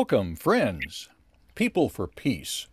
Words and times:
Welcome, 0.00 0.34
friends, 0.34 1.10
people 1.54 1.90
for 1.90 2.06
peace, 2.06 2.68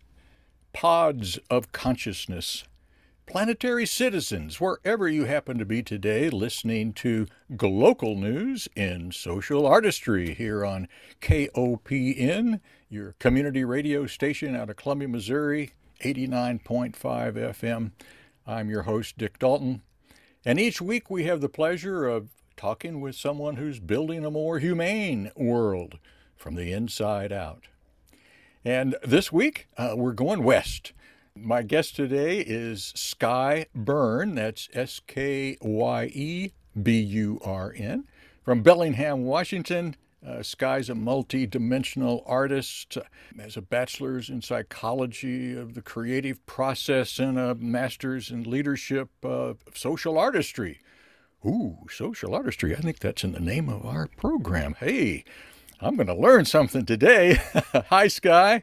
pods 0.72 1.38
of 1.50 1.72
consciousness, 1.72 2.64
planetary 3.26 3.84
citizens, 3.84 4.62
wherever 4.62 5.06
you 5.06 5.26
happen 5.26 5.58
to 5.58 5.66
be 5.66 5.82
today, 5.82 6.30
listening 6.30 6.94
to 6.94 7.26
Global 7.54 8.16
News 8.16 8.66
in 8.74 9.12
Social 9.12 9.66
Artistry 9.66 10.32
here 10.32 10.64
on 10.64 10.88
KOPN, 11.20 12.60
your 12.88 13.14
community 13.18 13.62
radio 13.62 14.06
station 14.06 14.56
out 14.56 14.70
of 14.70 14.76
Columbia, 14.76 15.08
Missouri, 15.08 15.72
89.5 16.02 16.94
FM. 16.94 17.90
I'm 18.46 18.70
your 18.70 18.84
host, 18.84 19.18
Dick 19.18 19.38
Dalton. 19.38 19.82
And 20.46 20.58
each 20.58 20.80
week 20.80 21.10
we 21.10 21.24
have 21.24 21.42
the 21.42 21.50
pleasure 21.50 22.06
of 22.06 22.30
talking 22.56 23.02
with 23.02 23.16
someone 23.16 23.56
who's 23.56 23.80
building 23.80 24.24
a 24.24 24.30
more 24.30 24.60
humane 24.60 25.30
world 25.36 25.98
from 26.38 26.54
the 26.54 26.72
inside 26.72 27.32
out. 27.32 27.64
And 28.64 28.96
this 29.04 29.32
week, 29.32 29.68
uh, 29.76 29.94
we're 29.96 30.12
going 30.12 30.42
west. 30.42 30.92
My 31.34 31.62
guest 31.62 31.94
today 31.94 32.40
is 32.40 32.92
Skye 32.96 33.66
Burn. 33.74 34.34
That's 34.34 34.68
S 34.72 35.00
K 35.06 35.56
Y 35.60 36.04
E 36.12 36.52
B 36.80 37.00
U 37.00 37.38
R 37.44 37.72
N 37.76 38.04
from 38.42 38.62
Bellingham, 38.62 39.24
Washington. 39.24 39.94
Uh, 40.26 40.42
Skye's 40.42 40.90
a 40.90 40.96
multi 40.96 41.46
dimensional 41.46 42.24
artist, 42.26 42.98
has 43.38 43.56
a 43.56 43.62
bachelor's 43.62 44.28
in 44.28 44.42
psychology 44.42 45.56
of 45.56 45.74
the 45.74 45.82
creative 45.82 46.44
process 46.44 47.20
and 47.20 47.38
a 47.38 47.54
master's 47.54 48.30
in 48.30 48.42
leadership 48.42 49.10
of 49.22 49.58
social 49.74 50.18
artistry. 50.18 50.80
Ooh, 51.46 51.78
social 51.88 52.34
artistry. 52.34 52.74
I 52.74 52.80
think 52.80 52.98
that's 52.98 53.22
in 53.22 53.30
the 53.30 53.40
name 53.40 53.68
of 53.68 53.86
our 53.86 54.08
program. 54.08 54.74
Hey, 54.80 55.24
I'm 55.80 55.96
going 55.96 56.08
to 56.08 56.14
learn 56.14 56.44
something 56.44 56.84
today. 56.84 57.40
Hi, 57.88 58.08
Skye. 58.08 58.62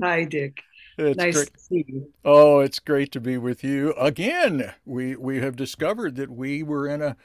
Hi, 0.00 0.24
Dick. 0.24 0.62
It's 0.98 1.16
nice 1.16 1.34
great. 1.34 1.54
to 1.54 1.60
see 1.60 1.84
you. 1.88 2.12
Oh, 2.24 2.60
it's 2.60 2.78
great 2.78 3.12
to 3.12 3.20
be 3.20 3.36
with 3.36 3.64
you 3.64 3.92
again. 3.94 4.72
We 4.84 5.16
we 5.16 5.40
have 5.40 5.56
discovered 5.56 6.14
that 6.16 6.30
we 6.30 6.62
were 6.62 6.86
in 6.86 7.02
a 7.02 7.16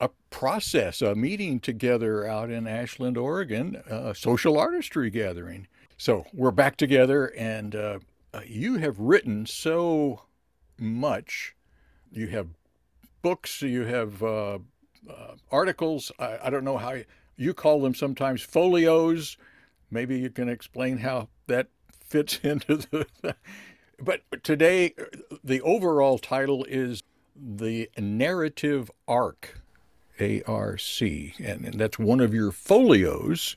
a 0.00 0.10
process, 0.30 1.02
a 1.02 1.16
meeting 1.16 1.58
together 1.58 2.24
out 2.24 2.50
in 2.50 2.68
Ashland, 2.68 3.18
Oregon, 3.18 3.82
a 3.90 4.14
social 4.14 4.56
artistry 4.56 5.10
gathering. 5.10 5.66
So 5.96 6.26
we're 6.32 6.52
back 6.52 6.76
together, 6.76 7.26
and 7.36 7.74
uh, 7.74 7.98
uh, 8.32 8.42
you 8.46 8.76
have 8.76 9.00
written 9.00 9.46
so 9.46 10.22
much. 10.78 11.56
You 12.12 12.28
have 12.28 12.48
books, 13.22 13.62
you 13.62 13.84
have 13.84 14.22
uh, 14.22 14.58
uh, 15.10 15.34
articles. 15.50 16.12
I, 16.20 16.38
I 16.44 16.50
don't 16.50 16.64
know 16.64 16.76
how 16.76 16.98
you, 17.38 17.54
call 17.54 17.80
them 17.80 17.94
sometimes 17.94 18.42
folios. 18.42 19.36
Maybe 19.90 20.18
you 20.18 20.28
can 20.28 20.48
explain 20.48 20.98
how 20.98 21.28
that 21.46 21.68
fits 22.04 22.38
into 22.42 22.76
the. 22.76 23.06
But 24.00 24.22
today, 24.44 24.94
the 25.42 25.60
overall 25.62 26.18
title 26.18 26.64
is 26.68 27.02
The 27.34 27.90
Narrative 27.98 28.90
Arc, 29.08 29.60
A 30.20 30.42
R 30.42 30.76
C. 30.78 31.34
And, 31.38 31.64
and 31.64 31.80
that's 31.80 31.98
one 31.98 32.20
of 32.20 32.32
your 32.34 32.52
folios 32.52 33.56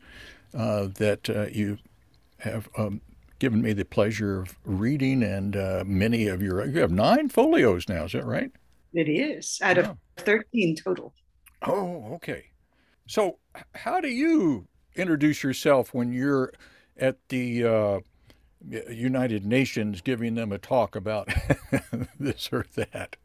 uh, 0.54 0.88
that 0.96 1.30
uh, 1.30 1.48
you 1.52 1.78
have 2.40 2.70
um, 2.78 3.02
given 3.40 3.62
me 3.62 3.74
the 3.74 3.86
pleasure 3.86 4.40
of 4.40 4.58
reading, 4.66 5.22
and 5.24 5.56
uh, 5.56 5.84
many 5.86 6.28
of 6.28 6.42
your. 6.42 6.66
You 6.66 6.80
have 6.80 6.92
nine 6.92 7.30
folios 7.30 7.88
now, 7.90 8.06
is 8.06 8.14
that 8.14 8.26
right? 8.26 8.52
It 8.94 9.08
is 9.10 9.60
out 9.62 9.78
Yeah. 9.78 9.92
of 9.92 9.98
13 10.18 10.76
total. 10.76 11.14
Oh, 11.62 12.14
okay. 12.16 12.51
So, 13.08 13.38
how 13.76 14.00
do 14.00 14.08
you 14.08 14.68
introduce 14.96 15.44
yourself 15.44 15.94
when 15.94 16.14
you're 16.14 16.54
at 16.98 17.18
the 17.30 17.64
uh, 17.66 18.00
United 18.90 19.46
Nations 19.46 20.02
giving 20.02 20.36
them 20.36 20.52
a 20.52 20.58
talk 20.58 20.96
about 20.96 21.30
this 22.20 22.50
or 22.52 22.66
that? 22.76 23.16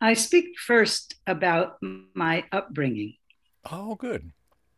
I 0.00 0.14
speak 0.14 0.58
first 0.58 1.16
about 1.26 1.76
my 2.14 2.44
upbringing, 2.52 3.14
Oh, 3.70 3.94
good. 3.96 4.30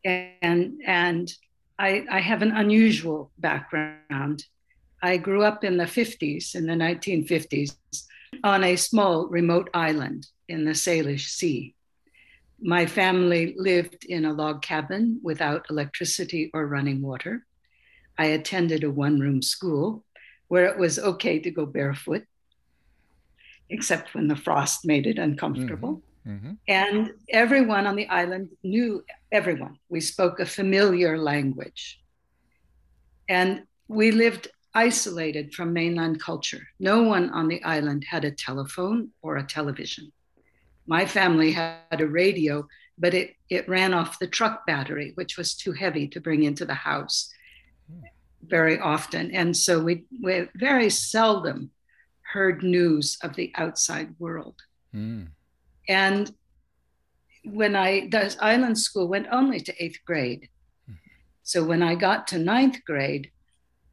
and 0.05 0.81
and 0.85 1.33
I, 1.79 2.05
I 2.11 2.21
have 2.21 2.43
an 2.43 2.53
unusual 2.53 3.31
background. 3.39 4.45
I 5.03 5.17
grew 5.17 5.43
up 5.43 5.65
in 5.65 5.77
the 5.77 5.85
50s, 5.85 6.55
in 6.55 6.67
the 6.67 6.75
1950s, 6.75 7.75
on 8.45 8.63
a 8.65 8.77
small 8.77 9.27
remote 9.29 9.69
island 9.75 10.27
in 10.49 10.65
the 10.65 10.73
Salish 10.73 11.29
Sea. 11.29 11.75
My 12.65 12.87
family 12.87 13.55
lived 13.57 14.05
in 14.05 14.25
a 14.25 14.33
log 14.33 14.63
cabin 14.63 15.19
without 15.23 15.67
electricity 15.69 16.51
or 16.55 16.67
running 16.67 17.03
water. 17.03 17.45
I 18.17 18.27
attended 18.27 18.85
a 18.85 18.91
one 18.91 19.19
room 19.19 19.43
school 19.43 20.05
where 20.47 20.67
it 20.67 20.79
was 20.79 20.99
okay 20.99 21.41
to 21.41 21.51
go 21.51 21.67
barefoot, 21.67 22.23
except 23.69 24.15
when 24.15 24.29
the 24.29 24.37
frost 24.37 24.85
made 24.85 25.07
it 25.07 25.19
uncomfortable. 25.19 26.03
hmm 26.25 26.53
And 26.69 27.11
everyone 27.29 27.87
on 27.87 27.97
the 27.97 28.07
island 28.07 28.51
knew 28.63 29.05
everyone. 29.33 29.79
We 29.89 30.01
spoke 30.01 30.39
a 30.39 30.47
familiar 30.47 31.19
language. 31.19 31.99
And 33.29 33.65
we 33.89 34.13
lived 34.13 34.49
isolated 34.75 35.55
from 35.55 35.73
mainland 35.73 36.21
culture. 36.21 36.69
No 36.79 37.03
one 37.03 37.31
on 37.31 37.49
the 37.49 37.63
island 37.65 38.05
had 38.09 38.25
a 38.25 38.31
telephone 38.31 39.11
or 39.21 39.37
a 39.37 39.47
television. 39.57 40.13
My 40.87 41.07
family 41.07 41.53
had 41.53 42.01
a 42.01 42.07
radio, 42.07 42.67
but 42.99 43.15
it, 43.15 43.37
it 43.49 43.69
ran 43.69 43.95
off 43.95 44.19
the 44.19 44.27
truck 44.27 44.67
battery, 44.67 45.13
which 45.15 45.37
was 45.37 45.55
too 45.55 45.73
heavy 45.73 46.09
to 46.09 46.21
bring 46.21 46.43
into 46.43 46.65
the 46.65 46.75
house 46.75 47.33
very 48.45 48.79
often. 48.79 49.31
And 49.31 49.57
so 49.57 49.81
we, 49.81 50.05
we 50.23 50.49
very 50.57 50.91
seldom 50.91 51.71
heard 52.33 52.63
news 52.63 53.19
of 53.23 53.35
the 53.37 53.53
outside 53.57 54.15
world. 54.19 54.57
Mm. 54.95 55.29
And 55.89 56.35
when 57.45 57.77
I, 57.77 58.09
the 58.09 58.37
island 58.41 58.79
school 58.79 59.09
went 59.09 59.29
only 59.31 59.61
to 59.61 59.85
eighth 59.85 59.99
grade. 60.05 60.49
So 61.45 61.65
when 61.65 61.83
I 61.83 61.97
got 61.97 62.29
to 62.29 62.39
ninth 62.39 62.85
grade, 62.85 63.31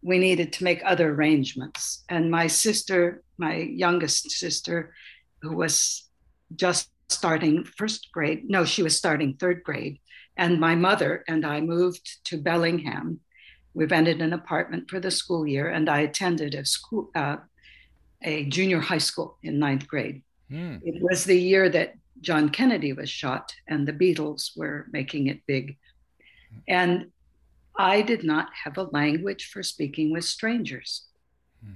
we 0.01 0.19
needed 0.19 0.53
to 0.53 0.63
make 0.63 0.81
other 0.85 1.09
arrangements. 1.09 2.03
And 2.07 2.29
my 2.29 2.47
sister, 2.47 3.23
my 3.37 3.55
youngest 3.55 4.29
sister, 4.31 4.93
who 5.41 5.55
was 5.55 6.08
just 6.55 6.89
starting 7.09 7.63
first 7.63 8.11
grade, 8.11 8.49
no, 8.49 8.65
she 8.65 8.83
was 8.83 8.97
starting 8.97 9.33
third 9.33 9.63
grade. 9.63 9.99
And 10.37 10.59
my 10.59 10.75
mother 10.75 11.23
and 11.27 11.45
I 11.45 11.59
moved 11.61 12.23
to 12.25 12.37
Bellingham. 12.37 13.19
We 13.73 13.85
rented 13.85 14.21
an 14.21 14.33
apartment 14.33 14.89
for 14.89 14.99
the 14.99 15.11
school 15.11 15.45
year, 15.45 15.69
and 15.69 15.89
I 15.89 15.99
attended 15.99 16.55
a 16.55 16.65
school, 16.65 17.11
uh, 17.13 17.37
a 18.23 18.45
junior 18.45 18.79
high 18.79 18.99
school 18.99 19.37
in 19.43 19.59
ninth 19.59 19.87
grade. 19.87 20.23
Mm. 20.51 20.81
It 20.83 21.01
was 21.01 21.25
the 21.25 21.39
year 21.39 21.69
that 21.69 21.95
John 22.21 22.49
Kennedy 22.49 22.93
was 22.93 23.09
shot 23.09 23.53
and 23.67 23.87
the 23.87 23.93
Beatles 23.93 24.57
were 24.57 24.87
making 24.91 25.27
it 25.27 25.45
big. 25.45 25.77
And 26.67 27.11
I 27.77 28.01
did 28.01 28.23
not 28.23 28.49
have 28.63 28.77
a 28.77 28.83
language 28.83 29.49
for 29.51 29.63
speaking 29.63 30.11
with 30.11 30.25
strangers. 30.25 31.05
Hmm. 31.63 31.73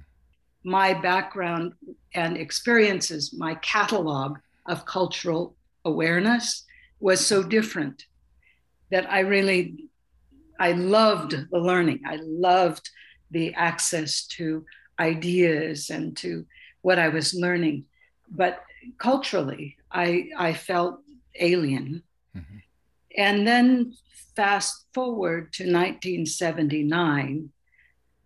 My 0.63 0.93
background 0.93 1.73
and 2.13 2.37
experiences, 2.37 3.33
my 3.37 3.55
catalog 3.55 4.39
of 4.65 4.85
cultural 4.85 5.55
awareness 5.85 6.65
was 6.99 7.25
so 7.25 7.43
different 7.43 8.05
that 8.91 9.11
I 9.11 9.19
really 9.19 9.89
I 10.59 10.71
loved 10.73 11.31
the 11.51 11.59
learning. 11.59 12.01
I 12.05 12.19
loved 12.21 12.89
the 13.31 13.53
access 13.55 14.25
to 14.37 14.65
ideas 14.99 15.89
and 15.89 16.15
to 16.17 16.45
what 16.81 16.99
I 16.99 17.09
was 17.09 17.33
learning. 17.33 17.85
But 18.29 18.61
culturally, 18.97 19.77
I, 19.91 20.29
I 20.37 20.53
felt 20.53 21.01
alien. 21.39 22.03
Mhm. 22.35 22.61
And 23.17 23.47
then 23.47 23.93
fast 24.35 24.85
forward 24.93 25.51
to 25.53 25.63
1979, 25.63 27.49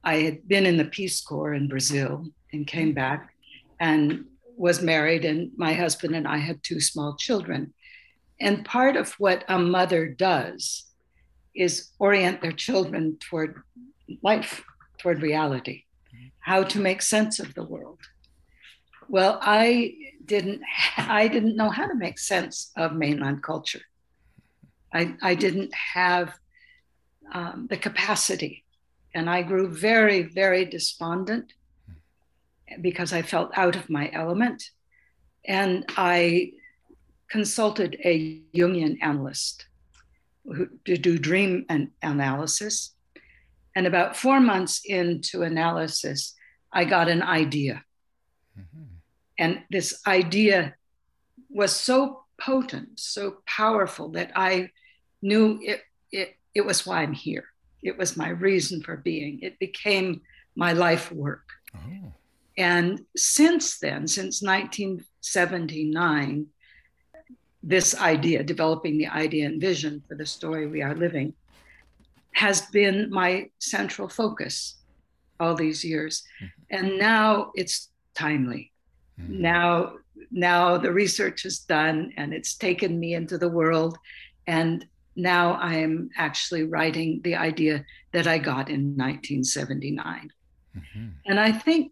I 0.03 0.15
had 0.17 0.47
been 0.47 0.65
in 0.65 0.77
the 0.77 0.85
Peace 0.85 1.21
Corps 1.21 1.53
in 1.53 1.67
Brazil 1.67 2.27
and 2.53 2.67
came 2.67 2.93
back 2.93 3.33
and 3.79 4.25
was 4.57 4.81
married, 4.81 5.23
and 5.23 5.51
my 5.55 5.73
husband 5.73 6.15
and 6.15 6.27
I 6.27 6.37
had 6.37 6.63
two 6.63 6.79
small 6.79 7.15
children. 7.15 7.73
And 8.39 8.65
part 8.65 8.95
of 8.95 9.13
what 9.13 9.45
a 9.47 9.57
mother 9.57 10.07
does 10.07 10.85
is 11.55 11.91
orient 11.99 12.41
their 12.41 12.51
children 12.51 13.17
toward 13.19 13.61
life, 14.21 14.63
toward 14.99 15.21
reality, 15.21 15.83
how 16.39 16.63
to 16.63 16.79
make 16.79 17.01
sense 17.01 17.39
of 17.39 17.53
the 17.53 17.63
world. 17.63 17.99
Well, 19.09 19.39
I 19.41 19.95
didn't 20.25 20.61
I 20.97 21.27
didn't 21.27 21.55
know 21.55 21.69
how 21.69 21.87
to 21.87 21.95
make 21.95 22.19
sense 22.19 22.71
of 22.75 22.93
mainland 22.93 23.41
culture. 23.43 23.81
I, 24.93 25.15
I 25.21 25.35
didn't 25.35 25.73
have 25.73 26.33
um, 27.31 27.67
the 27.69 27.77
capacity. 27.77 28.63
And 29.13 29.29
I 29.29 29.41
grew 29.41 29.67
very, 29.73 30.21
very 30.23 30.65
despondent 30.65 31.53
because 32.81 33.13
I 33.13 33.21
felt 33.21 33.57
out 33.57 33.75
of 33.75 33.89
my 33.89 34.09
element. 34.13 34.69
And 35.45 35.85
I 35.95 36.53
consulted 37.29 37.97
a 38.03 38.41
Jungian 38.53 38.97
analyst 39.01 39.65
who, 40.45 40.67
to 40.85 40.97
do 40.97 41.17
dream 41.17 41.65
an- 41.69 41.91
analysis. 42.01 42.93
And 43.75 43.85
about 43.85 44.17
four 44.17 44.39
months 44.39 44.81
into 44.85 45.43
analysis, 45.43 46.33
I 46.71 46.85
got 46.85 47.09
an 47.09 47.21
idea. 47.21 47.83
Mm-hmm. 48.59 48.83
And 49.39 49.63
this 49.69 50.01
idea 50.07 50.75
was 51.49 51.73
so 51.73 52.23
potent, 52.39 52.99
so 52.99 53.37
powerful 53.45 54.09
that 54.09 54.31
I 54.35 54.71
knew 55.21 55.59
it, 55.61 55.81
it, 56.11 56.35
it 56.53 56.65
was 56.65 56.85
why 56.85 57.01
I'm 57.01 57.13
here. 57.13 57.45
It 57.83 57.97
was 57.97 58.17
my 58.17 58.29
reason 58.29 58.81
for 58.81 58.97
being. 58.97 59.39
It 59.41 59.59
became 59.59 60.21
my 60.55 60.73
life 60.73 61.11
work. 61.11 61.45
Oh. 61.75 62.13
And 62.57 63.01
since 63.15 63.77
then, 63.77 64.07
since 64.07 64.41
1979, 64.41 66.47
this 67.61 67.95
idea, 67.99 68.43
developing 68.43 68.97
the 68.97 69.07
idea 69.07 69.45
and 69.45 69.61
vision 69.61 70.01
for 70.07 70.15
the 70.15 70.25
story 70.25 70.67
we 70.67 70.81
are 70.81 70.95
living, 70.95 71.33
has 72.33 72.61
been 72.61 73.11
my 73.11 73.49
central 73.59 74.07
focus 74.07 74.77
all 75.39 75.55
these 75.55 75.83
years. 75.83 76.23
Mm-hmm. 76.41 76.77
And 76.77 76.97
now 76.97 77.51
it's 77.55 77.89
timely. 78.15 78.71
Mm-hmm. 79.19 79.41
Now, 79.41 79.93
now 80.31 80.77
the 80.77 80.91
research 80.91 81.45
is 81.45 81.59
done 81.59 82.13
and 82.17 82.33
it's 82.33 82.55
taken 82.55 82.99
me 82.99 83.13
into 83.13 83.37
the 83.37 83.49
world. 83.49 83.97
And 84.47 84.85
now 85.15 85.53
I 85.53 85.75
am 85.75 86.09
actually 86.15 86.63
writing 86.63 87.21
the 87.23 87.35
idea 87.35 87.85
that 88.13 88.27
I 88.27 88.37
got 88.37 88.69
in 88.69 88.95
1979. 88.95 90.31
Mm-hmm. 90.75 91.07
And 91.25 91.39
I 91.39 91.51
think 91.51 91.91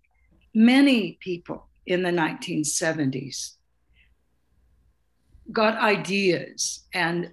many 0.55 1.17
people 1.19 1.67
in 1.85 2.01
the 2.01 2.09
1970s 2.09 3.51
got 5.51 5.77
ideas 5.77 6.85
and 6.93 7.31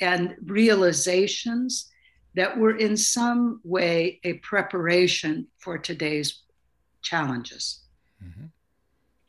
and 0.00 0.36
realizations 0.46 1.90
that 2.34 2.56
were 2.56 2.76
in 2.76 2.96
some 2.96 3.60
way 3.62 4.18
a 4.24 4.34
preparation 4.34 5.46
for 5.58 5.78
today's 5.78 6.42
challenges. 7.02 7.82
Mm-hmm. 8.24 8.46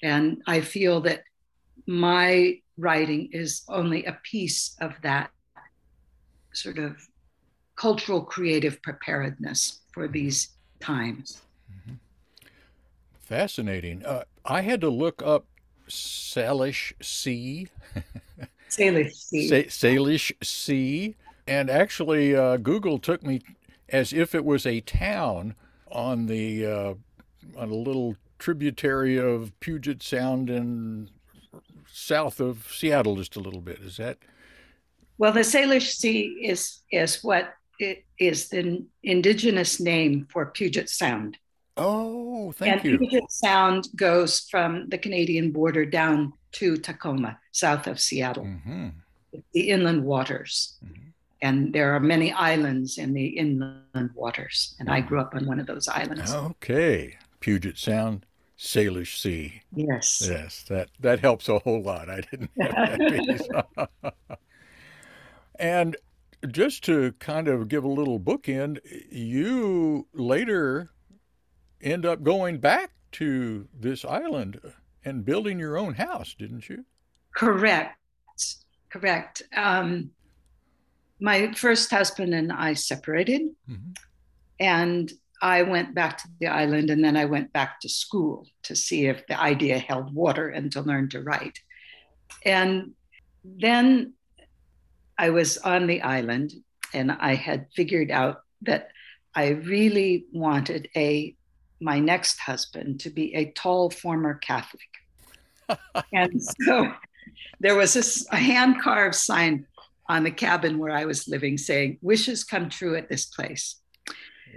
And 0.01 0.41
I 0.47 0.61
feel 0.61 1.01
that 1.01 1.23
my 1.85 2.59
writing 2.77 3.29
is 3.31 3.63
only 3.67 4.05
a 4.05 4.17
piece 4.23 4.75
of 4.81 4.93
that 5.03 5.29
sort 6.53 6.79
of 6.79 6.97
cultural 7.75 8.21
creative 8.21 8.81
preparedness 8.81 9.81
for 9.91 10.07
these 10.07 10.49
times. 10.79 11.41
Mm-hmm. 11.71 11.93
Fascinating. 13.33 14.05
Uh, 14.05 14.25
I 14.45 14.61
had 14.61 14.79
to 14.81 14.89
look 14.91 15.23
up 15.25 15.47
Salish 15.89 16.93
Sea. 17.01 17.67
Salish 18.69 19.13
Sea. 19.13 19.49
Salish 19.69 20.31
Sea. 20.43 21.15
And 21.47 21.67
actually, 21.67 22.35
uh, 22.35 22.57
Google 22.57 22.99
took 22.99 23.23
me 23.23 23.41
as 23.89 24.13
if 24.13 24.35
it 24.35 24.45
was 24.45 24.67
a 24.67 24.81
town 24.81 25.55
on 25.91 26.27
the 26.27 26.63
uh, 26.63 26.93
on 27.57 27.71
a 27.71 27.75
little 27.75 28.15
tributary 28.37 29.17
of 29.17 29.51
Puget 29.59 30.03
Sound 30.03 30.51
and 30.51 31.09
south 31.91 32.39
of 32.39 32.67
Seattle, 32.71 33.15
just 33.15 33.35
a 33.35 33.39
little 33.39 33.61
bit. 33.61 33.79
Is 33.79 33.97
that? 33.97 34.19
Well, 35.17 35.31
the 35.31 35.39
Salish 35.39 35.93
Sea 35.95 36.39
is 36.43 36.83
is 36.91 37.23
what 37.23 37.55
it 37.79 38.05
is 38.19 38.49
the 38.49 38.85
indigenous 39.01 39.79
name 39.79 40.27
for 40.29 40.45
Puget 40.45 40.87
Sound. 40.87 41.39
Oh, 41.75 42.51
thank 42.53 42.83
and 42.83 42.85
you. 42.85 42.97
Puget 42.97 43.31
Sound 43.31 43.87
goes 43.95 44.41
from 44.51 44.89
the 44.89 44.97
Canadian 44.97 45.51
border 45.51 45.85
down 45.85 46.33
to 46.53 46.77
Tacoma, 46.77 47.39
south 47.51 47.87
of 47.87 47.99
Seattle, 47.99 48.45
mm-hmm. 48.45 48.89
the 49.53 49.69
inland 49.69 50.03
waters. 50.03 50.77
Mm-hmm. 50.85 51.09
And 51.41 51.73
there 51.73 51.93
are 51.93 51.99
many 51.99 52.31
islands 52.31 52.97
in 52.97 53.13
the 53.13 53.25
inland 53.25 54.11
waters. 54.13 54.75
And 54.79 54.89
I 54.89 55.01
grew 55.01 55.19
up 55.19 55.35
on 55.35 55.45
one 55.45 55.59
of 55.59 55.67
those 55.67 55.89
islands. 55.89 56.31
Okay. 56.31 57.17
Puget 57.41 57.77
Sound, 57.77 58.25
Salish 58.57 59.19
Sea. 59.19 59.61
Yes. 59.75 60.25
Yes, 60.25 60.63
that, 60.69 60.89
that 61.01 61.19
helps 61.19 61.49
a 61.49 61.59
whole 61.59 61.81
lot. 61.81 62.09
I 62.09 62.21
didn't 62.21 62.51
have 62.61 62.97
that 62.99 63.97
piece. 63.99 64.13
and 65.59 65.97
just 66.49 66.85
to 66.85 67.11
kind 67.19 67.49
of 67.49 67.67
give 67.67 67.83
a 67.83 67.89
little 67.89 68.21
bookend, 68.21 68.79
you 69.11 70.07
later 70.13 70.92
end 71.83 72.05
up 72.05 72.23
going 72.23 72.57
back 72.57 72.91
to 73.13 73.67
this 73.77 74.03
island 74.05 74.59
and 75.05 75.25
building 75.25 75.59
your 75.59 75.77
own 75.77 75.93
house, 75.95 76.33
didn't 76.33 76.69
you? 76.69 76.85
Correct. 77.35 77.97
Correct. 78.89 79.41
Um, 79.55 80.11
my 81.19 81.51
first 81.53 81.89
husband 81.89 82.33
and 82.33 82.51
I 82.51 82.73
separated, 82.73 83.41
mm-hmm. 83.69 83.91
and 84.59 85.11
I 85.41 85.63
went 85.63 85.93
back 85.95 86.19
to 86.19 86.27
the 86.39 86.47
island, 86.47 86.89
and 86.89 87.03
then 87.03 87.17
I 87.17 87.25
went 87.25 87.51
back 87.53 87.79
to 87.81 87.89
school 87.89 88.47
to 88.63 88.75
see 88.75 89.07
if 89.07 89.25
the 89.27 89.39
idea 89.39 89.77
held 89.77 90.13
water 90.13 90.49
and 90.49 90.71
to 90.73 90.81
learn 90.81 91.09
to 91.09 91.21
write. 91.21 91.59
And 92.45 92.93
then 93.43 94.13
I 95.17 95.31
was 95.31 95.57
on 95.57 95.87
the 95.87 96.01
island, 96.01 96.53
and 96.93 97.11
I 97.11 97.35
had 97.35 97.67
figured 97.75 98.11
out 98.11 98.41
that 98.61 98.89
I 99.35 99.49
really 99.49 100.25
wanted 100.31 100.89
a 100.95 101.35
my 101.83 101.99
next 101.99 102.39
husband 102.39 102.99
to 103.01 103.09
be 103.09 103.33
a 103.35 103.51
tall 103.51 103.89
former 103.89 104.35
Catholic. 104.35 104.81
and 106.13 106.41
so 106.41 106.91
there 107.59 107.75
was 107.75 107.93
this, 107.93 108.25
a 108.31 108.37
hand 108.37 108.81
carved 108.81 109.15
sign 109.15 109.65
on 110.07 110.23
the 110.23 110.31
cabin 110.31 110.77
where 110.77 110.91
I 110.91 111.05
was 111.05 111.27
living 111.27 111.57
saying, 111.57 111.97
Wishes 112.01 112.43
come 112.43 112.69
true 112.69 112.95
at 112.95 113.09
this 113.09 113.25
place. 113.25 113.77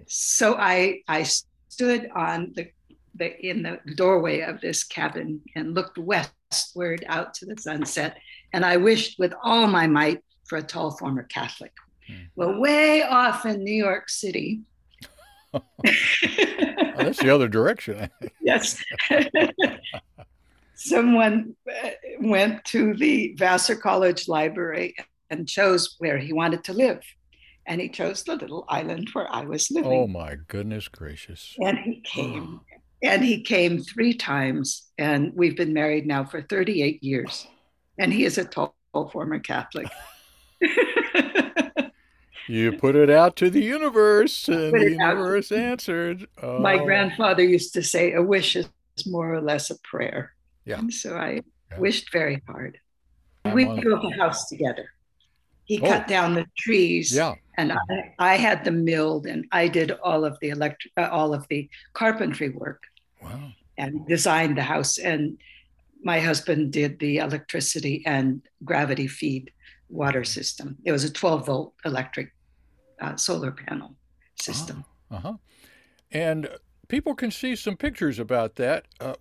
So 0.07 0.57
I, 0.57 1.03
I 1.09 1.25
stood 1.69 2.11
on 2.15 2.53
the, 2.55 2.69
the, 3.15 3.47
in 3.47 3.63
the 3.63 3.81
doorway 3.95 4.41
of 4.41 4.61
this 4.61 4.85
cabin 4.85 5.41
and 5.55 5.75
looked 5.75 5.99
westward 5.99 7.05
out 7.09 7.35
to 7.35 7.47
the 7.47 7.57
sunset. 7.59 8.19
And 8.53 8.65
I 8.65 8.77
wished 8.77 9.19
with 9.19 9.35
all 9.43 9.67
my 9.67 9.87
might 9.87 10.23
for 10.49 10.59
a 10.59 10.63
tall 10.63 10.93
former 10.93 11.25
Catholic. 11.25 11.73
Mm. 12.11 12.29
Well, 12.37 12.61
way 12.61 13.03
off 13.03 13.47
in 13.47 13.65
New 13.65 13.75
York 13.75 14.09
City, 14.09 14.61
oh, 16.99 17.05
that's 17.05 17.21
the 17.21 17.31
other 17.31 17.49
direction. 17.49 18.11
yes. 18.41 18.83
Someone 20.75 21.57
uh, 21.71 21.91
went 22.21 22.65
to 22.67 22.95
the 22.95 23.35
Vassar 23.39 23.77
College 23.77 24.29
Library 24.29 24.95
and 25.31 25.49
chose 25.49 25.97
where 25.99 26.19
he 26.19 26.33
wanted 26.33 26.65
to 26.65 26.73
live. 26.73 27.01
And 27.67 27.81
he 27.81 27.89
chose 27.89 28.23
the 28.23 28.37
little 28.37 28.65
island 28.69 29.11
where 29.13 29.31
I 29.33 29.45
was 29.45 29.71
living. 29.71 29.93
Oh, 29.93 30.07
my 30.07 30.37
goodness 30.49 30.89
gracious. 30.89 31.57
And 31.61 31.79
he 31.79 32.01
came. 32.05 32.61
and 33.03 33.25
he 33.25 33.43
came 33.43 33.81
three 33.81 34.15
times. 34.15 34.87
And 34.99 35.33
we've 35.35 35.57
been 35.57 35.73
married 35.73 36.07
now 36.07 36.25
for 36.25 36.43
38 36.43 37.03
years. 37.03 37.47
And 37.99 38.13
he 38.13 38.25
is 38.25 38.39
a 38.39 38.45
tall 38.45 38.75
former 38.93 39.39
Catholic. 39.39 39.89
you 42.49 42.73
put 42.73 42.97
it 42.97 43.11
out 43.11 43.37
to 43.37 43.51
the 43.51 43.63
universe, 43.63 44.49
and 44.49 44.73
the 44.73 44.91
universe 44.91 45.53
out. 45.53 45.59
answered. 45.59 46.29
Oh. 46.43 46.59
My 46.59 46.79
grandfather 46.79 47.43
used 47.43 47.75
to 47.75 47.83
say, 47.83 48.13
"A 48.13 48.23
wish 48.23 48.57
is 48.57 48.69
more 49.07 49.33
or 49.35 49.41
less 49.41 49.71
a 49.71 49.79
prayer." 49.81 50.33
Yeah. 50.65 50.79
And 50.79 50.93
so 50.93 51.17
I 51.17 51.43
yeah. 51.71 51.79
wished 51.79 52.13
very 52.13 52.43
hard. 52.47 52.79
I'm 53.45 53.55
we 53.55 53.65
built 53.65 54.05
a 54.05 54.17
house 54.17 54.49
together. 54.49 54.91
He 55.65 55.81
oh. 55.81 55.89
cut 55.89 56.07
down 56.07 56.35
the 56.35 56.47
trees. 56.57 57.15
Yeah. 57.15 57.35
And 57.59 57.73
I, 57.73 58.15
I 58.19 58.37
had 58.37 58.65
them 58.65 58.85
milled, 58.85 59.27
and 59.27 59.47
I 59.51 59.69
did 59.69 59.91
all 59.91 60.25
of 60.25 60.39
the 60.41 60.51
electric, 60.51 60.93
uh, 60.97 61.09
all 61.11 61.33
of 61.33 61.47
the 61.49 61.69
carpentry 61.95 62.51
work. 62.51 62.83
Wow. 63.23 63.53
And 63.79 64.07
designed 64.07 64.57
the 64.57 64.63
house, 64.63 64.99
and 64.99 65.39
my 66.03 66.21
husband 66.21 66.73
did 66.73 66.99
the 66.99 67.19
electricity 67.19 68.03
and 68.07 68.41
gravity 68.65 69.07
feed 69.07 69.51
water 69.89 70.25
system. 70.25 70.77
It 70.85 70.93
was 70.93 71.05
a 71.05 71.13
12 71.13 71.47
volt 71.47 71.75
electric 71.85 72.33
uh, 73.01 73.17
solar 73.17 73.53
panel 73.53 73.95
system. 74.41 74.85
Uh 75.11 75.19
huh. 75.19 75.35
And 76.11 76.49
people 76.89 77.15
can 77.15 77.31
see 77.31 77.55
some 77.57 77.77
pictures 77.77 78.19
about 78.19 78.57
that. 78.57 78.87
Uh, 79.01 79.15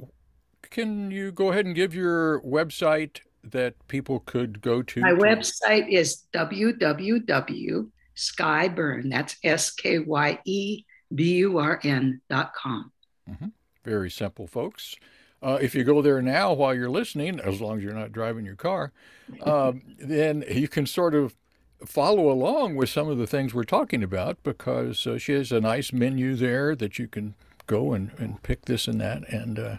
can 0.70 1.12
you 1.12 1.32
go 1.32 1.52
ahead 1.52 1.66
and 1.66 1.76
give 1.76 1.94
your 1.94 2.42
website 2.42 3.20
that 3.44 3.76
people 3.88 4.22
could 4.22 4.62
go 4.62 4.82
to? 4.82 5.02
My 5.02 5.12
to... 5.12 5.18
website 5.18 5.88
is 5.90 6.24
www.skyeburn. 6.34 9.12
That's 9.12 9.36
S 9.44 9.72
K 9.72 10.00
Y 10.00 10.40
E 10.46 10.84
B 11.14 11.36
U 11.36 11.60
R 11.60 11.80
N 11.84 12.22
dot 12.30 12.54
com. 12.54 12.92
Mm-hmm. 13.30 13.48
Very 13.84 14.10
simple, 14.10 14.48
folks. 14.48 14.96
Uh, 15.44 15.60
if 15.62 15.76
you 15.76 15.84
go 15.84 16.02
there 16.02 16.22
now 16.22 16.54
while 16.54 16.74
you're 16.74 16.90
listening, 16.90 17.40
as 17.40 17.62
long 17.62 17.78
as 17.78 17.84
you're 17.84 17.94
not 17.94 18.12
driving 18.12 18.46
your 18.46 18.56
car, 18.56 18.92
um, 19.44 19.84
then 20.00 20.44
you 20.50 20.68
can 20.68 20.88
sort 20.88 21.14
of 21.14 21.36
follow 21.86 22.32
along 22.32 22.76
with 22.76 22.90
some 22.90 23.08
of 23.08 23.18
the 23.18 23.28
things 23.28 23.54
we're 23.54 23.64
talking 23.64 24.04
about 24.04 24.38
because 24.44 25.06
uh, 25.08 25.18
she 25.18 25.34
has 25.34 25.52
a 25.52 25.62
nice 25.62 25.92
menu 25.94 26.36
there 26.36 26.76
that 26.76 27.00
you 27.00 27.08
can 27.08 27.36
go 27.68 27.94
and, 27.94 28.12
and 28.18 28.42
pick 28.44 28.66
this 28.66 28.88
and 28.88 29.02
that 29.02 29.28
and 29.30 29.60
uh, 29.60 29.76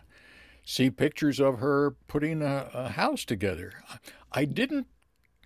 see 0.64 0.90
pictures 0.90 1.40
of 1.40 1.58
her 1.60 1.92
putting 2.08 2.42
a, 2.42 2.68
a, 2.74 2.88
house 2.90 3.24
together. 3.24 3.72
I 4.32 4.44
didn't 4.44 4.86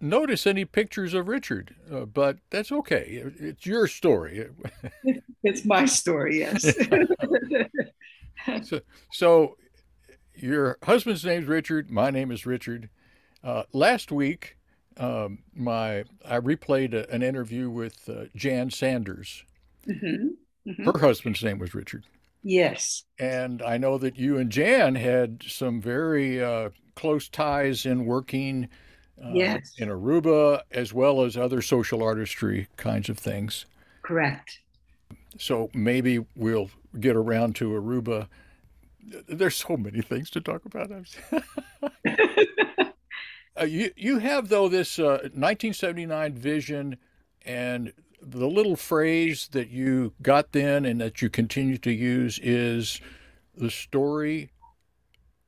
notice 0.01 0.47
any 0.47 0.65
pictures 0.65 1.13
of 1.15 1.29
Richard, 1.29 1.75
uh, 1.93 2.07
but 2.07 2.39
that's 2.51 2.73
okay. 2.73 3.23
It's 3.39 3.67
your 3.67 3.87
story. 3.87 4.49
it's 5.43 5.65
my 5.65 5.85
story, 5.85 6.39
yes. 6.39 6.75
so, 8.63 8.81
so, 9.13 9.57
your 10.35 10.79
husband's 10.85 11.25
name's 11.25 11.47
Richard. 11.47 11.91
My 11.91 12.11
name 12.11 12.31
is 12.31 12.47
Richard. 12.47 12.89
Uh, 13.45 13.65
last 13.73 14.11
week, 14.11 14.57
um, 14.97 15.39
my 15.55 16.05
I 16.25 16.39
replayed 16.39 16.95
a, 16.95 17.11
an 17.11 17.23
interview 17.23 17.71
with 17.71 18.09
uh, 18.09 18.25
Jan 18.35 18.71
Sanders. 18.71 19.45
Mm-hmm. 19.89 20.71
Mm-hmm. 20.71 20.85
Her 20.85 20.99
husband's 20.99 21.43
name 21.43 21.59
was 21.59 21.75
Richard. 21.75 22.05
Yes. 22.43 23.05
And 23.19 23.63
I 23.63 23.77
know 23.77 23.99
that 23.99 24.17
you 24.17 24.39
and 24.39 24.51
Jan 24.51 24.95
had 24.95 25.43
some 25.47 25.81
very 25.81 26.43
uh, 26.43 26.71
close 26.95 27.29
ties 27.29 27.87
in 27.87 28.07
working 28.07 28.69
uh, 29.23 29.33
yes. 29.35 29.75
in 29.79 29.89
Aruba 29.89 30.63
as 30.71 30.93
well 30.93 31.23
as 31.23 31.37
other 31.37 31.61
social 31.61 32.03
artistry 32.03 32.69
kinds 32.77 33.09
of 33.09 33.19
things. 33.19 33.67
Correct. 34.03 34.61
So 35.39 35.71
maybe 35.75 36.25
we'll 36.35 36.71
get 36.99 37.17
around 37.17 37.57
to 37.57 37.71
Aruba. 37.71 38.29
There's 39.29 39.57
so 39.57 39.77
many 39.77 40.01
things 40.01 40.31
to 40.31 40.41
talk 40.41 40.65
about. 40.65 40.91
uh, 43.59 43.65
you 43.65 43.91
you 43.97 44.19
have 44.19 44.49
though 44.49 44.69
this 44.69 44.99
1979 44.99 46.33
uh, 46.33 46.35
vision 46.35 46.97
and 47.45 47.93
the 48.23 48.47
little 48.47 48.77
phrase 48.77 49.49
that 49.53 49.71
you 49.71 50.13
got 50.23 50.53
then 50.53 50.85
and 50.85 51.01
that 51.01 51.23
you 51.23 51.31
continue 51.31 51.79
to 51.79 51.91
use 51.91 52.39
is 52.43 53.01
the 53.57 53.71
story. 53.71 54.51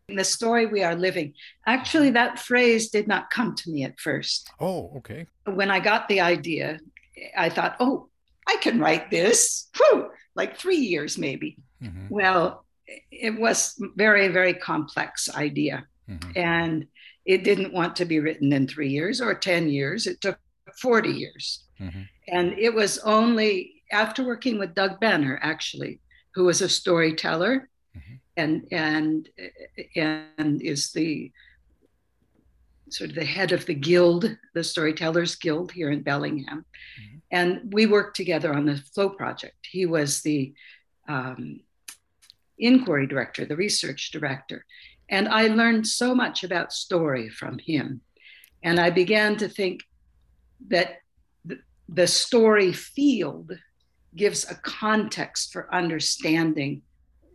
The 0.09 0.25
story 0.25 0.67
we 0.67 0.83
are 0.83 0.95
living. 0.95 1.35
Actually 1.67 2.11
that 2.11 2.39
phrase 2.39 2.91
did 2.91 3.07
not 3.07 3.31
come 3.31 3.55
to 3.57 3.71
me 3.71 3.85
at 3.85 3.99
first. 4.01 4.51
Oh 4.61 4.93
okay. 4.97 5.27
When 5.45 5.71
i 5.71 5.81
got 5.81 6.09
the 6.09 6.21
idea 6.21 6.81
i 7.37 7.49
thought 7.49 7.77
oh 7.81 8.09
i 8.49 8.57
can 8.61 8.81
write 8.81 9.11
this. 9.11 9.69
Whew! 9.77 10.11
like 10.35 10.57
three 10.57 10.77
years 10.77 11.19
maybe. 11.19 11.57
Mm-hmm. 11.83 12.07
well 12.09 12.65
it 13.11 13.39
was 13.39 13.81
very 13.97 14.29
very 14.29 14.55
complex 14.55 15.29
idea. 15.35 15.87
Mm-hmm. 16.11 16.31
and 16.35 16.87
it 17.25 17.45
didn't 17.45 17.73
want 17.73 17.95
to 17.97 18.05
be 18.05 18.21
written 18.21 18.53
in 18.53 18.67
three 18.67 18.89
years 18.89 19.21
or 19.21 19.35
10 19.35 19.69
years 19.69 20.07
it 20.07 20.21
took 20.21 20.39
40 20.81 21.11
years 21.11 21.65
mm-hmm. 21.81 22.03
And 22.29 22.59
it 22.59 22.73
was 22.73 22.99
only 22.99 23.83
after 23.91 24.25
working 24.25 24.59
with 24.59 24.75
Doug 24.75 25.01
Benner, 25.01 25.39
actually, 25.43 26.01
who 26.35 26.45
was 26.45 26.63
a 26.63 26.69
storyteller 26.69 27.69
mm-hmm. 27.97 28.15
and 28.37 28.67
and 28.73 29.29
and 29.97 30.63
is 30.63 30.93
the 30.93 31.31
sort 32.89 33.11
of 33.11 33.17
the 33.17 33.25
head 33.25 33.53
of 33.53 33.65
the 33.67 33.75
guild, 33.75 34.37
the 34.55 34.63
Storytellers 34.63 35.37
Guild 35.37 35.73
here 35.73 35.91
in 35.91 36.03
Bellingham. 36.03 36.65
Mm-hmm. 37.01 37.19
And 37.31 37.73
we 37.73 37.87
worked 37.87 38.17
together 38.17 38.53
on 38.53 38.67
the 38.67 38.77
Flow 38.77 39.09
Project. 39.09 39.57
He 39.71 39.87
was 39.87 40.21
the 40.21 40.53
um, 41.09 41.61
inquiry 42.59 43.07
director, 43.07 43.47
the 43.47 43.57
research 43.57 44.11
director. 44.11 44.67
And 45.13 45.29
I 45.29 45.49
learned 45.49 45.87
so 45.87 46.15
much 46.15 46.43
about 46.43 46.73
story 46.73 47.29
from 47.29 47.59
him. 47.59 48.01
And 48.65 48.81
I 48.81 48.89
began 48.89 49.37
to 49.37 49.49
think 49.49 49.83
that 50.69 51.01
the 51.87 52.07
story 52.07 52.73
field 52.73 53.53
gives 54.17 54.51
a 54.51 54.55
context 54.55 55.53
for 55.53 55.73
understanding 55.75 56.81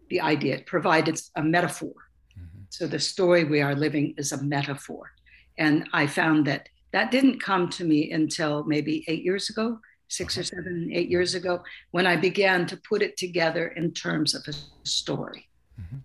the 0.10 0.22
idea. 0.22 0.56
It 0.56 0.66
provided 0.66 1.22
a 1.36 1.44
metaphor. 1.44 1.94
Mm-hmm. 2.38 2.64
So 2.70 2.88
the 2.88 3.00
story 3.00 3.44
we 3.44 3.62
are 3.62 3.76
living 3.76 4.16
is 4.18 4.32
a 4.32 4.42
metaphor. 4.42 5.12
And 5.60 5.88
I 5.94 6.08
found 6.08 6.48
that 6.48 6.70
that 6.94 7.12
didn't 7.12 7.40
come 7.40 7.70
to 7.72 7.84
me 7.84 8.12
until 8.12 8.64
maybe 8.64 9.06
eight 9.08 9.24
years 9.24 9.52
ago, 9.52 9.80
six 10.08 10.36
or 10.36 10.44
seven, 10.44 10.90
eight 10.92 11.10
years 11.10 11.36
ago, 11.36 11.62
when 11.92 12.08
I 12.08 12.16
began 12.16 12.66
to 12.68 12.78
put 12.78 13.04
it 13.04 13.18
together 13.18 13.68
in 13.68 13.92
terms 13.92 14.34
of 14.34 14.42
a 14.48 14.54
story. 14.88 15.48
Mm-hmm. 15.80 15.98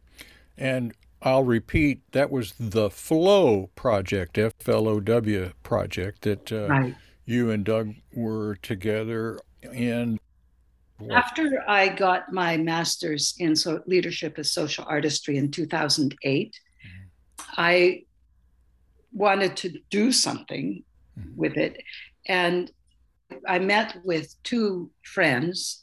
And 0.59 0.93
I'll 1.25 1.45
repeat, 1.45 2.01
that 2.13 2.31
was 2.31 2.55
the 2.59 2.91
Flow 2.91 3.71
project, 3.75 4.39
F 4.39 4.53
L 4.67 4.89
O 4.89 5.01
W 5.01 5.53
project 5.63 6.23
that 6.23 6.53
uh, 6.53 6.67
right 6.69 6.95
you 7.25 7.51
and 7.51 7.65
Doug 7.65 7.95
were 8.15 8.57
together 8.57 9.41
in. 9.73 10.19
After 11.11 11.65
I 11.69 11.89
got 11.89 12.33
my 12.33 12.57
master's 12.57 13.35
in 13.39 13.57
so 13.57 13.83
leadership 13.87 14.39
as 14.39 14.53
social 14.53 14.85
artistry 14.87 15.37
in 15.37 15.51
2008, 15.51 16.17
mm-hmm. 16.55 17.43
I 17.57 18.05
wanted 19.13 19.57
to 19.59 19.79
do 19.91 20.13
something 20.13 20.85
mm-hmm. 21.19 21.37
with 21.37 21.57
it. 21.57 21.83
And 22.29 22.71
I 23.49 23.59
met 23.59 23.97
with 24.05 24.35
two 24.45 24.91
friends 25.03 25.82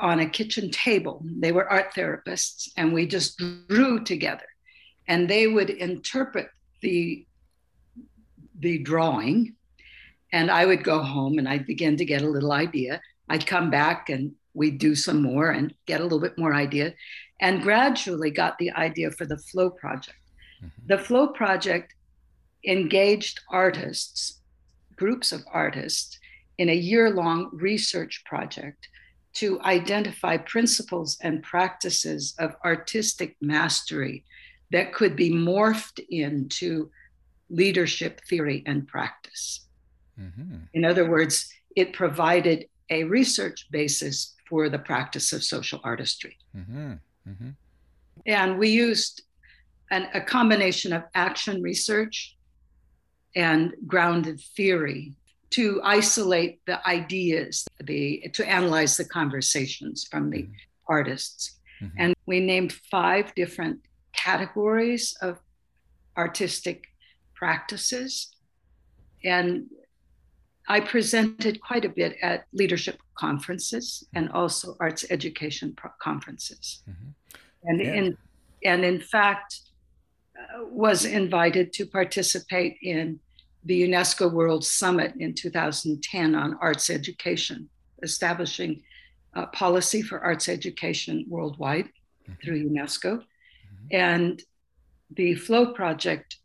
on 0.00 0.20
a 0.20 0.28
kitchen 0.28 0.70
table. 0.70 1.22
They 1.24 1.52
were 1.52 1.68
art 1.68 1.94
therapists, 1.94 2.68
and 2.76 2.92
we 2.92 3.06
just 3.06 3.40
drew 3.68 4.02
together. 4.04 4.46
And 5.08 5.28
they 5.28 5.46
would 5.46 5.70
interpret 5.70 6.48
the 6.80 7.26
the 8.58 8.78
drawing 8.78 9.56
and 10.32 10.50
I 10.50 10.64
would 10.66 10.82
go 10.82 11.02
home 11.02 11.38
and 11.38 11.48
I'd 11.48 11.66
begin 11.66 11.96
to 11.98 12.04
get 12.04 12.22
a 12.22 12.28
little 12.28 12.52
idea. 12.52 13.00
I'd 13.28 13.46
come 13.46 13.70
back 13.70 14.08
and 14.08 14.32
we'd 14.54 14.78
do 14.78 14.94
some 14.94 15.22
more 15.22 15.50
and 15.50 15.74
get 15.86 16.00
a 16.00 16.04
little 16.04 16.20
bit 16.20 16.38
more 16.38 16.54
idea, 16.54 16.94
and 17.40 17.62
gradually 17.62 18.30
got 18.30 18.58
the 18.58 18.70
idea 18.72 19.10
for 19.10 19.26
the 19.26 19.38
Flow 19.38 19.70
Project. 19.70 20.18
Mm-hmm. 20.62 20.86
The 20.86 20.98
Flow 20.98 21.28
Project 21.28 21.94
engaged 22.66 23.40
artists, 23.50 24.40
groups 24.96 25.32
of 25.32 25.42
artists, 25.52 26.18
in 26.58 26.68
a 26.68 26.74
year 26.74 27.10
long 27.10 27.50
research 27.52 28.22
project 28.26 28.88
to 29.34 29.60
identify 29.62 30.36
principles 30.36 31.18
and 31.22 31.42
practices 31.42 32.34
of 32.38 32.54
artistic 32.64 33.36
mastery 33.40 34.24
that 34.70 34.92
could 34.92 35.16
be 35.16 35.30
morphed 35.30 36.04
into 36.10 36.90
leadership 37.50 38.20
theory 38.28 38.62
and 38.66 38.86
practice. 38.88 39.66
Mm-hmm. 40.20 40.56
In 40.74 40.84
other 40.84 41.08
words, 41.08 41.52
it 41.76 41.92
provided 41.92 42.66
a 42.90 43.04
research 43.04 43.68
basis 43.70 44.34
for 44.48 44.68
the 44.68 44.78
practice 44.78 45.32
of 45.32 45.42
social 45.42 45.80
artistry. 45.84 46.36
Mm-hmm. 46.56 46.92
Mm-hmm. 47.28 47.50
And 48.26 48.58
we 48.58 48.68
used 48.68 49.22
an, 49.90 50.08
a 50.14 50.20
combination 50.20 50.92
of 50.92 51.04
action 51.14 51.62
research 51.62 52.36
and 53.34 53.74
grounded 53.86 54.40
theory 54.56 55.14
to 55.52 55.80
isolate 55.84 56.64
the 56.66 56.86
ideas, 56.86 57.66
the, 57.84 58.28
to 58.32 58.48
analyze 58.48 58.96
the 58.96 59.04
conversations 59.04 60.06
from 60.10 60.30
the 60.30 60.44
mm-hmm. 60.44 60.52
artists. 60.88 61.60
Mm-hmm. 61.82 61.96
And 61.98 62.14
we 62.26 62.40
named 62.40 62.72
five 62.90 63.34
different 63.34 63.80
categories 64.14 65.16
of 65.20 65.38
artistic 66.16 66.86
practices. 67.34 68.34
And 69.24 69.66
I 70.68 70.80
presented 70.80 71.60
quite 71.60 71.84
a 71.84 71.88
bit 71.88 72.16
at 72.22 72.46
leadership 72.52 72.98
conferences 73.14 74.04
and 74.14 74.30
also 74.30 74.76
arts 74.80 75.04
education 75.10 75.74
pro- 75.76 75.90
conferences. 76.00 76.82
Mm-hmm. 76.88 77.38
And, 77.64 77.80
yeah. 77.80 77.92
in, 77.92 78.16
and 78.64 78.84
in 78.84 79.00
fact, 79.00 79.60
uh, 80.38 80.64
was 80.70 81.04
invited 81.04 81.72
to 81.74 81.84
participate 81.84 82.78
in 82.82 83.20
the 83.64 83.82
UNESCO 83.82 84.32
World 84.32 84.64
Summit 84.64 85.14
in 85.18 85.34
2010 85.34 86.34
on 86.34 86.58
arts 86.60 86.90
education, 86.90 87.68
establishing 88.02 88.82
a 89.34 89.46
policy 89.46 90.02
for 90.02 90.20
arts 90.20 90.48
education 90.48 91.24
worldwide 91.28 91.86
mm-hmm. 91.86 92.32
through 92.42 92.68
UNESCO. 92.68 93.18
Mm-hmm. 93.18 93.86
And 93.90 94.42
the 95.14 95.34
Flow 95.34 95.72
Project 95.72 96.38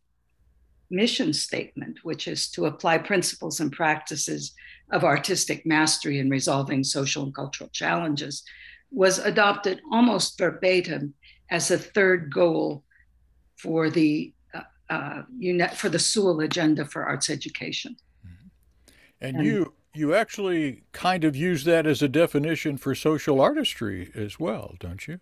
mission 0.90 1.34
statement, 1.34 2.00
which 2.04 2.28
is 2.28 2.50
to 2.52 2.66
apply 2.66 3.00
principles 3.00 3.60
and 3.60 3.72
practices 3.72 4.54
of 4.92 5.04
artistic 5.04 5.66
mastery 5.66 6.20
in 6.20 6.30
resolving 6.30 6.84
social 6.84 7.24
and 7.24 7.36
cultural 7.36 7.70
challenges, 7.72 8.44
was 8.92 9.20
adopted 9.20 9.82
almost 9.92 10.38
verbatim 10.38 11.14
as 11.50 11.72
a 11.72 11.78
third 11.78 12.32
goal 12.32 12.84
for 13.58 13.90
the 13.90 14.34
uh, 14.90 15.24
uh, 15.24 15.68
for 15.70 15.90
the 15.90 16.00
Seoul 16.00 16.40
agenda 16.42 16.86
for 16.86 17.04
arts 17.04 17.30
education. 17.30 17.96
Mm-hmm. 18.26 18.48
And, 19.22 19.38
and 19.38 19.46
you 19.46 19.74
you 19.94 20.14
actually 20.14 20.84
kind 20.92 21.24
of 21.24 21.36
use 21.36 21.64
that 21.64 21.88
as 21.88 22.02
a 22.02 22.08
definition 22.08 22.78
for 22.78 22.94
social 22.94 23.42
artistry 23.42 24.12
as 24.16 24.40
well, 24.40 24.76
don't 24.80 25.08
you? 25.08 25.20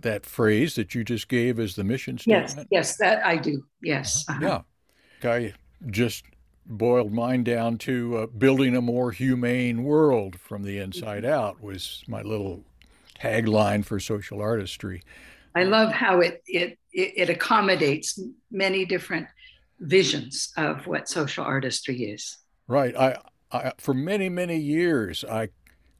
That 0.00 0.26
phrase 0.26 0.74
that 0.74 0.94
you 0.94 1.04
just 1.04 1.28
gave 1.28 1.58
as 1.60 1.76
the 1.76 1.84
mission 1.84 2.18
statement. 2.18 2.56
Yes, 2.56 2.66
yes, 2.70 2.96
that 2.96 3.24
I 3.24 3.36
do. 3.36 3.64
Yes. 3.80 4.24
Uh-huh. 4.28 4.62
Yeah. 5.22 5.30
I 5.30 5.54
just 5.86 6.24
boiled 6.66 7.12
mine 7.12 7.44
down 7.44 7.78
to 7.78 8.18
uh, 8.18 8.26
building 8.26 8.76
a 8.76 8.80
more 8.80 9.10
humane 9.10 9.84
world 9.84 10.38
from 10.38 10.62
the 10.62 10.78
inside 10.78 11.22
mm-hmm. 11.22 11.32
out 11.32 11.62
was 11.62 12.02
my 12.06 12.22
little 12.22 12.64
tagline 13.20 13.84
for 13.84 13.98
social 13.98 14.40
artistry. 14.40 15.02
I 15.54 15.64
love 15.64 15.92
how 15.92 16.20
it 16.20 16.42
it 16.46 16.78
it 16.98 17.30
accommodates 17.30 18.20
many 18.50 18.84
different 18.84 19.26
visions 19.80 20.52
of 20.56 20.86
what 20.86 21.08
social 21.08 21.44
artistry 21.44 22.04
is. 22.04 22.38
Right. 22.66 22.96
I, 22.96 23.16
I 23.52 23.72
for 23.78 23.94
many 23.94 24.28
many 24.28 24.58
years 24.58 25.24
I 25.24 25.50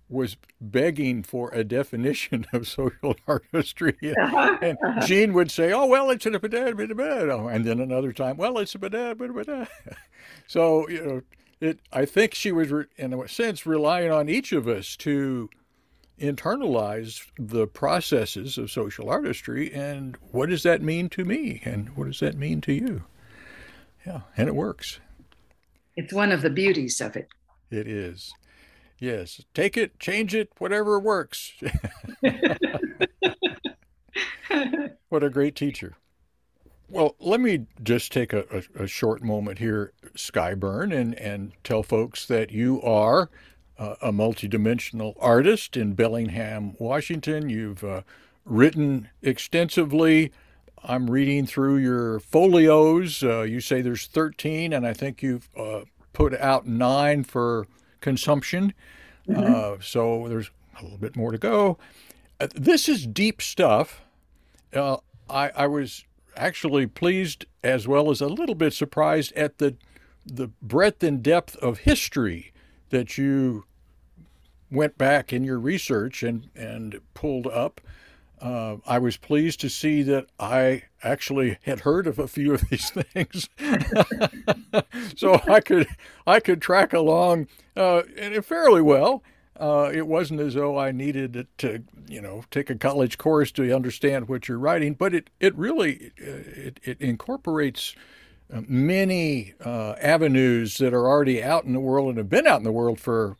was 0.08 0.36
begging 0.60 1.22
for 1.22 1.50
a 1.50 1.62
definition 1.62 2.46
of 2.52 2.66
social 2.66 3.14
artistry. 3.26 3.96
Uh-huh. 4.02 4.56
And 4.62 4.78
uh-huh. 4.82 5.06
Jean 5.06 5.34
would 5.34 5.50
say, 5.50 5.72
oh, 5.72 5.86
well, 5.86 6.10
it's 6.10 6.26
a 6.26 6.30
bad 6.38 6.76
b- 6.76 6.88
Oh 6.98 7.48
and 7.48 7.64
then 7.64 7.80
another 7.80 8.12
time, 8.12 8.36
well, 8.36 8.58
it's 8.58 8.74
a 8.74 8.78
bad 8.78 9.18
ba-da-bada. 9.18 9.68
So, 10.46 10.88
you 10.88 11.04
know, 11.04 11.20
it, 11.60 11.80
I 11.92 12.04
think 12.04 12.34
she 12.34 12.52
was, 12.52 12.72
in 12.96 13.12
a 13.12 13.28
sense, 13.28 13.66
relying 13.66 14.10
on 14.10 14.28
each 14.28 14.52
of 14.52 14.66
us 14.66 14.96
to 14.96 15.48
internalize 16.20 17.24
the 17.38 17.66
processes 17.66 18.58
of 18.58 18.70
social 18.70 19.08
artistry 19.08 19.72
and 19.72 20.16
what 20.32 20.48
does 20.48 20.62
that 20.62 20.82
mean 20.82 21.08
to 21.08 21.24
me 21.24 21.62
and 21.64 21.96
what 21.96 22.06
does 22.06 22.20
that 22.20 22.36
mean 22.36 22.60
to 22.62 22.72
you? 22.72 23.04
Yeah, 24.06 24.22
and 24.36 24.48
it 24.48 24.54
works. 24.54 25.00
It's 25.96 26.12
one 26.12 26.32
of 26.32 26.42
the 26.42 26.50
beauties 26.50 27.00
of 27.00 27.16
it. 27.16 27.28
It 27.70 27.86
is. 27.86 28.32
Yes, 28.98 29.40
take 29.54 29.76
it, 29.76 29.98
change 30.00 30.34
it, 30.34 30.50
whatever 30.58 30.98
works. 30.98 31.52
what 35.08 35.22
a 35.22 35.30
great 35.30 35.54
teacher. 35.54 35.94
Well, 36.88 37.14
let 37.20 37.40
me 37.40 37.66
just 37.82 38.12
take 38.12 38.32
a, 38.32 38.44
a, 38.50 38.84
a, 38.84 38.86
short 38.86 39.22
moment 39.22 39.58
here, 39.58 39.92
Skye 40.16 40.54
Burn, 40.54 40.90
and, 40.90 41.14
and 41.16 41.52
tell 41.62 41.82
folks 41.82 42.24
that 42.26 42.50
you 42.50 42.80
are 42.80 43.28
uh, 43.78 43.94
a 44.02 44.12
multidimensional 44.12 45.14
artist 45.20 45.76
in 45.76 45.94
Bellingham, 45.94 46.74
Washington. 46.78 47.48
You've 47.48 47.84
uh, 47.84 48.02
written 48.44 49.08
extensively. 49.22 50.32
I'm 50.82 51.10
reading 51.10 51.46
through 51.46 51.76
your 51.76 52.20
folios. 52.20 53.22
Uh, 53.22 53.42
you 53.42 53.60
say 53.60 53.80
there's 53.80 54.06
13, 54.06 54.72
and 54.72 54.86
I 54.86 54.92
think 54.92 55.22
you've 55.22 55.48
uh, 55.56 55.82
put 56.12 56.34
out 56.34 56.66
nine 56.66 57.24
for 57.24 57.66
consumption. 58.00 58.74
Mm-hmm. 59.28 59.54
Uh, 59.54 59.76
so 59.80 60.26
there's 60.28 60.50
a 60.78 60.82
little 60.82 60.98
bit 60.98 61.16
more 61.16 61.32
to 61.32 61.38
go. 61.38 61.78
Uh, 62.40 62.48
this 62.54 62.88
is 62.88 63.06
deep 63.06 63.42
stuff. 63.42 64.02
Uh, 64.72 64.98
I, 65.28 65.50
I 65.50 65.66
was 65.66 66.04
actually 66.36 66.86
pleased 66.86 67.46
as 67.64 67.88
well 67.88 68.10
as 68.10 68.20
a 68.20 68.28
little 68.28 68.54
bit 68.54 68.72
surprised 68.72 69.32
at 69.32 69.58
the 69.58 69.76
the 70.24 70.48
breadth 70.60 71.02
and 71.02 71.22
depth 71.22 71.56
of 71.56 71.78
history 71.78 72.52
that 72.90 73.18
you 73.18 73.64
went 74.70 74.98
back 74.98 75.32
in 75.32 75.44
your 75.44 75.58
research 75.58 76.22
and 76.22 76.48
and 76.54 77.00
pulled 77.14 77.46
up. 77.46 77.80
Uh, 78.40 78.76
I 78.86 78.98
was 78.98 79.16
pleased 79.16 79.60
to 79.60 79.68
see 79.68 80.02
that 80.04 80.26
I 80.38 80.84
actually 81.02 81.58
had 81.62 81.80
heard 81.80 82.06
of 82.06 82.20
a 82.20 82.28
few 82.28 82.54
of 82.54 82.62
these 82.68 82.90
things, 83.12 83.48
so 85.16 85.40
I 85.48 85.60
could 85.60 85.88
I 86.26 86.40
could 86.40 86.62
track 86.62 86.92
along 86.92 87.48
uh, 87.76 88.02
fairly 88.42 88.82
well. 88.82 89.22
Uh, 89.58 89.90
it 89.92 90.06
wasn't 90.06 90.38
as 90.38 90.54
though 90.54 90.78
I 90.78 90.92
needed 90.92 91.48
to, 91.58 91.82
you 92.06 92.20
know, 92.20 92.44
take 92.52 92.70
a 92.70 92.76
college 92.76 93.18
course 93.18 93.50
to 93.52 93.74
understand 93.74 94.28
what 94.28 94.46
you're 94.46 94.58
writing, 94.58 94.94
but 94.94 95.12
it 95.14 95.30
it 95.40 95.56
really 95.56 96.12
uh, 96.20 96.26
it, 96.26 96.80
it 96.84 97.00
incorporates 97.00 97.96
many 98.66 99.54
uh, 99.64 99.94
avenues 100.00 100.78
that 100.78 100.94
are 100.94 101.06
already 101.06 101.42
out 101.42 101.64
in 101.64 101.72
the 101.72 101.80
world 101.80 102.08
and 102.08 102.18
have 102.18 102.28
been 102.28 102.46
out 102.46 102.58
in 102.58 102.64
the 102.64 102.72
world 102.72 102.98
for 102.98 103.36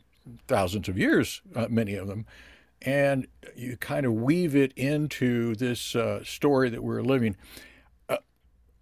thousands 0.47 0.87
of 0.87 0.97
years, 0.97 1.41
uh, 1.55 1.67
many 1.69 1.95
of 1.95 2.07
them, 2.07 2.25
and 2.81 3.27
you 3.55 3.75
kind 3.77 4.05
of 4.05 4.13
weave 4.13 4.55
it 4.55 4.71
into 4.75 5.55
this 5.55 5.95
uh, 5.95 6.23
story 6.23 6.69
that 6.69 6.83
we're 6.83 7.01
living. 7.01 7.35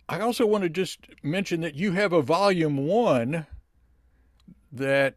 I 0.10 0.22
also 0.22 0.46
want 0.46 0.64
to 0.64 0.70
just 0.70 1.00
mention 1.22 1.62
that 1.62 1.76
you 1.76 1.92
have 1.92 2.14
a 2.14 2.22
volume 2.22 2.78
one 2.78 3.46
that 4.72 5.16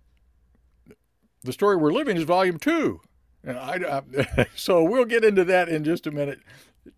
the 1.42 1.52
story 1.52 1.76
we're 1.76 1.92
living 1.92 2.16
is 2.16 2.24
volume 2.24 2.58
two. 2.58 3.00
And 3.44 3.56
I, 3.56 4.02
I, 4.36 4.46
so 4.56 4.82
we'll 4.82 5.04
get 5.04 5.24
into 5.24 5.44
that 5.44 5.68
in 5.68 5.84
just 5.84 6.06
a 6.06 6.10
minute, 6.10 6.40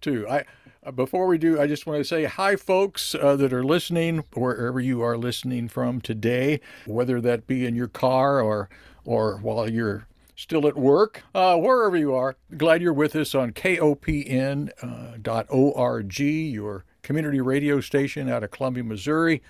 too. 0.00 0.26
I 0.26 0.38
uh, 0.38 0.42
before 0.90 1.26
we 1.26 1.38
do, 1.38 1.60
I 1.60 1.66
just 1.66 1.86
want 1.86 1.98
to 1.98 2.04
say 2.04 2.24
hi, 2.24 2.56
folks 2.56 3.14
uh, 3.14 3.36
that 3.36 3.52
are 3.52 3.62
listening 3.62 4.24
wherever 4.34 4.80
you 4.80 5.00
are 5.02 5.16
listening 5.16 5.68
from 5.68 6.00
today, 6.00 6.60
whether 6.86 7.20
that 7.20 7.46
be 7.46 7.64
in 7.64 7.76
your 7.76 7.88
car 7.88 8.40
or 8.40 8.68
or 9.04 9.38
while 9.38 9.70
you're 9.70 10.06
still 10.34 10.66
at 10.66 10.76
work, 10.76 11.22
uh, 11.34 11.56
wherever 11.56 11.96
you 11.96 12.14
are. 12.14 12.36
Glad 12.56 12.82
you're 12.82 12.92
with 12.92 13.14
us 13.14 13.34
on 13.34 13.52
kopn.org, 13.52 14.70
uh, 16.20 16.24
your 16.24 16.84
community 17.02 17.40
radio 17.40 17.80
station 17.80 18.28
out 18.28 18.42
of 18.42 18.50
Columbia, 18.50 18.84
Missouri. 18.84 19.42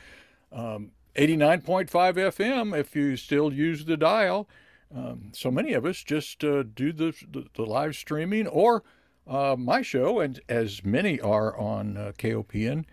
Um, 0.50 0.92
89.5 1.16 1.88
FM 1.88 2.78
if 2.78 2.96
you 2.96 3.16
still 3.16 3.52
use 3.52 3.84
the 3.84 3.96
dial. 3.96 4.48
Um, 4.94 5.30
so 5.32 5.50
many 5.50 5.72
of 5.72 5.86
us 5.86 6.02
just 6.02 6.44
uh, 6.44 6.62
do 6.62 6.92
the, 6.92 7.14
the, 7.30 7.46
the, 7.54 7.62
live 7.62 7.96
streaming 7.96 8.46
or 8.46 8.82
uh, 9.26 9.56
my 9.58 9.82
show, 9.82 10.20
and 10.20 10.40
as 10.48 10.84
many 10.84 11.20
are 11.20 11.56
on 11.56 11.96
uh, 11.96 12.12
KOPN, 12.18 12.84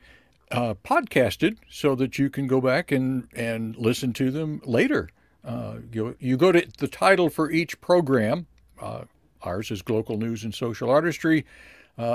uh, 0.51 0.73
podcasted 0.83 1.57
so 1.69 1.95
that 1.95 2.17
you 2.17 2.29
can 2.29 2.47
go 2.47 2.61
back 2.61 2.91
and, 2.91 3.27
and 3.33 3.75
listen 3.77 4.13
to 4.13 4.31
them 4.31 4.61
later. 4.65 5.09
Uh, 5.43 5.77
you, 5.91 6.15
you 6.19 6.37
go 6.37 6.51
to 6.51 6.67
the 6.77 6.87
title 6.87 7.29
for 7.29 7.51
each 7.51 7.79
program. 7.81 8.47
Uh, 8.81 9.03
ours 9.41 9.71
is 9.71 9.81
Global 9.81 10.17
News 10.17 10.43
and 10.43 10.53
Social 10.53 10.89
Artistry 10.89 11.45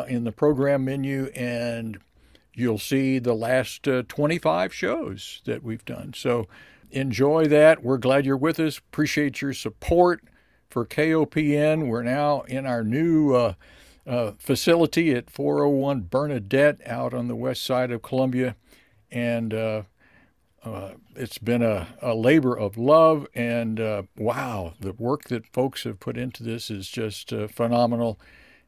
in 0.08 0.24
the 0.24 0.32
program 0.32 0.86
menu, 0.86 1.26
and 1.34 1.98
you'll 2.54 2.78
see 2.78 3.18
the 3.18 3.34
last 3.34 3.82
25 4.08 4.72
shows 4.72 5.42
that 5.44 5.62
we've 5.62 5.84
done. 5.84 6.14
So 6.14 6.48
enjoy 6.90 7.46
that. 7.48 7.82
We're 7.82 7.98
glad 7.98 8.24
you're 8.24 8.36
with 8.36 8.58
us. 8.60 8.78
Appreciate 8.78 9.42
your 9.42 9.52
support 9.52 10.22
for 10.70 10.86
KOPN. 10.86 11.88
We're 11.88 12.02
now 12.02 12.42
in 12.42 12.64
our 12.64 12.82
new 12.82 13.54
uh, 14.06 14.10
uh, 14.10 14.32
facility 14.38 15.12
at 15.12 15.30
401 15.30 16.02
Bernadette 16.02 16.80
out 16.86 17.14
on 17.14 17.28
the 17.28 17.36
west 17.36 17.62
side 17.62 17.90
of 17.90 18.02
Columbia. 18.02 18.56
And 19.10 19.54
uh, 19.54 19.82
uh 20.64 20.92
it's 21.14 21.38
been 21.38 21.62
a, 21.62 21.88
a, 22.02 22.14
labor 22.14 22.56
of 22.56 22.76
love. 22.76 23.26
And 23.34 23.78
uh, 23.80 24.02
wow, 24.16 24.74
the 24.80 24.92
work 24.92 25.24
that 25.24 25.46
folks 25.46 25.84
have 25.84 26.00
put 26.00 26.16
into 26.16 26.42
this 26.42 26.70
is 26.70 26.88
just 26.88 27.32
uh, 27.32 27.48
phenomenal. 27.48 28.18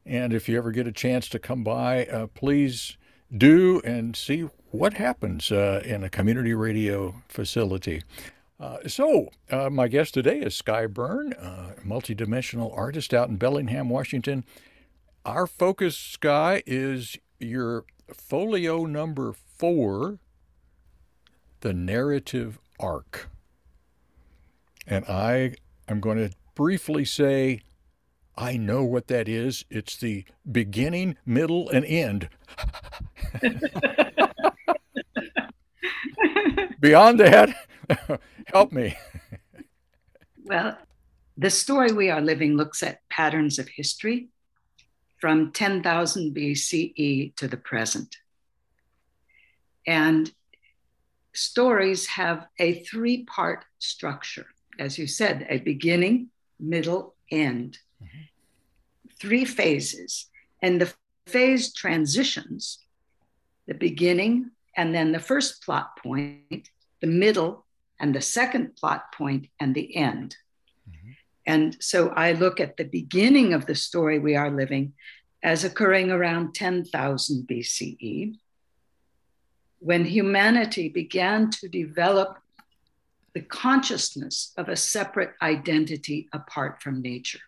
And 0.05 0.33
if 0.33 0.47
you 0.47 0.57
ever 0.57 0.71
get 0.71 0.87
a 0.87 0.91
chance 0.91 1.27
to 1.29 1.39
come 1.39 1.63
by, 1.63 2.27
please 2.33 2.97
do 3.35 3.81
and 3.83 4.15
see 4.15 4.47
what 4.71 4.93
happens 4.93 5.51
uh, 5.51 5.81
in 5.85 6.03
a 6.03 6.09
community 6.09 6.53
radio 6.53 7.21
facility. 7.27 8.03
Uh, 8.59 8.77
so, 8.87 9.29
uh, 9.51 9.69
my 9.69 9.87
guest 9.87 10.13
today 10.13 10.39
is 10.39 10.55
Skye 10.55 10.87
Burn, 10.87 11.33
a 11.33 11.75
multidimensional 11.85 12.75
artist 12.75 13.13
out 13.13 13.29
in 13.29 13.37
Bellingham, 13.37 13.89
Washington. 13.89 14.43
Our 15.27 15.45
focus, 15.45 15.97
Skye, 15.97 16.63
is 16.65 17.17
your 17.37 17.83
folio 18.13 18.85
number 18.85 19.33
four, 19.33 20.19
The 21.59 21.73
Narrative 21.73 22.59
Arc. 22.79 23.29
And 24.87 25.03
I 25.03 25.55
am 25.89 25.99
going 25.99 26.17
to 26.17 26.29
briefly 26.55 27.03
say 27.03 27.59
I 28.37 28.55
know 28.55 28.85
what 28.85 29.07
that 29.07 29.27
is. 29.27 29.65
It's 29.69 29.97
the 29.97 30.23
beginning, 30.49 31.17
middle, 31.25 31.67
and 31.71 31.83
end. 31.83 32.29
Beyond 36.79 37.19
that, 37.19 37.53
help 38.45 38.71
me. 38.71 38.95
well, 40.45 40.77
the 41.35 41.49
story 41.49 41.91
we 41.91 42.09
are 42.09 42.21
living 42.21 42.55
looks 42.55 42.81
at 42.81 43.01
patterns 43.09 43.59
of 43.59 43.67
history 43.67 44.29
from 45.19 45.51
10,000 45.51 46.35
BCE 46.35 47.35
to 47.35 47.47
the 47.47 47.57
present. 47.57 48.17
And 49.85 50.31
stories 51.33 52.07
have 52.07 52.47
a 52.59 52.83
three 52.83 53.23
part 53.23 53.65
structure. 53.79 54.47
As 54.79 54.97
you 54.97 55.07
said, 55.07 55.47
a 55.49 55.59
beginning, 55.59 56.29
middle, 56.59 57.15
end 57.31 57.79
mm-hmm. 58.03 58.23
three 59.19 59.45
phases. 59.45 60.27
And 60.61 60.81
the 60.81 60.93
phase 61.27 61.73
transitions 61.73 62.79
the 63.67 63.73
beginning 63.73 64.51
and 64.75 64.95
then 64.95 65.11
the 65.11 65.19
first 65.19 65.63
plot 65.63 65.97
point, 66.01 66.69
the 67.01 67.07
middle 67.07 67.65
and 67.99 68.15
the 68.15 68.21
second 68.21 68.75
plot 68.75 69.11
point, 69.11 69.47
and 69.59 69.75
the 69.75 69.95
end. 69.95 70.37
And 71.47 71.77
so 71.79 72.09
I 72.09 72.33
look 72.33 72.59
at 72.59 72.77
the 72.77 72.83
beginning 72.83 73.53
of 73.53 73.65
the 73.65 73.73
story 73.73 74.19
we 74.19 74.35
are 74.35 74.51
living 74.51 74.93
as 75.41 75.63
occurring 75.63 76.11
around 76.11 76.53
10,000 76.53 77.47
BCE, 77.47 78.37
when 79.79 80.05
humanity 80.05 80.89
began 80.89 81.49
to 81.51 81.69
develop 81.69 82.37
the 83.33 83.41
consciousness 83.41 84.51
of 84.57 84.67
a 84.67 84.75
separate 84.75 85.33
identity 85.41 86.27
apart 86.33 86.81
from 86.81 87.01
nature 87.01 87.39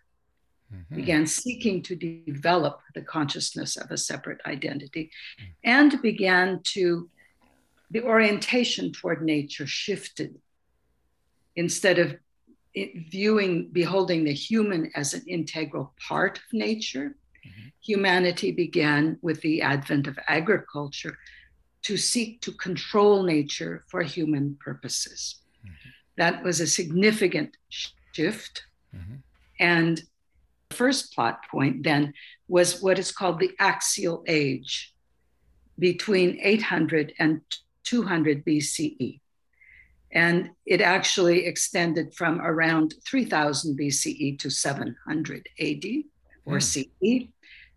mm-hmm. 0.73 0.95
began 0.95 1.25
seeking 1.25 1.81
to 1.83 1.95
develop 1.95 2.81
the 2.93 3.01
consciousness 3.01 3.77
of 3.77 3.91
a 3.91 3.97
separate 3.97 4.39
identity 4.45 5.12
mm-hmm. 5.39 5.51
and 5.63 6.01
began 6.01 6.62
to, 6.63 7.09
the 7.91 8.03
orientation 8.03 8.91
toward 8.91 9.23
nature 9.23 9.65
shifted. 9.65 10.39
Instead 11.55 11.99
of 11.99 12.15
it, 12.80 13.12
viewing, 13.12 13.70
beholding 13.72 14.24
the 14.24 14.34
human 14.34 14.92
as 14.96 15.13
an 15.13 15.24
integral 15.28 15.94
part 16.08 16.38
of 16.38 16.44
nature, 16.54 17.15
mm-hmm. 17.46 17.68
humanity 17.82 18.52
began 18.52 19.18
with 19.22 19.42
the 19.42 19.62
advent 19.62 20.08
of 20.08 20.18
agriculture 20.28 21.18
to 21.84 21.98
seek 21.98 22.42
to 22.42 22.52
control 22.52 23.24
nature 23.24 23.84
for 23.88 24.02
human 24.02 24.58
purposes. 24.60 25.42
Mm-hmm. 25.65 25.89
That 26.18 26.44
was 26.44 26.60
a 26.60 26.68
significant 26.68 27.58
shift. 27.70 28.63
Mm-hmm. 28.96 29.15
And 29.60 30.02
the 30.70 30.76
first 30.76 31.13
plot 31.13 31.42
point 31.52 31.84
then 31.84 32.13
was 32.48 32.82
what 32.82 33.00
is 33.00 33.12
called 33.12 33.39
the 33.39 33.52
axial 33.60 34.24
age 34.28 34.94
between 35.78 36.38
800 36.42 37.13
and 37.20 37.42
200 37.84 38.46
BCE. 38.46 39.20
And 40.12 40.52
it 40.65 40.82
actually 40.82 41.45
extended 41.45 42.13
from 42.15 42.41
around 42.41 42.95
3000 43.06 43.78
BCE 43.78 44.39
to 44.39 44.50
700 44.50 45.50
AD 45.60 45.86
or 46.45 46.58
mm. 46.58 46.63
CE, 46.63 47.28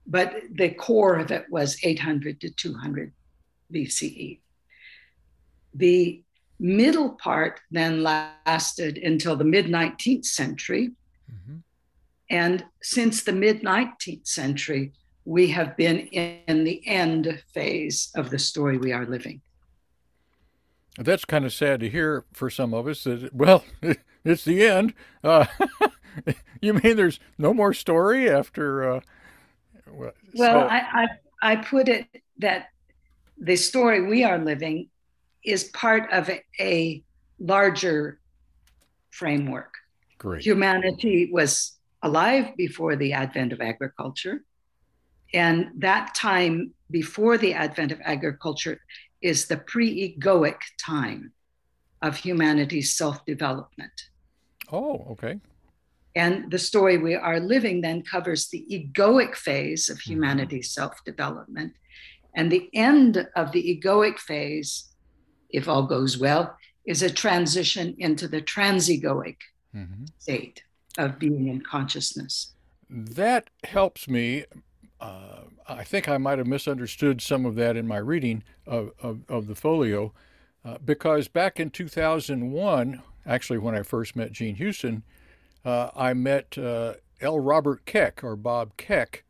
but 0.06 0.34
the 0.50 0.70
core 0.70 1.16
of 1.16 1.30
it 1.30 1.46
was 1.50 1.76
800 1.82 2.40
to 2.40 2.50
200 2.50 3.12
BCE. 3.72 4.38
The 5.74 6.22
middle 6.58 7.10
part 7.10 7.60
then 7.70 8.02
lasted 8.02 8.96
until 8.96 9.36
the 9.36 9.44
mid 9.44 9.66
19th 9.66 10.24
century. 10.24 10.92
Mm-hmm. 11.30 11.56
And 12.30 12.64
since 12.82 13.24
the 13.24 13.32
mid 13.32 13.62
19th 13.62 14.26
century, 14.26 14.92
we 15.24 15.48
have 15.48 15.76
been 15.76 15.98
in 15.98 16.64
the 16.64 16.86
end 16.86 17.42
phase 17.52 18.10
of 18.16 18.30
the 18.30 18.38
story 18.38 18.78
we 18.78 18.92
are 18.92 19.06
living. 19.06 19.40
That's 20.98 21.24
kind 21.24 21.44
of 21.44 21.52
sad 21.52 21.80
to 21.80 21.88
hear 21.88 22.24
for 22.32 22.50
some 22.50 22.74
of 22.74 22.86
us 22.86 23.04
that, 23.04 23.34
well, 23.34 23.64
it's 24.24 24.44
the 24.44 24.66
end. 24.66 24.94
Uh, 25.24 25.46
you 26.60 26.74
mean 26.74 26.96
there's 26.96 27.18
no 27.38 27.54
more 27.54 27.72
story 27.72 28.28
after? 28.28 28.96
Uh, 28.96 29.00
well, 29.90 30.12
well 30.34 30.60
so. 30.60 30.68
I, 30.68 30.76
I, 30.76 31.52
I 31.52 31.56
put 31.56 31.88
it 31.88 32.06
that 32.38 32.68
the 33.38 33.56
story 33.56 34.06
we 34.06 34.22
are 34.24 34.38
living 34.38 34.88
is 35.44 35.64
part 35.64 36.12
of 36.12 36.28
a, 36.28 36.42
a 36.60 37.02
larger 37.38 38.20
framework. 39.10 39.74
Great. 40.18 40.44
Humanity 40.44 41.30
was 41.32 41.72
alive 42.02 42.56
before 42.56 42.96
the 42.96 43.12
advent 43.12 43.52
of 43.52 43.60
agriculture. 43.60 44.44
And 45.34 45.70
that 45.78 46.14
time 46.14 46.72
before 46.90 47.38
the 47.38 47.54
advent 47.54 47.90
of 47.90 48.00
agriculture 48.04 48.78
is 49.22 49.46
the 49.46 49.56
pre 49.56 50.18
egoic 50.18 50.58
time 50.78 51.32
of 52.00 52.16
humanity's 52.16 52.94
self 52.94 53.24
development. 53.24 53.92
Oh, 54.70 55.06
okay. 55.10 55.40
And 56.14 56.50
the 56.50 56.58
story 56.58 56.98
we 56.98 57.14
are 57.14 57.40
living 57.40 57.80
then 57.80 58.02
covers 58.02 58.48
the 58.48 58.66
egoic 58.70 59.34
phase 59.34 59.88
of 59.88 59.98
mm-hmm. 59.98 60.12
humanity's 60.12 60.68
mm-hmm. 60.68 60.82
self 60.82 61.04
development. 61.04 61.74
And 62.34 62.50
the 62.50 62.68
end 62.74 63.28
of 63.36 63.52
the 63.52 63.62
egoic 63.62 64.18
phase, 64.18 64.90
if 65.50 65.68
all 65.68 65.84
goes 65.84 66.18
well, 66.18 66.56
is 66.86 67.02
a 67.02 67.10
transition 67.10 67.94
into 67.98 68.26
the 68.26 68.42
transegoic 68.42 69.36
mm-hmm. 69.74 70.04
state 70.18 70.62
of 70.98 71.18
being 71.18 71.48
in 71.48 71.60
consciousness. 71.60 72.54
That 72.90 73.48
helps 73.64 74.08
me 74.08 74.44
uh, 75.02 75.40
I 75.68 75.82
think 75.82 76.08
I 76.08 76.16
might 76.18 76.38
have 76.38 76.46
misunderstood 76.46 77.20
some 77.20 77.44
of 77.44 77.56
that 77.56 77.76
in 77.76 77.88
my 77.88 77.98
reading 77.98 78.44
of, 78.66 78.92
of, 79.02 79.22
of 79.28 79.48
the 79.48 79.56
folio, 79.56 80.12
uh, 80.64 80.78
because 80.84 81.26
back 81.26 81.58
in 81.58 81.70
2001, 81.70 83.02
actually 83.26 83.58
when 83.58 83.74
I 83.74 83.82
first 83.82 84.14
met 84.14 84.30
Jean 84.32 84.54
Houston, 84.54 85.02
uh, 85.64 85.90
I 85.96 86.14
met 86.14 86.56
uh, 86.56 86.94
L. 87.20 87.40
Robert 87.40 87.84
Keck, 87.84 88.22
or 88.22 88.36
Bob 88.36 88.76
Keck, 88.76 89.24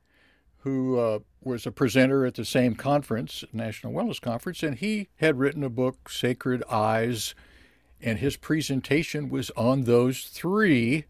who 0.59 0.99
uh, 0.99 1.19
was 1.43 1.67
a 1.67 1.73
presenter 1.73 2.27
at 2.27 2.35
the 2.35 2.45
same 2.45 2.75
conference, 2.75 3.43
National 3.53 3.95
Wellness 3.95 4.21
Conference, 4.21 4.63
and 4.63 4.77
he 4.77 5.09
had 5.17 5.39
written 5.39 5.65
a 5.65 5.71
book, 5.71 6.11
Sacred 6.11 6.63
Eyes, 6.71 7.35
and 8.01 8.19
his 8.19 8.37
presentation 8.37 9.31
was 9.31 9.51
on 9.57 9.85
those 9.85 10.25
three. 10.25 11.07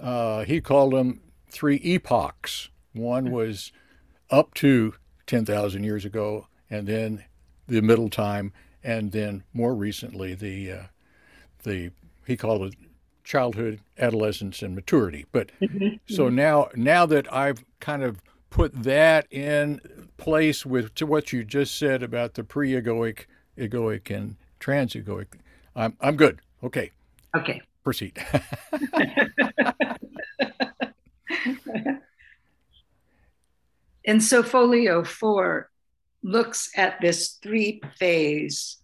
Uh, 0.00 0.44
he 0.44 0.60
called 0.60 0.94
them 0.94 1.20
three 1.48 1.76
epochs. 1.76 2.70
One 2.92 3.30
was 3.30 3.70
up 4.30 4.54
to 4.54 4.94
10,000 5.26 5.84
years 5.84 6.04
ago, 6.04 6.46
and 6.68 6.86
then 6.86 7.24
the 7.66 7.80
middle 7.80 8.08
time, 8.08 8.52
and 8.82 9.12
then 9.12 9.44
more 9.52 9.74
recently 9.74 10.34
the 10.34 10.72
uh, 10.72 10.82
the 11.62 11.90
he 12.26 12.36
called 12.36 12.62
it 12.62 12.74
childhood, 13.24 13.80
adolescence, 13.98 14.62
and 14.62 14.74
maturity. 14.74 15.26
But 15.32 15.50
mm-hmm. 15.60 15.96
so 16.12 16.26
mm-hmm. 16.26 16.36
now 16.36 16.68
now 16.74 17.06
that 17.06 17.32
I've 17.32 17.64
kind 17.80 18.02
of 18.02 18.20
put 18.50 18.82
that 18.82 19.26
in 19.32 19.80
place 20.16 20.66
with 20.66 20.94
to 20.96 21.06
what 21.06 21.32
you 21.32 21.44
just 21.44 21.78
said 21.78 22.02
about 22.02 22.34
the 22.34 22.44
pre-egoic, 22.44 23.26
egoic, 23.56 24.14
and 24.14 24.36
transegoic, 24.58 25.26
I'm 25.76 25.96
I'm 26.00 26.16
good. 26.16 26.40
Okay. 26.62 26.90
Okay. 27.36 27.62
Proceed. 27.84 28.18
And 34.06 34.22
so 34.22 34.42
folio 34.42 35.04
four 35.04 35.70
looks 36.22 36.70
at 36.76 37.00
this 37.00 37.38
three 37.42 37.80
phase 37.96 38.78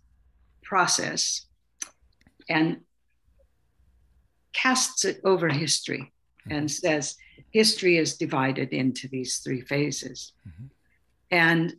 process 0.62 1.46
and 2.48 2.81
casts 4.52 5.05
it 5.05 5.20
over 5.24 5.48
history 5.48 6.12
and 6.50 6.70
says 6.70 7.16
history 7.50 7.98
is 7.98 8.16
divided 8.16 8.72
into 8.72 9.09
these 9.09 9.38
three 9.38 9.61
phases. 9.61 10.33
Mm-hmm. 10.48 10.66
And 11.31 11.74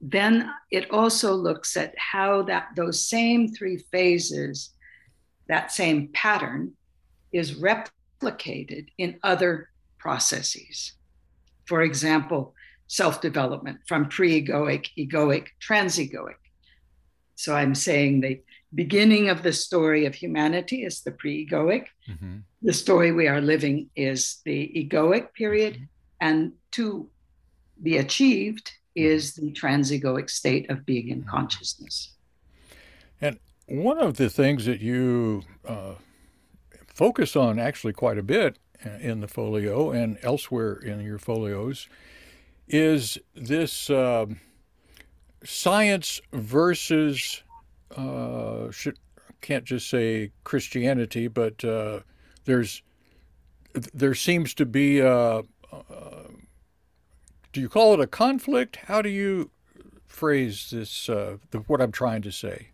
then 0.00 0.50
it 0.70 0.90
also 0.90 1.34
looks 1.34 1.76
at 1.76 1.94
how 1.96 2.42
that 2.42 2.68
those 2.74 3.04
same 3.04 3.48
three 3.48 3.78
phases, 3.78 4.70
that 5.48 5.70
same 5.70 6.08
pattern, 6.08 6.72
is 7.32 7.52
replicated 7.52 8.88
in 8.98 9.18
other 9.22 9.70
processes. 9.98 10.94
For 11.66 11.82
example, 11.82 12.54
self 12.92 13.22
development 13.22 13.78
from 13.88 14.06
pre 14.06 14.42
egoic, 14.42 14.88
egoic, 14.98 15.46
transegoic. 15.66 16.36
So 17.36 17.54
I'm 17.54 17.74
saying 17.74 18.20
the 18.20 18.42
beginning 18.74 19.30
of 19.30 19.42
the 19.42 19.52
story 19.54 20.04
of 20.04 20.14
humanity 20.14 20.84
is 20.84 21.00
the 21.00 21.10
pre 21.10 21.46
egoic. 21.46 21.86
Mm-hmm. 22.06 22.38
The 22.60 22.72
story 22.74 23.10
we 23.10 23.28
are 23.28 23.40
living 23.40 23.88
is 23.96 24.42
the 24.44 24.70
egoic 24.76 25.32
period. 25.32 25.74
Mm-hmm. 25.74 25.84
And 26.20 26.52
to 26.72 27.08
be 27.82 27.96
achieved 27.96 28.70
is 28.94 29.34
the 29.34 29.50
transegoic 29.52 30.28
state 30.28 30.70
of 30.70 30.84
being 30.84 31.08
in 31.08 31.20
mm-hmm. 31.20 31.30
consciousness. 31.30 32.12
And 33.22 33.38
one 33.68 33.98
of 33.98 34.18
the 34.18 34.28
things 34.28 34.66
that 34.66 34.80
you 34.80 35.44
uh, 35.66 35.94
focus 36.88 37.36
on 37.36 37.58
actually 37.58 37.94
quite 37.94 38.18
a 38.18 38.22
bit 38.22 38.58
uh, 38.84 38.90
in 39.00 39.20
the 39.20 39.28
folio 39.28 39.92
and 39.92 40.18
elsewhere 40.22 40.74
in 40.74 41.00
your 41.00 41.18
folios 41.18 41.88
is 42.72 43.18
this 43.34 43.90
uh, 43.90 44.26
science 45.44 46.20
versus 46.32 47.42
uh, 47.96 48.70
should, 48.70 48.98
can't 49.42 49.64
just 49.64 49.88
say 49.90 50.32
Christianity, 50.42 51.28
but 51.28 51.62
uh, 51.64 52.00
there's 52.46 52.82
there 53.94 54.14
seems 54.14 54.52
to 54.54 54.66
be 54.66 54.98
a, 54.98 55.38
uh, 55.38 55.42
do 57.52 57.60
you 57.60 57.68
call 57.68 57.94
it 57.94 58.00
a 58.00 58.06
conflict? 58.06 58.76
How 58.76 59.00
do 59.00 59.08
you 59.08 59.50
phrase 60.06 60.68
this? 60.70 61.08
Uh, 61.08 61.36
the, 61.50 61.58
what 61.60 61.80
I'm 61.80 61.92
trying 61.92 62.22
to 62.22 62.32
say. 62.32 62.68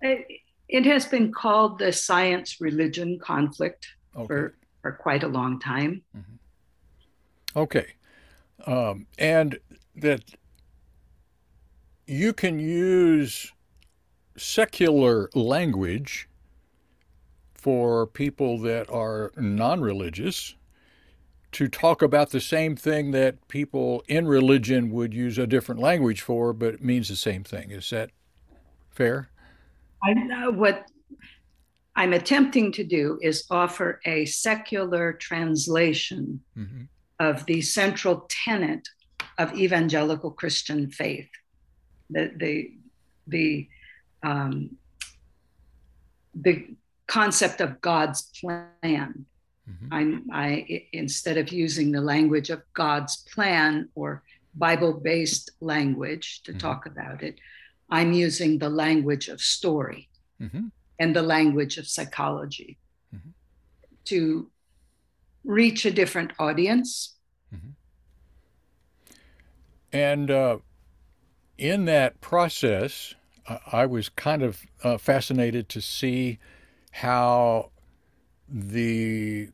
It, 0.00 0.26
it 0.68 0.84
has 0.86 1.06
been 1.06 1.32
called 1.32 1.78
the 1.78 1.92
science 1.92 2.60
religion 2.60 3.18
conflict 3.18 3.88
okay. 4.16 4.26
for 4.26 4.54
for 4.80 4.92
quite 4.92 5.22
a 5.22 5.28
long 5.28 5.60
time. 5.60 6.02
Mm-hmm. 6.16 7.58
Okay 7.58 7.86
um, 8.66 9.06
and 9.18 9.58
that 9.96 10.22
you 12.06 12.32
can 12.32 12.58
use 12.58 13.52
secular 14.36 15.30
language 15.34 16.28
for 17.54 18.06
people 18.06 18.58
that 18.58 18.90
are 18.90 19.30
non 19.36 19.80
religious 19.80 20.56
to 21.52 21.68
talk 21.68 22.00
about 22.00 22.30
the 22.30 22.40
same 22.40 22.74
thing 22.74 23.10
that 23.10 23.46
people 23.48 24.02
in 24.08 24.26
religion 24.26 24.90
would 24.90 25.12
use 25.12 25.38
a 25.38 25.46
different 25.46 25.80
language 25.80 26.22
for, 26.22 26.52
but 26.52 26.74
it 26.74 26.82
means 26.82 27.08
the 27.08 27.16
same 27.16 27.44
thing. 27.44 27.70
Is 27.70 27.90
that 27.90 28.10
fair? 28.90 29.28
I 30.02 30.14
know 30.14 30.50
what 30.50 30.86
I'm 31.94 32.14
attempting 32.14 32.72
to 32.72 32.84
do 32.84 33.18
is 33.20 33.44
offer 33.50 34.00
a 34.06 34.24
secular 34.24 35.12
translation 35.12 36.40
mm-hmm 36.56 36.84
of 37.28 37.34
the 37.46 37.60
central 37.62 38.16
tenet 38.44 38.84
of 39.38 39.46
evangelical 39.64 40.30
Christian 40.30 40.90
faith, 40.90 41.30
the 42.14 42.24
the 42.42 42.54
the 43.34 43.48
um, 44.30 44.76
the 46.46 46.54
concept 47.06 47.60
of 47.60 47.80
God's 47.80 48.20
plan 48.40 49.26
Mm-hmm. 49.68 50.30
I 50.32 50.86
instead 50.92 51.38
of 51.38 51.52
using 51.52 51.92
the 51.92 52.00
language 52.00 52.50
of 52.50 52.62
God's 52.74 53.16
plan 53.32 53.88
or 53.94 54.22
Bible-based 54.54 55.52
language 55.60 56.42
to 56.44 56.50
mm-hmm. 56.50 56.58
talk 56.58 56.86
about 56.86 57.22
it, 57.22 57.38
I'm 57.88 58.12
using 58.12 58.58
the 58.58 58.70
language 58.70 59.28
of 59.28 59.40
story 59.40 60.08
mm-hmm. 60.40 60.66
and 60.98 61.16
the 61.16 61.22
language 61.22 61.78
of 61.78 61.86
psychology 61.86 62.78
mm-hmm. 63.14 63.30
to 64.06 64.50
reach 65.44 65.84
a 65.84 65.90
different 65.90 66.32
audience. 66.38 67.16
Mm-hmm. 67.54 67.70
And 69.92 70.30
uh, 70.30 70.58
in 71.58 71.84
that 71.86 72.20
process, 72.20 73.14
I 73.70 73.86
was 73.86 74.08
kind 74.08 74.42
of 74.42 74.62
uh, 74.82 74.98
fascinated 74.98 75.68
to 75.70 75.80
see 75.80 76.38
how 76.92 77.70
the 78.48 79.48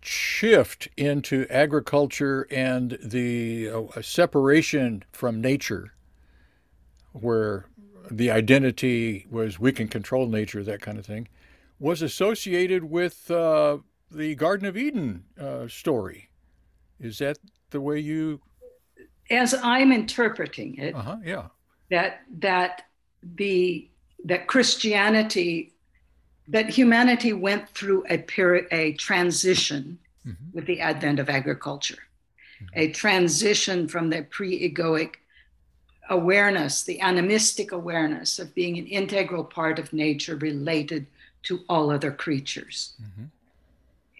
shift 0.00 0.88
into 0.96 1.46
agriculture 1.48 2.46
and 2.50 2.98
the 3.02 3.70
uh, 3.70 4.02
separation 4.02 5.04
from 5.12 5.40
nature, 5.40 5.92
where 7.12 7.66
the 8.10 8.30
identity 8.30 9.26
was 9.30 9.58
we 9.58 9.72
can 9.72 9.88
control 9.88 10.26
nature, 10.26 10.62
that 10.64 10.80
kind 10.80 10.98
of 10.98 11.06
thing, 11.06 11.28
was 11.78 12.02
associated 12.02 12.84
with 12.84 13.30
uh, 13.30 13.78
the 14.14 14.34
Garden 14.34 14.66
of 14.66 14.76
Eden 14.76 15.24
uh, 15.40 15.68
story. 15.68 16.28
Is 17.00 17.18
that 17.18 17.38
the 17.70 17.80
way 17.80 17.98
you? 17.98 18.40
As 19.30 19.54
I'm 19.62 19.92
interpreting 19.92 20.76
it, 20.76 20.94
uh-huh, 20.94 21.16
yeah, 21.24 21.46
that 21.90 22.22
that 22.38 22.86
the 23.22 23.88
that 24.24 24.46
Christianity 24.46 25.72
that 26.48 26.68
humanity 26.68 27.32
went 27.32 27.68
through 27.70 28.04
a 28.08 28.18
period 28.18 28.66
a 28.70 28.92
transition 28.94 29.98
mm-hmm. 30.26 30.44
with 30.52 30.66
the 30.66 30.80
advent 30.80 31.18
of 31.18 31.28
agriculture, 31.28 31.98
mm-hmm. 32.62 32.66
a 32.74 32.92
transition 32.92 33.88
from 33.88 34.10
the 34.10 34.22
pre-egoic 34.22 35.14
awareness, 36.10 36.82
the 36.82 37.00
animistic 37.00 37.72
awareness 37.72 38.38
of 38.38 38.54
being 38.54 38.78
an 38.78 38.86
integral 38.86 39.44
part 39.44 39.78
of 39.78 39.92
nature 39.92 40.36
related 40.36 41.06
to 41.44 41.60
all 41.68 41.90
other 41.90 42.10
creatures. 42.10 42.94
Mm-hmm. 43.02 43.24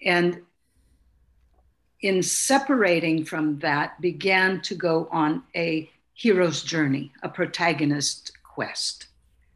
And 0.03 0.41
in 2.01 2.21
separating 2.21 3.23
from 3.23 3.59
that, 3.59 3.99
began 4.01 4.61
to 4.61 4.75
go 4.75 5.07
on 5.11 5.43
a 5.55 5.89
hero's 6.13 6.61
journey, 6.61 7.11
a 7.23 7.29
protagonist 7.29 8.31
quest. 8.43 9.07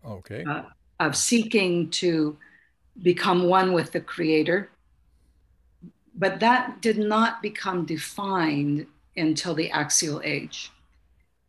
Okay. 0.05 0.43
Uh, 0.43 0.63
of 0.99 1.15
seeking 1.15 1.89
to 1.89 2.37
become 3.03 3.43
one 3.43 3.73
with 3.73 3.91
the 3.91 3.99
creator. 3.99 4.69
But 6.15 6.39
that 6.39 6.81
did 6.81 6.97
not 6.97 7.41
become 7.41 7.85
defined 7.85 8.87
until 9.15 9.53
the 9.53 9.69
axial 9.69 10.21
age. 10.23 10.71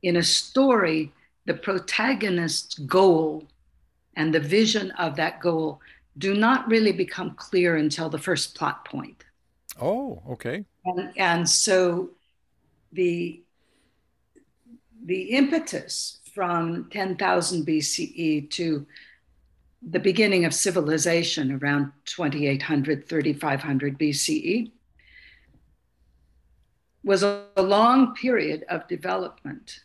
In 0.03 0.17
a 0.17 0.23
story, 0.23 1.13
the 1.47 1.55
protagonist's 1.55 2.79
goal 2.79 3.47
and 4.17 4.35
the 4.35 4.41
vision 4.41 4.91
of 4.93 5.17
that 5.17 5.41
goal 5.41 5.81
do 6.19 6.35
not 6.35 6.69
really 6.69 6.93
become 6.93 7.35
clear 7.37 7.77
until 7.77 8.09
the 8.09 8.19
first 8.19 8.55
plot 8.55 8.85
point. 8.85 9.25
Oh, 9.81 10.23
okay. 10.31 10.65
And, 10.85 11.13
and 11.17 11.49
so 11.49 12.11
the 12.93 13.43
the 15.05 15.23
impetus 15.31 16.19
from 16.35 16.91
10,000 16.91 17.67
BCE 17.67 18.51
to 18.51 18.87
the 19.81 20.01
beginning 20.01 20.45
of 20.45 20.53
civilization 20.53 21.59
around 21.63 21.93
2800 22.05 23.09
3500 23.09 23.99
BCE 23.99 24.73
was 27.05 27.23
a, 27.23 27.45
a 27.57 27.63
long 27.63 28.15
period 28.15 28.65
of 28.69 28.87
development. 28.89 29.85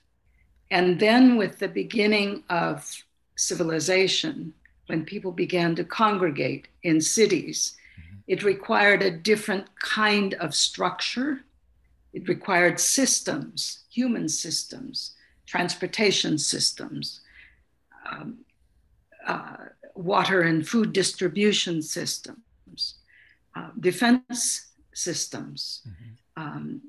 And 0.72 1.00
then 1.00 1.38
with 1.38 1.60
the 1.60 1.68
beginning 1.68 2.44
of 2.50 3.04
civilization, 3.36 4.54
when 4.88 5.06
people 5.06 5.32
began 5.32 5.76
to 5.76 5.84
congregate 5.84 6.68
in 6.84 7.00
cities, 7.00 7.78
mm-hmm. 8.00 8.18
it 8.28 8.44
required 8.44 9.02
a 9.02 9.12
different 9.12 9.66
kind 9.80 10.34
of 10.36 10.54
structure. 10.54 11.42
It 12.14 12.28
required 12.28 12.80
systems, 12.80 13.84
human 13.90 14.30
systems, 14.30 15.12
transportation 15.46 16.38
systems, 16.38 17.22
um, 18.10 18.40
uh, 19.26 19.56
water 19.96 20.42
and 20.42 20.68
food 20.68 20.94
distribution 20.94 21.82
systems, 21.82 22.96
uh, 23.56 23.70
defense 23.80 24.68
systems, 24.94 25.82
mm-hmm. 25.88 26.44
um, 26.44 26.82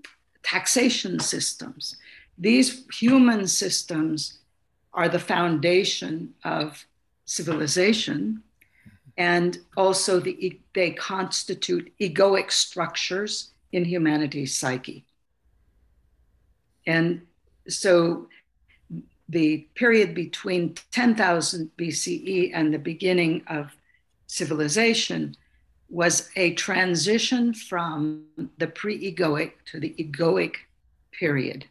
taxation 0.42 1.20
systems. 1.20 1.96
These 2.36 2.86
human 2.92 3.46
systems 3.46 4.38
are 4.92 5.08
the 5.08 5.18
foundation 5.18 6.34
of 6.44 6.86
civilization 7.24 8.42
and 9.16 9.58
also 9.76 10.18
the, 10.20 10.60
they 10.74 10.90
constitute 10.90 11.92
egoic 12.00 12.50
structures 12.50 13.52
in 13.72 13.84
humanity's 13.84 14.56
psyche. 14.56 15.04
And 16.86 17.22
so 17.68 18.28
the 19.28 19.66
period 19.74 20.14
between 20.14 20.74
10,000 20.92 21.70
BCE 21.78 22.50
and 22.52 22.74
the 22.74 22.78
beginning 22.78 23.42
of 23.46 23.74
civilization 24.26 25.36
was 25.88 26.28
a 26.36 26.54
transition 26.54 27.54
from 27.54 28.24
the 28.58 28.66
pre 28.66 28.98
egoic 29.12 29.52
to 29.66 29.80
the 29.80 29.94
egoic 29.98 30.56
period. 31.12 31.66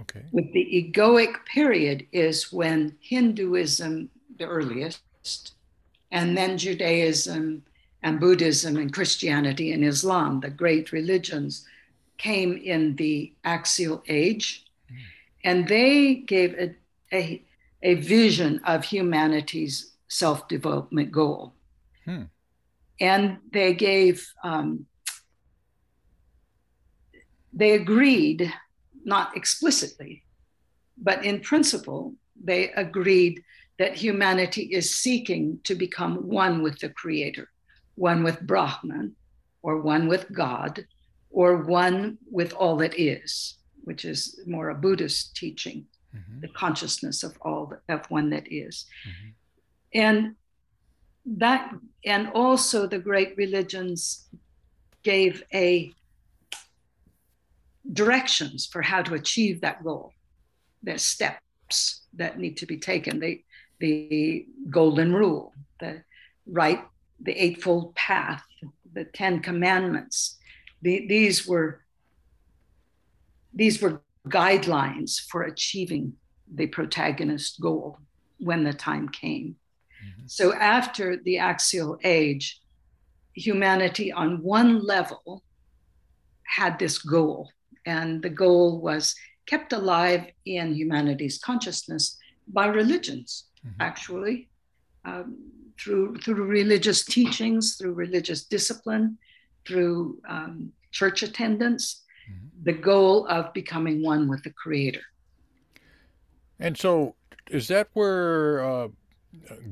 Okay. 0.00 0.22
With 0.30 0.52
the 0.52 0.92
egoic 0.94 1.44
period 1.46 2.06
is 2.12 2.52
when 2.52 2.96
Hinduism 3.00 4.10
the 4.38 4.46
earliest, 4.46 5.52
and 6.10 6.36
then 6.36 6.58
Judaism 6.58 7.62
and 8.02 8.20
Buddhism 8.20 8.76
and 8.76 8.92
Christianity 8.92 9.72
and 9.72 9.84
Islam, 9.84 10.40
the 10.40 10.50
great 10.50 10.92
religions, 10.92 11.66
came 12.18 12.56
in 12.56 12.96
the 12.96 13.32
axial 13.44 14.02
age. 14.08 14.64
Mm. 14.90 14.96
And 15.44 15.68
they 15.68 16.14
gave 16.14 16.54
a, 16.54 16.74
a, 17.12 17.42
a, 17.82 17.94
vision 17.94 18.60
of 18.64 18.84
humanity's 18.84 19.92
self 20.08 20.48
development 20.48 21.12
goal. 21.12 21.52
Hmm. 22.04 22.22
And 23.00 23.38
they 23.52 23.74
gave, 23.74 24.26
um, 24.42 24.86
they 27.52 27.72
agreed, 27.72 28.52
not 29.04 29.36
explicitly, 29.36 30.22
but 30.96 31.24
in 31.24 31.40
principle, 31.40 32.14
they 32.42 32.70
agreed 32.72 33.42
that 33.78 33.94
humanity 33.94 34.62
is 34.62 34.96
seeking 34.96 35.60
to 35.64 35.74
become 35.74 36.28
one 36.28 36.62
with 36.62 36.78
the 36.78 36.88
Creator, 36.88 37.48
one 37.94 38.22
with 38.22 38.40
Brahman, 38.40 39.14
or 39.62 39.80
one 39.80 40.08
with 40.08 40.32
God, 40.32 40.86
or 41.30 41.58
one 41.58 42.18
with 42.30 42.52
all 42.54 42.76
that 42.76 42.98
is, 42.98 43.56
which 43.84 44.04
is 44.04 44.40
more 44.46 44.70
a 44.70 44.74
Buddhist 44.74 45.36
teaching, 45.36 45.86
mm-hmm. 46.14 46.40
the 46.40 46.48
consciousness 46.48 47.22
of 47.22 47.36
all 47.42 47.74
of 47.88 48.10
one 48.10 48.30
that 48.30 48.50
is. 48.50 48.86
Mm-hmm. 49.06 49.28
And 49.94 50.34
that, 51.38 51.74
and 52.04 52.30
also 52.32 52.86
the 52.86 52.98
great 52.98 53.36
religions 53.36 54.28
gave 55.02 55.42
a 55.52 55.92
directions 57.92 58.66
for 58.66 58.82
how 58.82 59.02
to 59.02 59.14
achieve 59.14 59.60
that 59.60 59.84
goal. 59.84 60.12
There's 60.82 61.02
steps 61.02 62.02
that 62.14 62.38
need 62.38 62.56
to 62.58 62.66
be 62.66 62.78
taken. 62.78 63.20
They 63.20 63.44
the 63.78 64.46
golden 64.70 65.14
rule, 65.14 65.52
the 65.80 66.02
right, 66.46 66.82
the 67.20 67.32
eightfold 67.32 67.94
path, 67.94 68.44
the 68.92 69.04
Ten 69.04 69.40
Commandments. 69.40 70.38
The, 70.82 71.06
these 71.06 71.46
were 71.46 71.82
these 73.54 73.80
were 73.80 74.02
guidelines 74.28 75.18
for 75.18 75.42
achieving 75.42 76.12
the 76.52 76.66
protagonist 76.66 77.60
goal 77.60 77.98
when 78.38 78.64
the 78.64 78.72
time 78.72 79.08
came. 79.08 79.56
Mm-hmm. 80.04 80.26
So 80.26 80.52
after 80.54 81.16
the 81.16 81.38
axial 81.38 81.98
age, 82.04 82.60
humanity 83.32 84.12
on 84.12 84.42
one 84.42 84.84
level 84.84 85.42
had 86.44 86.78
this 86.78 86.98
goal, 86.98 87.50
and 87.86 88.22
the 88.22 88.28
goal 88.28 88.80
was 88.80 89.14
kept 89.46 89.72
alive 89.72 90.26
in 90.44 90.74
humanity's 90.74 91.38
consciousness 91.38 92.18
by 92.48 92.66
religions 92.66 93.46
mm-hmm. 93.66 93.80
actually, 93.80 94.48
um, 95.04 95.36
through 95.78 96.16
through 96.18 96.44
religious 96.44 97.04
teachings, 97.04 97.76
through 97.76 97.92
religious 97.92 98.44
discipline, 98.44 99.18
through 99.66 100.18
um, 100.28 100.72
church 100.92 101.22
attendance, 101.22 102.04
mm-hmm. 102.30 102.46
the 102.62 102.72
goal 102.72 103.26
of 103.28 103.52
becoming 103.52 104.02
one 104.02 104.28
with 104.28 104.42
the 104.42 104.50
Creator. 104.50 105.02
And 106.58 106.76
so, 106.76 107.14
is 107.50 107.68
that 107.68 107.88
where 107.92 108.64
uh, 108.64 108.88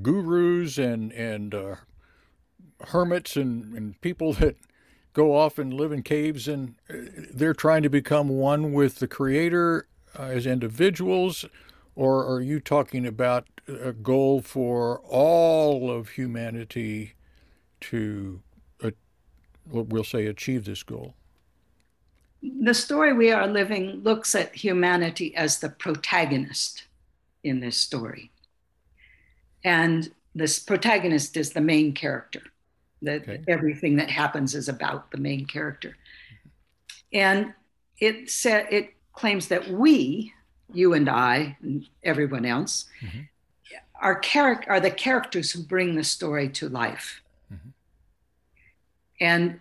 gurus 0.03 0.79
and 0.79 1.13
and 1.13 1.55
uh, 1.55 1.77
hermits 2.89 3.37
and, 3.37 3.75
and 3.77 4.01
people 4.01 4.33
that 4.35 4.57
go 5.13 5.35
off 5.35 5.59
and 5.59 5.73
live 5.73 5.93
in 5.93 6.03
caves 6.03 6.49
and 6.49 6.75
uh, 6.91 6.95
they're 7.33 7.55
trying 7.55 7.83
to 7.83 7.89
become 7.89 8.29
one 8.29 8.73
with 8.73 8.97
the 8.97 9.09
creator 9.09 9.87
uh, 10.19 10.25
as 10.25 10.47
individuals 10.47 11.45
or 11.95 12.27
are 12.27 12.41
you 12.41 12.61
talking 12.61 13.07
about 13.07 13.47
a 13.69 13.93
goal 13.93 14.41
for 14.41 15.01
all 15.01 15.91
of 15.91 16.11
humanity 16.11 17.15
to 17.81 18.41
uh, 18.83 18.91
we'll 19.71 20.05
say 20.05 20.27
achieve 20.27 20.65
this 20.65 20.83
goal 20.83 21.15
the 22.61 22.75
story 22.75 23.13
we 23.13 23.31
are 23.31 23.47
living 23.47 24.03
looks 24.03 24.35
at 24.35 24.55
humanity 24.55 25.35
as 25.35 25.61
the 25.61 25.69
protagonist 25.69 26.85
in 27.43 27.61
this 27.61 27.77
story 27.77 28.31
and 29.65 30.11
this 30.35 30.59
protagonist 30.59 31.37
is 31.37 31.51
the 31.51 31.61
main 31.61 31.93
character 31.93 32.43
that 33.01 33.23
okay. 33.23 33.43
everything 33.49 33.97
that 33.97 34.11
happens 34.11 34.55
is 34.55 34.69
about 34.69 35.11
the 35.11 35.19
main 35.19 35.47
character 35.47 35.97
and 37.13 37.55
it 37.99 38.31
said 38.31 38.67
it 38.71 38.91
claims 39.13 39.49
that 39.49 39.71
we 39.71 40.33
you 40.73 40.93
and 40.93 41.09
i 41.09 41.57
and 41.63 41.87
everyone 42.03 42.45
else 42.45 42.87
mm-hmm. 43.01 43.21
Are, 44.05 44.21
char- 44.21 44.65
are 44.69 44.81
the 44.81 44.91
characters 44.91 45.51
who 45.51 45.63
bring 45.63 45.97
the 45.97 46.05
story 46.05 46.49
to 46.51 46.69
life 46.69 47.23
mm-hmm. 47.53 47.71
and 49.21 49.59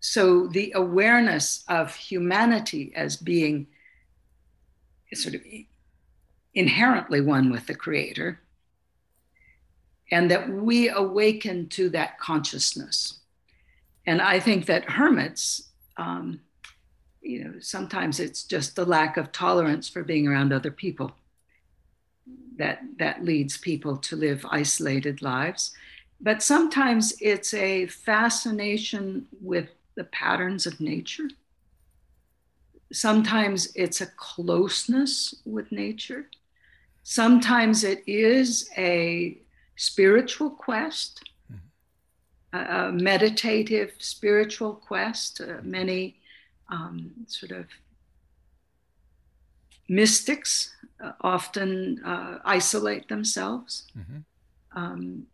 so 0.00 0.46
the 0.46 0.72
awareness 0.74 1.64
of 1.68 1.94
humanity 1.94 2.92
as 2.94 3.16
being 3.16 3.66
sort 5.12 5.34
of 5.34 5.42
inherently 6.54 7.20
one 7.20 7.50
with 7.50 7.66
the 7.66 7.74
creator 7.74 8.40
and 10.10 10.30
that 10.30 10.48
we 10.48 10.88
awaken 10.88 11.68
to 11.68 11.90
that 11.90 12.18
consciousness. 12.18 13.20
And 14.06 14.22
I 14.22 14.40
think 14.40 14.66
that 14.66 14.84
hermits, 14.84 15.68
um, 15.96 16.40
you 17.20 17.44
know, 17.44 17.54
sometimes 17.60 18.20
it's 18.20 18.44
just 18.44 18.74
the 18.74 18.86
lack 18.86 19.16
of 19.16 19.32
tolerance 19.32 19.88
for 19.88 20.02
being 20.02 20.26
around 20.26 20.52
other 20.52 20.70
people 20.70 21.12
that 22.56 22.80
that 22.98 23.24
leads 23.24 23.56
people 23.56 23.96
to 23.96 24.16
live 24.16 24.44
isolated 24.50 25.22
lives. 25.22 25.72
But 26.20 26.42
sometimes 26.42 27.14
it's 27.20 27.54
a 27.54 27.86
fascination 27.86 29.28
with 29.40 29.68
the 29.94 30.04
patterns 30.04 30.66
of 30.66 30.80
nature. 30.80 31.28
Sometimes 32.92 33.72
it's 33.74 34.00
a 34.00 34.06
closeness 34.06 35.34
with 35.44 35.70
nature. 35.70 36.28
Sometimes 37.02 37.84
it 37.84 38.02
is 38.06 38.68
a 38.76 39.38
spiritual 39.76 40.50
quest, 40.50 41.22
a, 42.52 42.90
meditative 42.92 43.92
spiritual 43.98 44.74
quest. 44.74 45.40
Uh, 45.40 45.60
many 45.62 46.18
um, 46.70 47.12
sort 47.26 47.52
of 47.52 47.66
mystics 49.88 50.74
often 51.20 52.02
uh, 52.04 52.38
isolate 52.44 53.08
themselves. 53.08 53.86
Mm-hmm. 53.96 54.18
Um, 54.78 55.26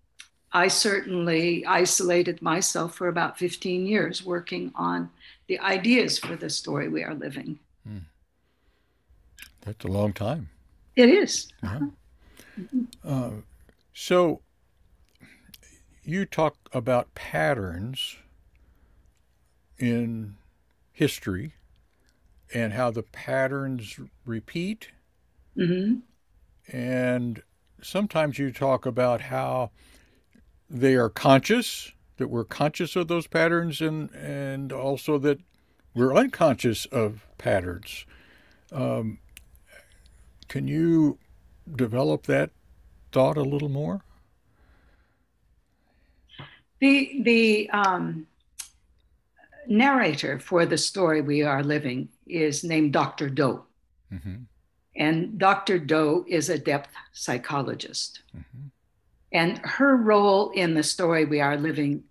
I 0.53 0.69
certainly 0.69 1.67
isolated 1.67 2.41
myself 2.41 2.95
for 2.95 3.09
about 3.09 3.39
15 3.39 3.87
years 3.87 4.25
working 4.25 4.71
on 4.77 5.11
the 5.49 5.59
ideas 5.59 6.19
for 6.19 6.37
the 6.37 6.49
story 6.49 6.89
we 6.89 7.03
are 7.03 7.15
living. 7.15 7.59
Mm. 7.89 8.03
That's 9.63 9.85
a 9.85 9.89
long 9.89 10.13
time. 10.13 10.51
It 10.95 11.09
is. 11.09 11.49
Uh-huh. 11.63 11.87
Uh, 13.05 13.31
so 13.93 14.41
you 16.05 16.25
talk 16.25 16.57
about 16.73 17.15
patterns 17.15 18.17
in 19.79 20.37
history 20.93 21.55
and 22.53 22.73
how 22.73 22.91
the 22.91 23.03
patterns 23.03 23.99
repeat. 24.25 24.89
Mm-hmm. 25.57 26.77
And 26.77 27.43
sometimes 27.83 28.39
you 28.39 28.53
talk 28.53 28.87
about 28.87 29.23
how 29.23 29.71
they 30.69 30.95
are 30.95 31.11
conscious, 31.11 31.93
that 32.17 32.29
we're 32.29 32.45
conscious 32.45 32.97
of 32.97 33.09
those 33.09 33.27
patterns, 33.27 33.81
and, 33.81 34.11
and 34.15 34.73
also 34.73 35.19
that 35.19 35.39
we're 35.95 36.15
unconscious 36.15 36.87
of 36.87 37.27
patterns. 37.39 38.07
Um, 38.73 39.19
can 40.49 40.67
you 40.67 41.19
develop 41.77 42.27
that 42.27 42.51
thought 43.13 43.37
a 43.37 43.43
little 43.43 43.69
more? 43.69 44.03
The 46.81 47.23
the 47.23 47.71
um, 47.71 48.27
narrator 49.67 50.39
for 50.39 50.67
the 50.67 50.77
story 50.77 51.23
we 51.23 51.43
are 51.43 51.63
living 51.63 52.09
is 52.27 52.65
named 52.65 52.93
Dr. 52.93 53.31
Doe. 53.31 53.65
Mm-hmm. 54.13 54.43
And 54.97 55.39
Dr. 55.39 55.79
Doe 55.79 56.25
is 56.29 56.49
a 56.49 56.59
depth 56.59 56.91
psychologist. 57.13 58.23
Mm-hmm. 58.37 58.69
And 59.33 59.59
her 59.59 59.97
role 59.97 60.51
in 60.51 60.75
the 60.75 60.83
story 60.83 61.25
we 61.25 61.41
are 61.41 61.57
living 61.57 62.05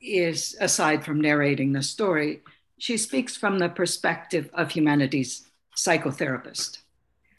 is, 0.00 0.56
aside 0.60 1.04
from 1.04 1.20
narrating 1.20 1.72
the 1.72 1.82
story, 1.82 2.40
she 2.78 2.96
speaks 2.96 3.36
from 3.36 3.58
the 3.58 3.68
perspective 3.68 4.48
of 4.54 4.70
humanity's 4.70 5.46
psychotherapist. 5.76 6.78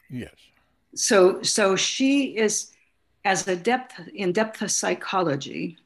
Yes. 0.08 0.34
So, 0.94 1.42
so 1.42 1.74
she 1.74 2.36
is 2.36 2.70
as 3.24 3.48
a 3.48 3.56
depth 3.56 4.00
in 4.14 4.32
depth 4.32 4.70
psychology, 4.70 5.78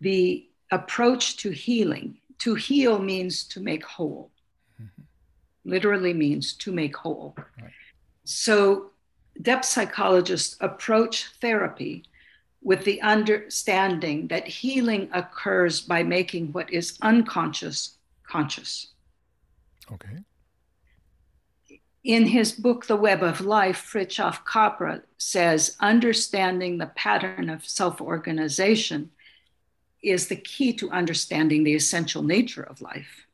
the 0.00 0.48
approach 0.70 1.36
to 1.38 1.50
healing, 1.50 2.16
to 2.38 2.54
heal 2.54 2.98
means 2.98 3.44
to 3.44 3.60
make 3.60 3.84
whole. 3.84 4.30
Mm-hmm. 4.80 5.02
Literally 5.70 6.14
means 6.14 6.54
to 6.54 6.72
make 6.72 6.96
whole. 6.96 7.34
Right. 7.60 7.70
So 8.30 8.90
depth 9.42 9.64
psychologists 9.64 10.56
approach 10.60 11.26
therapy 11.40 12.04
with 12.62 12.84
the 12.84 13.00
understanding 13.02 14.28
that 14.28 14.46
healing 14.46 15.10
occurs 15.12 15.80
by 15.80 16.02
making 16.02 16.52
what 16.52 16.72
is 16.72 16.98
unconscious 17.02 17.96
conscious. 18.24 18.92
Okay. 19.90 20.18
In 22.04 22.26
his 22.26 22.52
book, 22.52 22.86
The 22.86 22.96
Web 22.96 23.22
of 23.22 23.40
Life, 23.40 23.90
Fritjof 23.92 24.44
Capra 24.44 25.02
says 25.18 25.76
understanding 25.80 26.78
the 26.78 26.86
pattern 26.86 27.50
of 27.50 27.68
self 27.68 28.00
organization 28.00 29.10
is 30.02 30.28
the 30.28 30.36
key 30.36 30.72
to 30.74 30.90
understanding 30.90 31.64
the 31.64 31.74
essential 31.74 32.22
nature 32.22 32.62
of 32.62 32.80
life. 32.80 33.26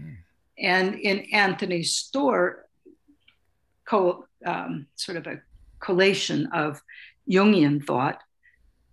Mm. 0.00 0.16
And 0.56 0.94
in 0.94 1.18
Anthony 1.32 1.82
Storr, 1.82 2.66
co, 3.90 4.24
um, 4.46 4.86
sort 4.94 5.18
of 5.18 5.26
a 5.26 5.40
collation 5.80 6.46
of 6.52 6.80
Jungian 7.28 7.84
thought, 7.84 8.20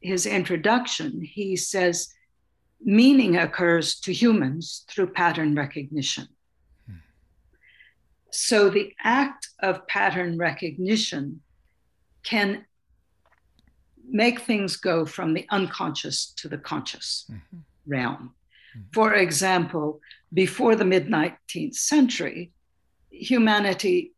his 0.01 0.25
introduction, 0.25 1.21
he 1.21 1.55
says, 1.55 2.09
meaning 2.81 3.37
occurs 3.37 3.99
to 4.01 4.13
humans 4.13 4.85
through 4.89 5.07
pattern 5.07 5.55
recognition. 5.55 6.27
So 8.31 8.69
the 8.69 8.93
act 9.03 9.49
of 9.59 9.87
pattern 9.87 10.37
recognition 10.37 11.41
can 12.23 12.65
make 14.07 14.41
things 14.41 14.75
go 14.75 15.05
from 15.05 15.33
the 15.33 15.45
unconscious 15.49 16.33
to 16.37 16.47
the 16.47 16.57
conscious 16.57 17.25
mm-hmm. 17.31 17.57
realm. 17.87 18.35
Mm-hmm. 18.77 18.81
For 18.93 19.13
example, 19.15 20.01
before 20.33 20.75
the 20.75 20.85
mid 20.85 21.07
19th 21.07 21.75
century, 21.75 22.51
humanity 23.09 24.13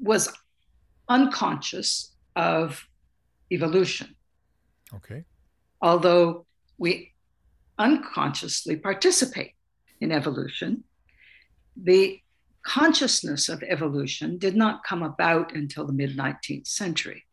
was 0.00 0.32
unconscious 1.08 2.12
of 2.36 2.86
evolution. 3.50 4.14
Okay. 4.94 5.24
Although 5.80 6.46
we 6.78 7.12
unconsciously 7.78 8.76
participate 8.76 9.54
in 10.00 10.12
evolution, 10.12 10.84
the 11.76 12.20
consciousness 12.62 13.48
of 13.48 13.62
evolution 13.62 14.38
did 14.38 14.54
not 14.54 14.84
come 14.84 15.02
about 15.02 15.54
until 15.54 15.86
the 15.86 15.92
mid 15.92 16.16
19th 16.16 16.66
century. 16.66 17.24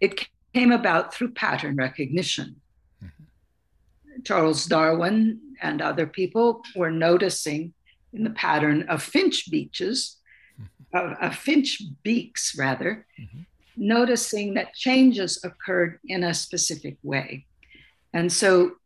It 0.00 0.26
came 0.52 0.72
about 0.72 1.14
through 1.14 1.32
pattern 1.32 1.76
recognition. 1.76 2.56
Mm-hmm. 3.02 4.22
Charles 4.22 4.66
Darwin 4.66 5.40
and 5.60 5.80
other 5.80 6.06
people 6.06 6.62
were 6.74 6.90
noticing 6.90 7.72
in 8.12 8.24
the 8.24 8.30
pattern 8.30 8.88
of 8.88 9.02
finch 9.02 9.50
beaches. 9.50 10.16
Of, 10.94 11.12
of, 11.20 11.36
finch 11.36 11.82
beaks 12.02 12.56
rather, 12.56 13.06
mm-hmm. 13.20 13.40
noticing 13.76 14.54
that 14.54 14.74
changes 14.74 15.42
occurred 15.44 15.98
in 16.06 16.24
a 16.24 16.32
specific 16.32 16.96
way. 17.02 17.46
And 18.12 18.32
so 18.32 18.76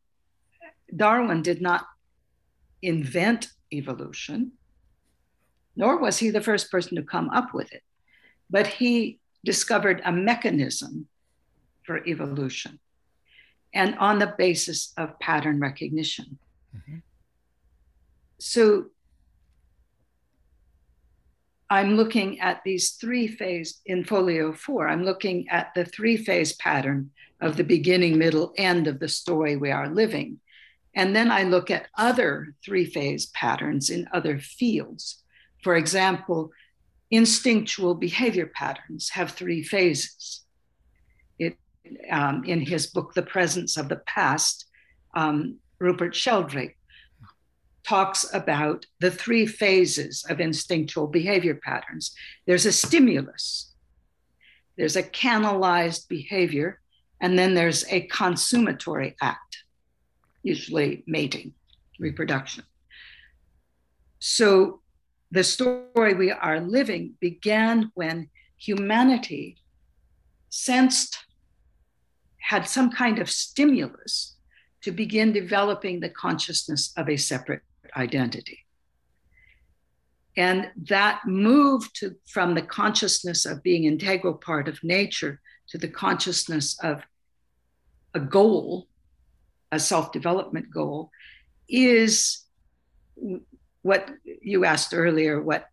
Darwin 0.94 1.42
did 1.42 1.60
not 1.60 1.86
invent 2.82 3.48
evolution, 3.72 4.52
nor 5.76 5.98
was 5.98 6.18
he 6.18 6.30
the 6.30 6.40
first 6.40 6.70
person 6.70 6.96
to 6.96 7.02
come 7.02 7.28
up 7.30 7.52
with 7.52 7.72
it, 7.72 7.82
but 8.48 8.66
he 8.66 9.20
discovered 9.44 10.00
a 10.04 10.12
mechanism 10.12 11.06
for 11.84 12.04
evolution. 12.06 12.80
and 13.74 13.94
on 13.98 14.18
the 14.18 14.34
basis 14.38 14.92
of 14.96 15.18
pattern 15.20 15.60
recognition. 15.60 16.38
Mm-hmm. 16.74 16.98
So 18.38 18.86
I'm 21.70 21.96
looking 21.96 22.40
at 22.40 22.62
these 22.64 22.92
three 22.92 23.28
phase 23.28 23.80
in 23.84 24.04
folio 24.04 24.52
four, 24.52 24.88
I'm 24.88 25.04
looking 25.04 25.48
at 25.50 25.74
the 25.74 25.84
three 25.84 26.16
phase 26.16 26.54
pattern 26.54 27.10
of 27.40 27.56
the 27.56 27.64
beginning, 27.64 28.18
middle, 28.18 28.54
end 28.56 28.86
of 28.86 28.98
the 28.98 29.08
story 29.08 29.56
we 29.56 29.70
are 29.70 29.88
living. 29.88 30.40
And 30.94 31.14
then 31.14 31.30
I 31.30 31.42
look 31.42 31.70
at 31.70 31.88
other 31.96 32.54
three 32.64 32.86
phase 32.86 33.26
patterns 33.26 33.90
in 33.90 34.08
other 34.12 34.38
fields. 34.38 35.22
For 35.62 35.76
example, 35.76 36.50
instinctual 37.10 37.94
behavior 37.94 38.46
patterns 38.46 39.10
have 39.10 39.32
three 39.32 39.62
phases. 39.62 40.44
It, 41.38 41.56
um, 42.10 42.44
in 42.44 42.62
his 42.62 42.86
book, 42.86 43.12
The 43.12 43.22
Presence 43.22 43.76
of 43.76 43.88
the 43.88 43.96
Past, 43.96 44.64
um, 45.14 45.58
Rupert 45.78 46.14
Sheldrake 46.14 46.77
talks 47.88 48.26
about 48.34 48.84
the 49.00 49.10
three 49.10 49.46
phases 49.46 50.22
of 50.28 50.40
instinctual 50.40 51.06
behavior 51.06 51.54
patterns 51.54 52.14
there's 52.46 52.66
a 52.66 52.72
stimulus, 52.72 53.72
there's 54.76 54.96
a 54.96 55.02
canalized 55.02 56.06
behavior, 56.08 56.80
and 57.20 57.38
then 57.38 57.54
there's 57.54 57.86
a 57.88 58.02
consummatory 58.02 59.16
act, 59.22 59.64
usually 60.42 61.02
mating, 61.06 61.54
reproduction. 61.98 62.62
So 64.18 64.82
the 65.30 65.44
story 65.44 66.12
we 66.14 66.30
are 66.30 66.60
living 66.60 67.14
began 67.20 67.90
when 67.94 68.28
humanity 68.58 69.56
sensed, 70.50 71.18
had 72.38 72.68
some 72.68 72.90
kind 72.90 73.18
of 73.18 73.30
stimulus 73.30 74.36
to 74.82 74.92
begin 74.92 75.32
developing 75.32 76.00
the 76.00 76.08
consciousness 76.08 76.92
of 76.96 77.08
a 77.08 77.16
separate 77.16 77.62
identity. 77.96 78.60
And 80.36 80.70
that 80.88 81.22
move 81.26 81.92
to, 81.94 82.14
from 82.26 82.54
the 82.54 82.62
consciousness 82.62 83.44
of 83.44 83.62
being 83.62 83.84
integral 83.84 84.34
part 84.34 84.68
of 84.68 84.82
nature 84.84 85.40
to 85.68 85.78
the 85.78 85.88
consciousness 85.88 86.78
of 86.82 87.02
a 88.14 88.20
goal, 88.20 88.86
a 89.72 89.80
self 89.80 90.12
development 90.12 90.70
goal, 90.72 91.10
is 91.68 92.44
what 93.82 94.10
you 94.24 94.64
asked 94.64 94.94
earlier, 94.94 95.42
what 95.42 95.66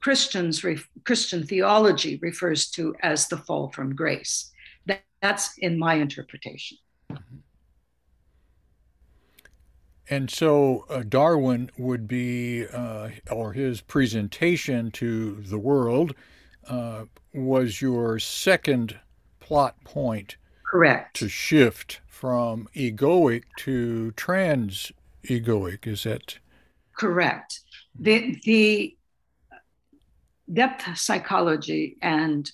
Christians 0.00 0.64
Christian 1.04 1.46
theology 1.46 2.18
refers 2.20 2.68
to 2.70 2.94
as 3.02 3.28
the 3.28 3.36
fall 3.36 3.70
from 3.70 3.94
grace. 3.94 4.50
That, 4.86 5.02
that's 5.20 5.56
in 5.58 5.78
my 5.78 5.94
interpretation. 5.94 6.78
Mm-hmm. 7.10 7.36
And 10.12 10.30
so 10.30 10.84
uh, 10.90 11.04
Darwin 11.08 11.70
would 11.78 12.06
be, 12.06 12.66
uh, 12.66 13.08
or 13.30 13.54
his 13.54 13.80
presentation 13.80 14.90
to 14.90 15.36
the 15.40 15.58
world 15.58 16.14
uh, 16.68 17.04
was 17.32 17.80
your 17.80 18.18
second 18.18 19.00
plot 19.40 19.82
point. 19.84 20.36
Correct. 20.70 21.16
To 21.16 21.30
shift 21.30 22.02
from 22.06 22.68
egoic 22.76 23.44
to 23.60 24.10
trans 24.10 24.92
egoic. 25.24 25.86
Is 25.86 26.02
that 26.02 26.38
correct? 26.98 27.60
The, 27.98 28.38
the 28.44 28.94
depth 30.52 30.98
psychology 30.98 31.96
and 32.02 32.52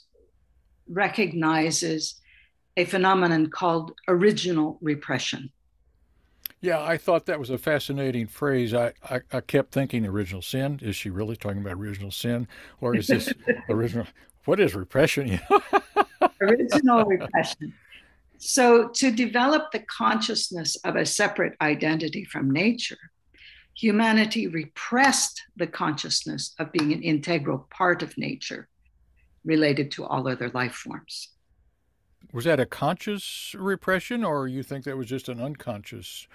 recognizes 0.88 2.20
a 2.76 2.84
phenomenon 2.84 3.50
called 3.50 3.94
original 4.06 4.78
repression. 4.80 5.50
Yeah, 6.61 6.82
I 6.82 6.96
thought 6.96 7.26
that 7.26 7.38
was 7.38 7.50
a 7.50 7.59
fascinating 7.59 8.26
phrase. 8.26 8.74
I, 8.74 8.92
I, 9.09 9.20
I, 9.32 9.40
kept 9.40 9.72
thinking 9.72 10.04
original 10.04 10.42
sin. 10.42 10.80
Is 10.82 10.96
she 10.96 11.09
really 11.09 11.36
talking 11.36 11.61
about 11.61 11.74
original 11.74 12.11
sin? 12.11 12.48
Or 12.80 12.96
is 12.96 13.06
this 13.06 13.32
original? 13.68 14.06
What 14.44 14.59
is 14.59 14.74
repression? 14.74 15.38
original 16.40 17.04
repression. 17.04 17.72
So, 18.38 18.88
to 18.88 19.11
develop 19.12 19.70
the 19.70 19.80
consciousness 19.80 20.76
of 20.84 20.96
a 20.96 21.06
separate 21.06 21.54
identity 21.61 22.24
from 22.24 22.50
nature, 22.50 23.11
humanity 23.74 24.48
repressed 24.48 25.42
the 25.56 25.66
consciousness 25.66 26.54
of 26.59 26.72
being 26.72 26.92
an 26.92 27.02
integral 27.02 27.66
part 27.70 28.02
of 28.02 28.16
nature 28.18 28.68
related 29.44 29.92
to 29.92 30.04
all 30.04 30.26
other 30.28 30.50
life 30.50 30.74
forms. 30.74 31.28
Was 32.32 32.44
that 32.44 32.61
a 32.61 32.66
conscious 32.66 33.54
repression, 33.56 34.24
or 34.24 34.48
you 34.48 34.62
think 34.62 34.84
that 34.84 34.96
was 34.96 35.06
just 35.06 35.28
an 35.28 35.40
unconscious 35.40 36.26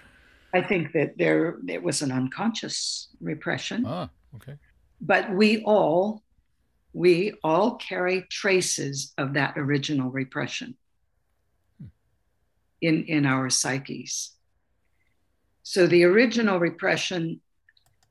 I 0.54 0.62
think 0.62 0.92
that 0.92 1.18
there 1.18 1.58
it 1.68 1.82
was 1.82 2.00
an 2.00 2.12
unconscious 2.12 3.08
repression. 3.20 3.84
Ah, 3.86 4.08
okay. 4.36 4.54
But 5.00 5.34
we 5.34 5.64
all 5.64 6.22
we 6.92 7.34
all 7.42 7.74
carry 7.74 8.22
traces 8.30 9.12
of 9.18 9.34
that 9.34 9.58
original 9.58 10.10
repression 10.10 10.76
hmm. 11.80 11.88
in 12.80 13.04
in 13.04 13.26
our 13.26 13.50
psyches. 13.50 14.30
So 15.64 15.88
the 15.88 16.04
original 16.04 16.60
repression 16.60 17.40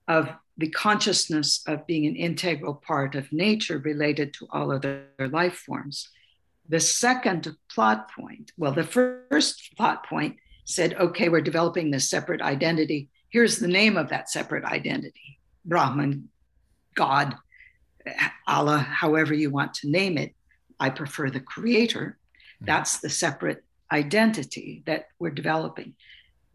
of 0.08 0.28
the 0.58 0.70
consciousness 0.70 1.64
of 1.66 1.88
being 1.88 2.06
an 2.06 2.16
integral 2.16 2.76
part 2.76 3.16
of 3.16 3.32
nature 3.32 3.78
related 3.78 4.34
to 4.34 4.48
all 4.52 4.72
other 4.72 5.06
life 5.18 5.56
forms. 5.56 6.10
The 6.68 6.80
second 6.80 7.56
plot 7.70 8.12
point, 8.12 8.52
well, 8.58 8.74
the 8.74 8.84
first 8.84 9.76
plot 9.78 10.06
point 10.06 10.38
said, 10.66 10.94
okay, 10.96 11.30
we're 11.30 11.42
developing 11.42 11.92
this 11.92 12.10
separate 12.10 12.42
identity. 12.42 13.10
Here's 13.30 13.60
the 13.60 13.68
name 13.68 13.98
of 13.98 14.10
that 14.10 14.30
separate 14.30 14.64
identity 14.66 15.40
Brahman, 15.66 16.30
God, 16.96 17.36
Allah, 18.48 18.80
however 18.80 19.34
you 19.34 19.50
want 19.50 19.74
to 19.76 19.90
name 19.90 20.18
it. 20.18 20.34
I 20.80 20.90
prefer 20.90 21.30
the 21.30 21.40
creator. 21.40 22.18
Hmm. 22.60 22.66
That's 22.66 23.00
the 23.00 23.10
separate 23.10 23.64
identity 23.92 24.84
that 24.86 25.08
we're 25.20 25.32
developing. 25.32 25.96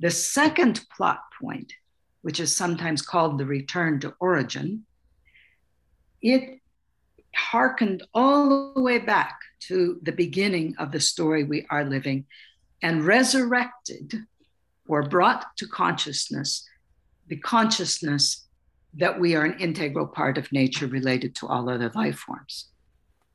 The 0.00 0.10
second 0.10 0.84
plot 0.94 1.20
point, 1.40 1.72
which 2.22 2.40
is 2.40 2.54
sometimes 2.54 3.02
called 3.02 3.38
the 3.38 3.46
return 3.46 4.00
to 4.00 4.14
origin, 4.20 4.84
it 6.20 6.60
harkened 7.34 8.02
all 8.12 8.74
the 8.74 8.82
way 8.82 8.98
back 8.98 9.38
to 9.60 9.98
the 10.02 10.12
beginning 10.12 10.74
of 10.78 10.92
the 10.92 11.00
story 11.00 11.44
we 11.44 11.66
are 11.70 11.84
living 11.84 12.26
and 12.82 13.04
resurrected 13.04 14.14
or 14.86 15.02
brought 15.02 15.56
to 15.56 15.66
consciousness 15.66 16.68
the 17.28 17.36
consciousness 17.36 18.46
that 18.94 19.20
we 19.20 19.34
are 19.36 19.44
an 19.44 19.58
integral 19.60 20.06
part 20.06 20.38
of 20.38 20.50
nature 20.50 20.86
related 20.86 21.34
to 21.36 21.46
all 21.46 21.68
other 21.68 21.90
life 21.94 22.18
forms. 22.18 22.68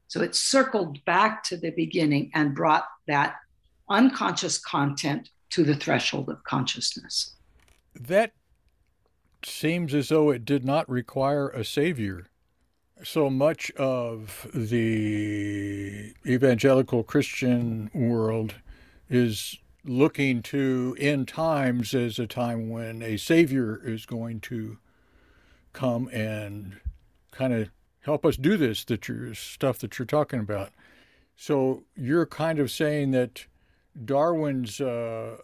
So 0.08 0.22
it 0.22 0.36
circled 0.36 1.04
back 1.06 1.44
to 1.46 1.58
the 1.58 1.72
beginning 1.72 2.32
and 2.34 2.56
brought 2.56 2.86
that 3.08 3.36
unconscious 3.89 4.58
content 4.58 5.30
to 5.52 5.64
the 5.64 5.76
threshold 5.76 6.30
of 6.30 6.44
consciousness. 6.44 7.36
That 8.00 8.32
seems 9.46 9.94
as 9.94 10.10
though 10.10 10.32
it 10.32 10.46
did 10.46 10.66
not 10.66 10.89
require 10.89 11.50
a 11.50 11.64
savior. 11.64 12.28
So 13.04 13.30
much 13.30 13.70
of 13.72 14.48
the 14.54 16.14
evangelical 16.26 17.04
Christian 17.04 17.91
world 17.94 18.56
is 19.14 19.59
looking 19.86 20.41
to 20.41 20.95
end 20.99 21.28
times 21.28 21.93
as 21.93 22.18
a 22.18 22.26
time 22.26 22.70
when 22.70 23.01
a 23.01 23.18
savior 23.18 23.80
is 23.84 24.05
going 24.05 24.39
to 24.39 24.78
come 25.74 26.07
and 26.09 26.80
kind 27.32 27.53
of 27.53 27.70
help 28.01 28.26
us 28.26 28.38
do 28.38 28.57
this 28.57 28.84
that 28.86 29.07
you're 29.07 29.34
stuff 29.34 29.80
that 29.80 29.99
you're 29.99 30.05
talking 30.05 30.39
about. 30.39 30.72
So 31.36 31.84
you're 31.95 32.26
kind 32.26 32.59
of 32.59 32.72
saying 32.72 33.11
that 33.11 33.45
darwin's 34.05 34.80
uh, 34.80 35.38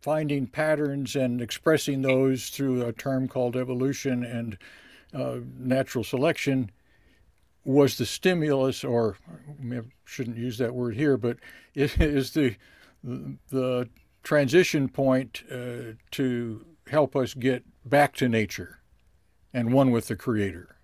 finding 0.00 0.46
patterns 0.46 1.16
and 1.16 1.40
expressing 1.40 2.02
those 2.02 2.48
through 2.48 2.84
a 2.84 2.92
term 2.92 3.28
called 3.28 3.56
evolution 3.56 4.24
and 4.24 4.58
uh, 5.14 5.38
natural 5.58 6.04
selection 6.04 6.70
was 7.64 7.96
the 7.96 8.06
stimulus, 8.06 8.84
or 8.84 9.16
I 9.72 9.80
shouldn't 10.04 10.36
use 10.36 10.58
that 10.58 10.74
word 10.74 10.94
here, 10.94 11.16
but 11.16 11.38
it 11.74 11.96
is 12.00 12.32
the 12.32 12.56
the 13.04 13.88
transition 14.22 14.88
point 14.88 15.42
uh, 15.50 15.94
to 16.12 16.64
help 16.86 17.16
us 17.16 17.34
get 17.34 17.64
back 17.84 18.14
to 18.14 18.28
nature 18.28 18.78
and 19.52 19.72
one 19.72 19.90
with 19.90 20.08
the 20.08 20.16
Creator. 20.16 20.76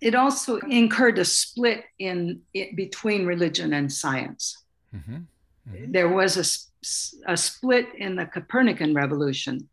It 0.00 0.14
also 0.14 0.58
incurred 0.58 1.18
a 1.18 1.24
split 1.24 1.84
in 1.98 2.42
it 2.52 2.76
between 2.76 3.26
religion 3.26 3.72
and 3.72 3.92
science. 3.92 4.62
Mm-hmm. 4.94 5.16
Mm-hmm. 5.70 5.92
There 5.92 6.08
was 6.08 6.36
a, 6.36 7.32
a 7.32 7.36
split 7.36 7.88
in 7.96 8.16
the 8.16 8.26
Copernican 8.26 8.94
revolution 8.94 9.68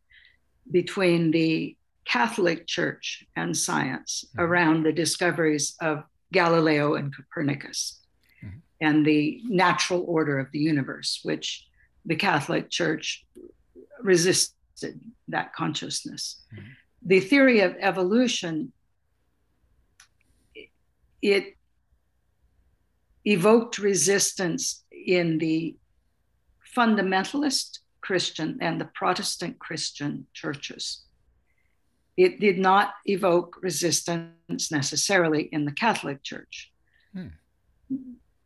between 0.72 1.32
the 1.32 1.76
Catholic 2.06 2.68
Church 2.68 3.24
and 3.36 3.56
science 3.56 4.26
mm-hmm. 4.28 4.42
around 4.42 4.84
the 4.84 4.94
discoveries 4.94 5.76
of 5.82 6.04
Galileo 6.34 6.96
and 6.96 7.16
Copernicus 7.16 8.00
mm-hmm. 8.44 8.58
and 8.80 9.06
the 9.06 9.42
natural 9.46 10.04
order 10.08 10.40
of 10.40 10.52
the 10.52 10.60
universe, 10.60 11.20
which 11.24 11.68
the 12.06 12.16
Catholic 12.16 12.70
Church 12.70 13.26
resisted 14.02 15.00
that 15.28 15.54
consciousness. 15.54 16.44
Mm-hmm. 16.54 16.68
The 17.04 17.20
theory 17.20 17.62
of 17.62 17.76
evolution 17.80 18.74
it 21.22 21.56
evoked 23.26 23.78
resistance 23.78 24.84
in 24.92 25.38
the 25.38 25.76
fundamentalist 26.76 27.80
Christian 28.02 28.58
and 28.62 28.82
the 28.82 28.90
Protestant 28.96 29.60
Christian 29.60 30.26
churches. 30.34 31.04
It 32.18 32.40
did 32.40 32.58
not 32.60 32.94
evoke 33.06 33.58
resistance 33.62 34.72
necessarily 34.72 35.44
in 35.44 35.66
the 35.66 35.72
Catholic 35.72 36.24
Church. 36.24 36.72
Hmm. 37.14 37.28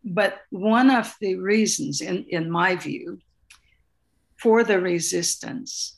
But 0.04 0.42
one 0.52 0.92
of 0.92 1.16
the 1.20 1.36
reasons, 1.36 2.02
in, 2.02 2.26
in 2.30 2.50
my 2.50 2.76
view, 2.76 3.20
for 4.38 4.64
the 4.64 4.80
resistance 4.80 5.98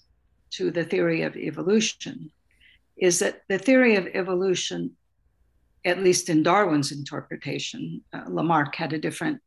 to 0.51 0.71
the 0.71 0.85
theory 0.85 1.23
of 1.23 1.35
evolution 1.35 2.31
is 2.95 3.19
that 3.19 3.41
the 3.49 3.59
theory 3.59 3.95
of 3.95 4.07
evolution, 4.13 4.95
at 5.85 6.03
least 6.03 6.29
in 6.29 6.43
Darwin's 6.43 6.91
interpretation, 6.91 8.01
uh, 8.13 8.23
Lamarck 8.27 8.75
had 8.75 8.93
a 8.93 8.97
different 8.97 9.41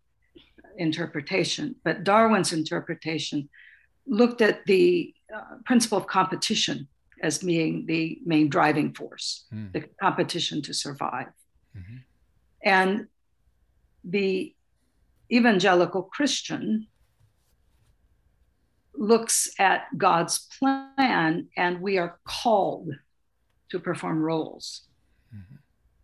interpretation, 0.77 1.75
but 1.85 2.05
Darwin's 2.05 2.53
interpretation 2.53 3.49
looked 4.07 4.41
at 4.41 4.64
the 4.66 5.14
uh, 5.35 5.57
principle 5.64 5.99
of 5.99 6.07
competition 6.07 6.89
as 7.23 7.39
being 7.39 7.87
the 7.87 8.18
main 8.25 8.49
driving 8.49 8.95
force, 8.95 9.45
mm. 9.53 9.73
the 9.73 9.83
competition 10.01 10.62
to 10.62 10.73
survive. 10.73 11.29
Mm-hmm. 11.77 11.97
And 12.62 13.09
the 14.05 14.55
evangelical 15.31 16.03
Christian 16.03 16.87
looks 18.95 19.51
at 19.59 19.87
God's 19.97 20.49
plan, 20.59 21.49
and 21.57 21.81
we 21.81 21.99
are 21.99 22.18
called 22.25 22.91
to 23.71 23.79
perform 23.79 24.23
roles. 24.23 24.83
Mm-hmm. 25.35 25.57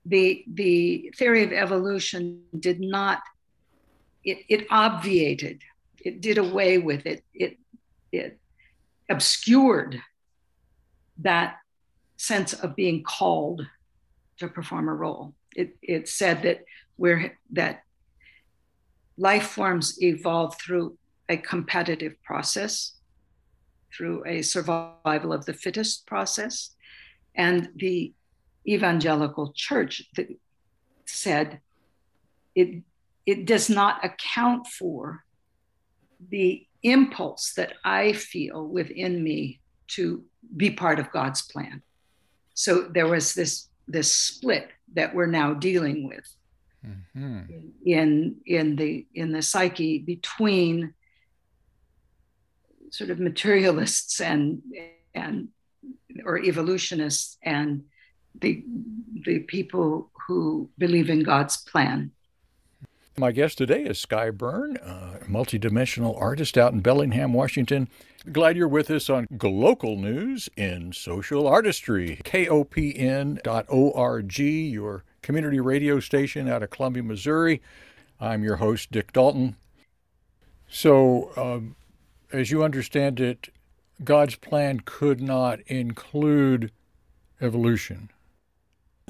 The, 0.07 0.45
the 0.47 1.13
theory 1.17 1.43
of 1.43 1.53
evolution 1.53 2.43
did 2.59 2.81
not, 2.81 3.23
it, 4.23 4.39
it 4.49 4.67
obviated, 4.71 5.63
it 5.99 6.21
did 6.21 6.39
away 6.39 6.79
with 6.79 7.07
it, 7.07 7.25
it, 7.35 7.59
it 8.13 8.39
obscured 9.09 10.01
that 11.19 11.57
sense 12.17 12.53
of 12.53 12.77
being 12.77 13.03
called 13.03 13.67
to 14.39 14.49
perform 14.49 14.89
a 14.89 14.95
role. 14.95 15.35
It, 15.55 15.77
it 15.83 16.09
said 16.09 16.43
that 16.43 16.65
we're 16.99 17.37
that 17.53 17.83
life 19.17 19.49
forms 19.49 20.03
evolve 20.03 20.57
through 20.61 20.99
a 21.29 21.37
competitive 21.37 22.23
process, 22.23 22.93
through 23.95 24.25
a 24.27 24.43
survival 24.43 25.33
of 25.33 25.47
the 25.47 25.55
fittest 25.55 26.07
process. 26.07 26.75
And 27.35 27.71
the 27.77 28.13
evangelical 28.67 29.53
church 29.55 30.03
that 30.17 30.29
said 31.05 31.61
it, 32.55 32.83
it 33.25 33.47
does 33.47 33.69
not 33.69 34.05
account 34.05 34.67
for 34.67 35.25
the 36.31 36.67
impulse 36.83 37.53
that 37.55 37.75
I 37.85 38.13
feel 38.13 38.67
within 38.67 39.23
me 39.23 39.61
to 39.89 40.25
be 40.55 40.71
part 40.71 40.99
of 40.99 41.11
God's 41.13 41.43
plan. 41.43 41.83
So 42.55 42.83
there 42.83 43.09
was 43.09 43.35
this 43.35 43.69
this 43.89 44.13
split 44.13 44.69
that 44.95 45.15
we're 45.15 45.27
now 45.27 45.55
dealing 45.55 46.09
with 46.09 46.29
mm-hmm. 46.85 47.41
in 47.85 48.37
in 48.47 48.77
the 48.77 49.07
in 49.15 49.33
the 49.33 49.43
psyche 49.43 49.99
between 49.99 50.95
sort 52.91 53.11
of 53.11 53.21
materialists 53.21 54.21
and 54.21 54.63
and 55.15 55.49
or 56.25 56.39
evolutionists 56.39 57.37
and 57.43 57.85
the 58.41 58.65
the 59.25 59.41
people 59.41 60.11
who 60.27 60.71
believe 60.79 61.11
in 61.11 61.23
God's 61.23 61.57
plan. 61.57 62.13
My 63.19 63.33
guest 63.33 63.57
today 63.57 63.85
is 63.85 63.99
Skye 63.99 64.29
Burn, 64.29 64.77
a 64.77 65.21
multidimensional 65.25 66.21
artist 66.21 66.59
out 66.59 66.75
in 66.75 66.81
Bellingham, 66.81 67.33
Washington. 67.33 67.89
Glad 68.31 68.59
you're 68.59 68.69
with 68.69 68.91
us 68.91 69.09
on 69.09 69.27
Global 69.39 69.97
News 69.97 70.51
in 70.55 70.93
Social 70.93 71.47
Artistry. 71.47 72.21
KOPN.org, 72.25 73.39
your 74.39 75.05
community 75.23 75.61
radio 75.61 75.99
station 75.99 76.47
out 76.47 76.63
of 76.63 76.69
Columbia, 76.69 77.03
Missouri. 77.03 77.63
I'm 78.21 78.45
your 78.45 78.57
host, 78.57 78.93
Dick 78.93 79.15
Dalton. 79.15 79.57
So, 80.69 81.31
um, 81.39 81.75
as 82.35 82.51
you 82.51 82.63
understand 82.63 83.19
it, 83.19 83.49
God's 84.05 84.35
plan 84.37 84.81
could 84.85 85.23
not 85.23 85.61
include 85.69 86.71
evolution. 87.41 88.11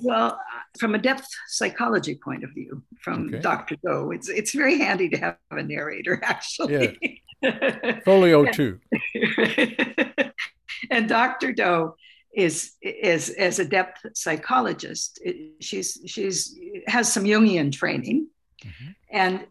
Well, 0.02 0.38
from 0.78 0.94
a 0.94 0.98
depth 0.98 1.28
psychology 1.48 2.16
point 2.16 2.44
of 2.44 2.50
view, 2.50 2.82
from 3.00 3.28
okay. 3.28 3.40
Dr. 3.40 3.76
Doe, 3.82 4.10
it's 4.10 4.28
it's 4.28 4.52
very 4.52 4.78
handy 4.78 5.08
to 5.08 5.16
have 5.16 5.36
a 5.50 5.62
narrator 5.62 6.20
actually. 6.24 6.98
Yeah. 7.42 8.00
Folio 8.04 8.44
two. 8.50 8.78
and 10.90 11.08
Dr. 11.08 11.52
Doe 11.52 11.96
is 12.34 12.72
is 12.82 13.30
as 13.30 13.58
a 13.58 13.64
depth 13.64 14.04
psychologist. 14.14 15.20
She's 15.60 15.98
she's 16.06 16.58
has 16.86 17.10
some 17.10 17.24
Jungian 17.24 17.72
training, 17.72 18.28
mm-hmm. 18.62 18.90
and 19.10 19.46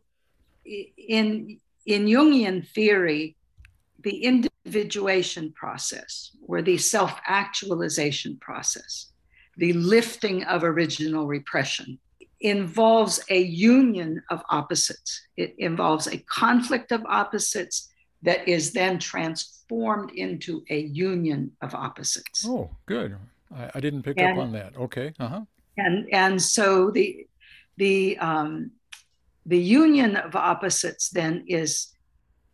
in 0.66 1.60
in 1.88 2.06
Jungian 2.06 2.68
theory, 2.68 3.36
the 4.00 4.24
individuation 4.24 5.54
process 5.54 6.32
or 6.48 6.62
the 6.62 6.78
self 6.78 7.20
actualization 7.26 8.38
process 8.38 9.12
the 9.58 9.74
lifting 9.74 10.44
of 10.44 10.64
original 10.64 11.28
repression 11.28 12.00
involves 12.42 13.24
a 13.30 13.42
union 13.42 14.22
of 14.30 14.44
opposites. 14.50 15.28
It 15.38 15.56
involves 15.58 16.08
a 16.08 16.18
conflict 16.18 16.92
of 16.92 17.06
opposites 17.06 17.92
that 18.22 18.48
is 18.48 18.74
then 18.74 19.00
transformed 19.00 20.12
into 20.12 20.64
a 20.70 20.80
union 20.80 21.52
of 21.62 21.74
opposites. 21.74 22.46
Oh, 22.46 22.70
good. 22.86 23.16
I, 23.56 23.72
I 23.76 23.80
didn't 23.80 24.04
pick 24.04 24.20
and, 24.20 24.38
up 24.38 24.44
on 24.44 24.52
that. 24.54 24.76
Okay. 24.78 25.14
Uh-huh. 25.20 25.42
And 25.78 26.08
and 26.12 26.42
so 26.42 26.92
the 26.92 27.28
the 27.78 28.18
um, 28.20 28.72
the 29.46 29.60
union 29.60 30.16
of 30.16 30.36
opposites 30.36 31.10
then 31.10 31.46
is 31.48 31.94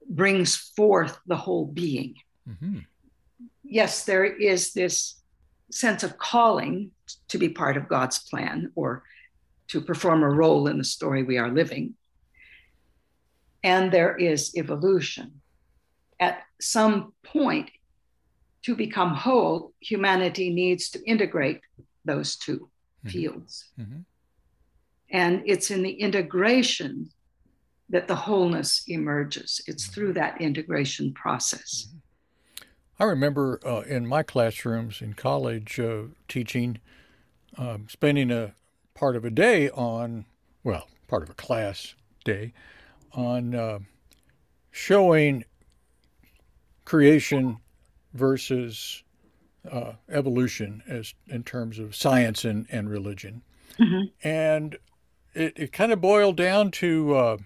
brings 0.09 0.55
forth 0.55 1.19
the 1.27 1.37
whole 1.37 1.65
being. 1.65 2.15
Mm-hmm. 2.49 2.79
Yes, 3.63 4.03
there 4.03 4.25
is 4.25 4.73
this 4.73 5.20
sense 5.71 6.03
of 6.03 6.17
calling 6.17 6.91
to 7.29 7.37
be 7.37 7.49
part 7.49 7.77
of 7.77 7.87
God's 7.87 8.19
plan 8.19 8.71
or 8.75 9.03
to 9.69 9.81
perform 9.81 10.23
a 10.23 10.29
role 10.29 10.67
in 10.67 10.77
the 10.77 10.83
story 10.83 11.23
we 11.23 11.37
are 11.37 11.49
living. 11.49 11.95
And 13.63 13.91
there 13.91 14.15
is 14.17 14.55
evolution. 14.55 15.41
At 16.19 16.43
some 16.59 17.13
point, 17.23 17.71
to 18.63 18.75
become 18.75 19.13
whole, 19.13 19.73
humanity 19.79 20.49
needs 20.49 20.89
to 20.91 21.03
integrate 21.03 21.61
those 22.05 22.35
2 22.35 22.57
mm-hmm. 22.57 23.09
fields. 23.09 23.69
Mm-hmm. 23.79 23.99
And 25.11 25.43
it's 25.45 25.71
in 25.71 25.83
the 25.83 25.93
integration 25.93 27.09
that 27.89 28.07
the 28.07 28.15
wholeness 28.15 28.83
emerges. 28.87 29.61
It's 29.67 29.83
mm-hmm. 29.83 29.93
through 29.93 30.13
that 30.13 30.41
integration 30.41 31.13
process. 31.13 31.87
I 33.01 33.05
remember 33.05 33.59
uh, 33.65 33.79
in 33.79 34.05
my 34.05 34.21
classrooms 34.21 35.01
in 35.01 35.15
college 35.15 35.79
uh, 35.79 36.03
teaching, 36.27 36.77
uh, 37.57 37.79
spending 37.87 38.29
a 38.29 38.53
part 38.93 39.15
of 39.15 39.25
a 39.25 39.31
day 39.31 39.71
on, 39.71 40.25
well, 40.63 40.87
part 41.07 41.23
of 41.23 41.31
a 41.31 41.33
class 41.33 41.95
day 42.23 42.53
on 43.11 43.55
uh, 43.55 43.79
showing 44.69 45.45
creation 46.85 47.57
versus 48.13 49.01
uh, 49.67 49.93
evolution 50.07 50.83
as 50.87 51.15
in 51.27 51.41
terms 51.41 51.79
of 51.79 51.95
science 51.95 52.45
and, 52.45 52.67
and 52.69 52.87
religion. 52.87 53.41
Mm-hmm. 53.79 54.09
And 54.23 54.77
it, 55.33 55.53
it 55.55 55.71
kind 55.71 55.91
of 55.91 56.01
boiled 56.01 56.37
down 56.37 56.69
to 56.69 57.15
uh, 57.15 57.37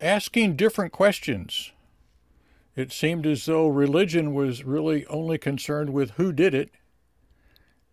asking 0.00 0.54
different 0.54 0.92
questions 0.92 1.71
it 2.74 2.92
seemed 2.92 3.26
as 3.26 3.44
though 3.44 3.68
religion 3.68 4.34
was 4.34 4.64
really 4.64 5.06
only 5.06 5.38
concerned 5.38 5.90
with 5.90 6.12
who 6.12 6.32
did 6.32 6.54
it, 6.54 6.70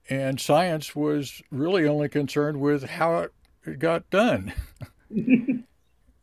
and 0.10 0.40
science 0.40 0.96
was 0.96 1.42
really 1.52 1.88
only 1.88 2.10
concerned 2.10 2.60
with 2.60 2.84
how 2.84 3.28
it 3.66 3.80
got 3.80 4.10
done. 4.10 4.54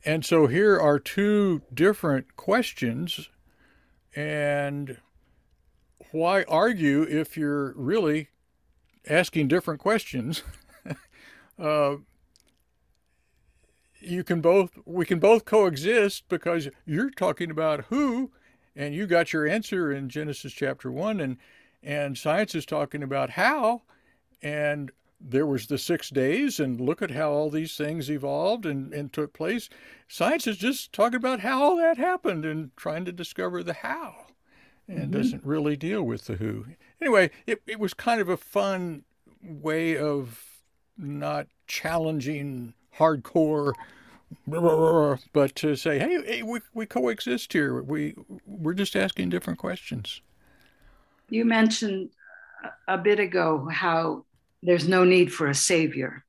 and 0.04 0.24
so 0.24 0.46
here 0.46 0.78
are 0.78 0.98
two 0.98 1.62
different 1.72 2.36
questions, 2.36 3.28
and 4.14 4.98
why 6.10 6.44
argue 6.44 7.02
if 7.02 7.36
you're 7.36 7.74
really 7.76 8.28
asking 9.08 9.48
different 9.48 9.80
questions? 9.80 10.42
uh, 11.58 11.96
you 14.00 14.24
can 14.24 14.40
both 14.40 14.78
we 14.84 15.04
can 15.04 15.18
both 15.18 15.44
coexist 15.44 16.28
because 16.28 16.68
you're 16.84 17.10
talking 17.10 17.50
about 17.50 17.84
who 17.86 18.30
and 18.76 18.94
you 18.94 19.06
got 19.06 19.32
your 19.32 19.48
answer 19.48 19.90
in 19.90 20.08
Genesis 20.08 20.52
chapter 20.52 20.92
1 20.92 21.20
and 21.20 21.38
and 21.82 22.18
science 22.18 22.54
is 22.54 22.66
talking 22.66 23.02
about 23.02 23.30
how 23.30 23.82
and 24.42 24.90
there 25.20 25.46
was 25.46 25.66
the 25.66 25.78
six 25.78 26.10
days 26.10 26.60
and 26.60 26.80
look 26.80 27.00
at 27.00 27.10
how 27.10 27.30
all 27.30 27.48
these 27.48 27.76
things 27.76 28.10
evolved 28.10 28.66
and, 28.66 28.92
and 28.92 29.12
took 29.12 29.32
place 29.32 29.68
science 30.08 30.46
is 30.46 30.58
just 30.58 30.92
talking 30.92 31.16
about 31.16 31.40
how 31.40 31.62
all 31.62 31.76
that 31.76 31.96
happened 31.96 32.44
and 32.44 32.70
trying 32.76 33.04
to 33.04 33.12
discover 33.12 33.62
the 33.62 33.72
how 33.72 34.26
and 34.86 34.98
mm-hmm. 34.98 35.10
doesn't 35.12 35.44
really 35.44 35.76
deal 35.76 36.02
with 36.02 36.26
the 36.26 36.36
who 36.36 36.66
anyway 37.00 37.30
it, 37.46 37.62
it 37.66 37.80
was 37.80 37.94
kind 37.94 38.20
of 38.20 38.28
a 38.28 38.36
fun 38.36 39.02
way 39.42 39.96
of 39.96 40.42
not 40.98 41.46
challenging 41.66 42.74
hardcore 42.98 43.72
but 45.32 45.54
to 45.54 45.76
say 45.76 45.98
hey, 45.98 46.22
hey 46.24 46.42
we, 46.42 46.60
we 46.74 46.86
coexist 46.86 47.52
here 47.52 47.82
we 47.82 48.14
we're 48.46 48.74
just 48.74 48.96
asking 48.96 49.28
different 49.28 49.58
questions 49.58 50.20
you 51.28 51.44
mentioned 51.44 52.10
a 52.88 52.98
bit 52.98 53.20
ago 53.20 53.68
how 53.70 54.24
there's 54.62 54.88
no 54.88 55.04
need 55.04 55.32
for 55.32 55.48
a 55.48 55.54
savior. 55.54 56.24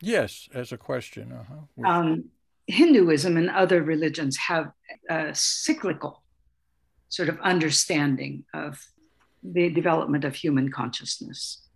Yes, 0.00 0.48
as 0.52 0.72
a 0.72 0.76
question. 0.76 1.32
Uh-huh. 1.32 1.88
Um, 1.88 2.24
Hinduism 2.66 3.36
and 3.36 3.50
other 3.50 3.82
religions 3.82 4.36
have 4.36 4.72
a 5.10 5.34
cyclical 5.34 6.22
sort 7.08 7.28
of 7.28 7.38
understanding 7.40 8.44
of 8.54 8.80
the 9.42 9.70
development 9.70 10.24
of 10.24 10.34
human 10.34 10.70
consciousness, 10.70 11.68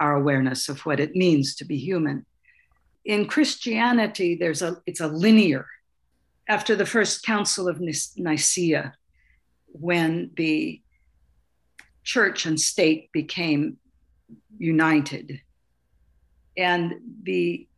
our 0.00 0.16
awareness 0.16 0.68
of 0.68 0.84
what 0.84 1.00
it 1.00 1.14
means 1.14 1.54
to 1.56 1.64
be 1.64 1.78
human. 1.78 2.26
In 3.04 3.26
Christianity, 3.26 4.36
there's 4.36 4.62
a 4.62 4.76
it's 4.86 5.00
a 5.00 5.08
linear. 5.08 5.66
After 6.48 6.74
the 6.74 6.86
first 6.86 7.24
Council 7.24 7.68
of 7.68 7.80
Nicaea, 7.80 8.94
when 9.66 10.30
the 10.36 10.80
church 12.02 12.46
and 12.46 12.58
state 12.58 13.12
became 13.12 13.76
united. 14.58 15.40
And 16.56 16.94
the 17.22 17.68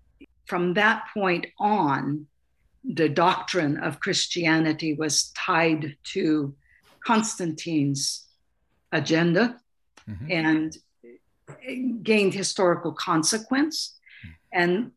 from 0.46 0.74
that 0.74 1.08
point 1.12 1.46
on, 1.58 2.26
the 2.84 3.08
doctrine 3.08 3.76
of 3.78 4.00
Christianity 4.00 4.94
was 4.94 5.30
tied 5.32 5.96
to 6.12 6.54
Constantine's 7.04 8.26
agenda 8.92 9.60
mm-hmm. 10.08 10.30
and 10.30 10.76
gained 12.02 12.34
historical 12.34 12.92
consequence. 12.92 13.98
And 14.52 14.92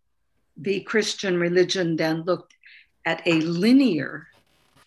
the 0.57 0.81
Christian 0.81 1.39
religion 1.39 1.95
then 1.95 2.23
looked 2.23 2.53
at 3.05 3.21
a 3.25 3.41
linear 3.41 4.27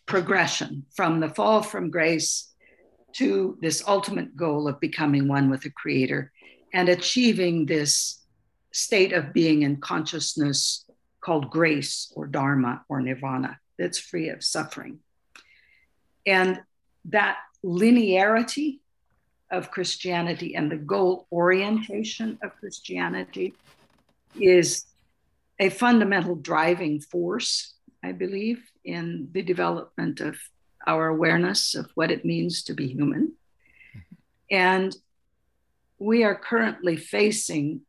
progression 0.06 0.84
from 0.94 1.20
the 1.20 1.28
fall 1.28 1.62
from 1.62 1.90
grace 1.90 2.52
to 3.14 3.58
this 3.60 3.82
ultimate 3.86 4.36
goal 4.36 4.68
of 4.68 4.78
becoming 4.80 5.26
one 5.26 5.50
with 5.50 5.62
the 5.62 5.70
creator 5.70 6.32
and 6.72 6.88
achieving 6.88 7.66
this 7.66 8.22
state 8.72 9.12
of 9.12 9.32
being 9.32 9.62
in 9.62 9.76
consciousness 9.78 10.84
called 11.20 11.50
grace 11.50 12.12
or 12.14 12.26
dharma 12.26 12.84
or 12.88 13.00
nirvana 13.00 13.58
that's 13.78 13.98
free 13.98 14.28
of 14.28 14.44
suffering. 14.44 15.00
And 16.26 16.60
that 17.06 17.38
linearity 17.64 18.80
of 19.50 19.70
Christianity 19.70 20.54
and 20.54 20.70
the 20.70 20.76
goal 20.76 21.26
orientation 21.32 22.38
of 22.42 22.56
Christianity 22.56 23.54
is 24.38 24.84
a 25.58 25.68
fundamental 25.70 26.34
driving 26.34 27.00
force, 27.00 27.74
I 28.04 28.12
believe, 28.12 28.70
in 28.84 29.28
the 29.32 29.42
development 29.42 30.20
of 30.20 30.36
our 30.86 31.08
awareness 31.08 31.74
of 31.74 31.90
what 31.94 32.10
it 32.10 32.24
means 32.24 32.62
to 32.64 32.74
be 32.74 32.88
human. 32.88 33.32
And 34.50 34.94
we 35.98 36.24
are 36.24 36.36
currently 36.36 36.96
facing 36.96 37.80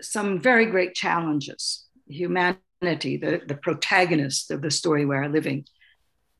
some 0.00 0.40
very 0.40 0.66
great 0.66 0.94
challenges. 0.94 1.84
Humanity, 2.06 3.16
the, 3.16 3.42
the 3.46 3.58
protagonist 3.60 4.50
of 4.50 4.62
the 4.62 4.70
story 4.70 5.04
we 5.04 5.16
are 5.16 5.28
living, 5.28 5.66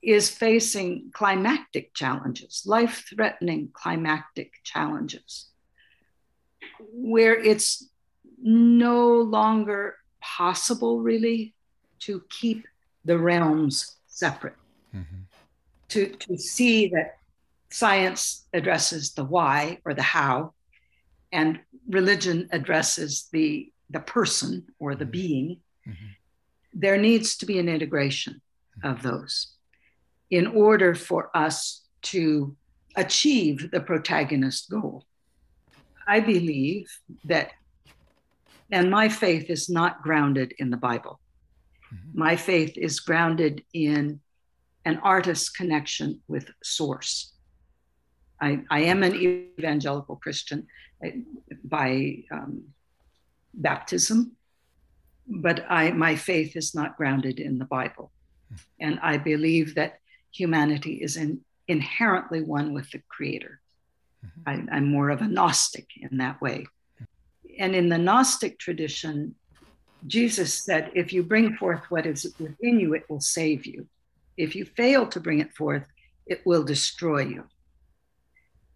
is 0.02 0.30
facing 0.30 1.10
climactic 1.12 1.94
challenges, 1.94 2.62
life 2.66 3.06
threatening 3.14 3.70
climactic 3.72 4.52
challenges, 4.62 5.48
where 6.92 7.34
it's 7.34 7.88
no 8.44 9.22
longer 9.22 9.96
possible, 10.20 11.00
really, 11.00 11.54
to 12.00 12.22
keep 12.28 12.66
the 13.04 13.18
realms 13.18 13.96
separate 14.06 14.54
mm-hmm. 14.94 15.22
to, 15.88 16.06
to 16.06 16.38
see 16.38 16.88
that 16.88 17.16
science 17.70 18.46
addresses 18.52 19.12
the 19.14 19.24
why 19.24 19.78
or 19.84 19.94
the 19.94 20.02
how, 20.02 20.52
and 21.32 21.58
religion 21.88 22.48
addresses 22.52 23.28
the, 23.32 23.72
the 23.90 24.00
person 24.00 24.64
or 24.78 24.94
the 24.94 25.04
mm-hmm. 25.04 25.10
being. 25.10 25.60
Mm-hmm. 25.88 26.06
There 26.74 26.98
needs 26.98 27.36
to 27.38 27.46
be 27.46 27.58
an 27.58 27.68
integration 27.68 28.40
mm-hmm. 28.78 28.88
of 28.88 29.02
those 29.02 29.48
in 30.30 30.46
order 30.46 30.94
for 30.94 31.30
us 31.34 31.82
to 32.02 32.56
achieve 32.96 33.70
the 33.70 33.80
protagonist 33.80 34.70
goal. 34.70 35.04
I 36.06 36.20
believe 36.20 36.86
that, 37.24 37.52
and 38.70 38.90
my 38.90 39.08
faith 39.08 39.50
is 39.50 39.68
not 39.68 40.02
grounded 40.02 40.54
in 40.58 40.70
the 40.70 40.76
Bible. 40.76 41.20
Mm-hmm. 41.92 42.18
My 42.18 42.36
faith 42.36 42.76
is 42.76 43.00
grounded 43.00 43.62
in 43.72 44.20
an 44.84 44.98
artist's 45.02 45.48
connection 45.48 46.20
with 46.28 46.50
source. 46.62 47.32
I, 48.40 48.60
I 48.70 48.80
am 48.80 49.02
an 49.02 49.14
evangelical 49.14 50.16
Christian 50.16 50.66
by 51.64 52.24
um, 52.30 52.64
baptism, 53.54 54.32
but 55.26 55.64
I, 55.70 55.92
my 55.92 56.16
faith 56.16 56.56
is 56.56 56.74
not 56.74 56.96
grounded 56.96 57.40
in 57.40 57.58
the 57.58 57.64
Bible. 57.64 58.10
And 58.80 58.98
I 59.02 59.16
believe 59.16 59.74
that 59.74 59.98
humanity 60.32 60.94
is 60.94 61.16
in, 61.16 61.40
inherently 61.68 62.42
one 62.42 62.74
with 62.74 62.90
the 62.90 63.02
Creator. 63.08 63.60
Mm-hmm. 64.24 64.70
I, 64.72 64.76
I'm 64.76 64.88
more 64.90 65.10
of 65.10 65.22
a 65.22 65.28
Gnostic 65.28 65.88
in 65.96 66.18
that 66.18 66.40
way. 66.40 66.66
And 67.58 67.74
in 67.74 67.88
the 67.88 67.98
Gnostic 67.98 68.58
tradition, 68.58 69.34
Jesus 70.06 70.52
said, 70.52 70.90
if 70.94 71.12
you 71.12 71.22
bring 71.22 71.56
forth 71.56 71.82
what 71.88 72.06
is 72.06 72.34
within 72.38 72.80
you, 72.80 72.94
it 72.94 73.04
will 73.08 73.20
save 73.20 73.66
you. 73.66 73.86
If 74.36 74.54
you 74.54 74.64
fail 74.64 75.06
to 75.08 75.20
bring 75.20 75.40
it 75.40 75.54
forth, 75.54 75.84
it 76.26 76.44
will 76.44 76.64
destroy 76.64 77.22
you. 77.24 77.44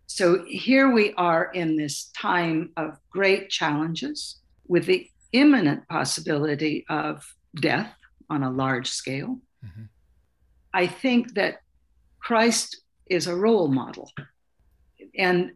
So 0.07 0.45
here 0.47 0.91
we 0.91 1.13
are 1.15 1.51
in 1.53 1.77
this 1.77 2.11
time 2.17 2.71
of 2.77 2.99
great 3.11 3.51
challenges 3.51 4.39
with 4.67 4.87
the 4.87 5.09
imminent 5.33 5.87
possibility 5.89 6.87
of 6.89 7.25
death 7.55 7.93
on 8.31 8.43
a 8.43 8.51
large 8.51 8.89
scale. 8.89 9.39
Mm-hmm. 9.65 9.85
I 10.73 10.87
think 10.87 11.35
that 11.35 11.61
Christ 12.21 12.81
is 13.07 13.27
a 13.27 13.37
role 13.37 13.69
model. 13.69 14.11
And 15.17 15.53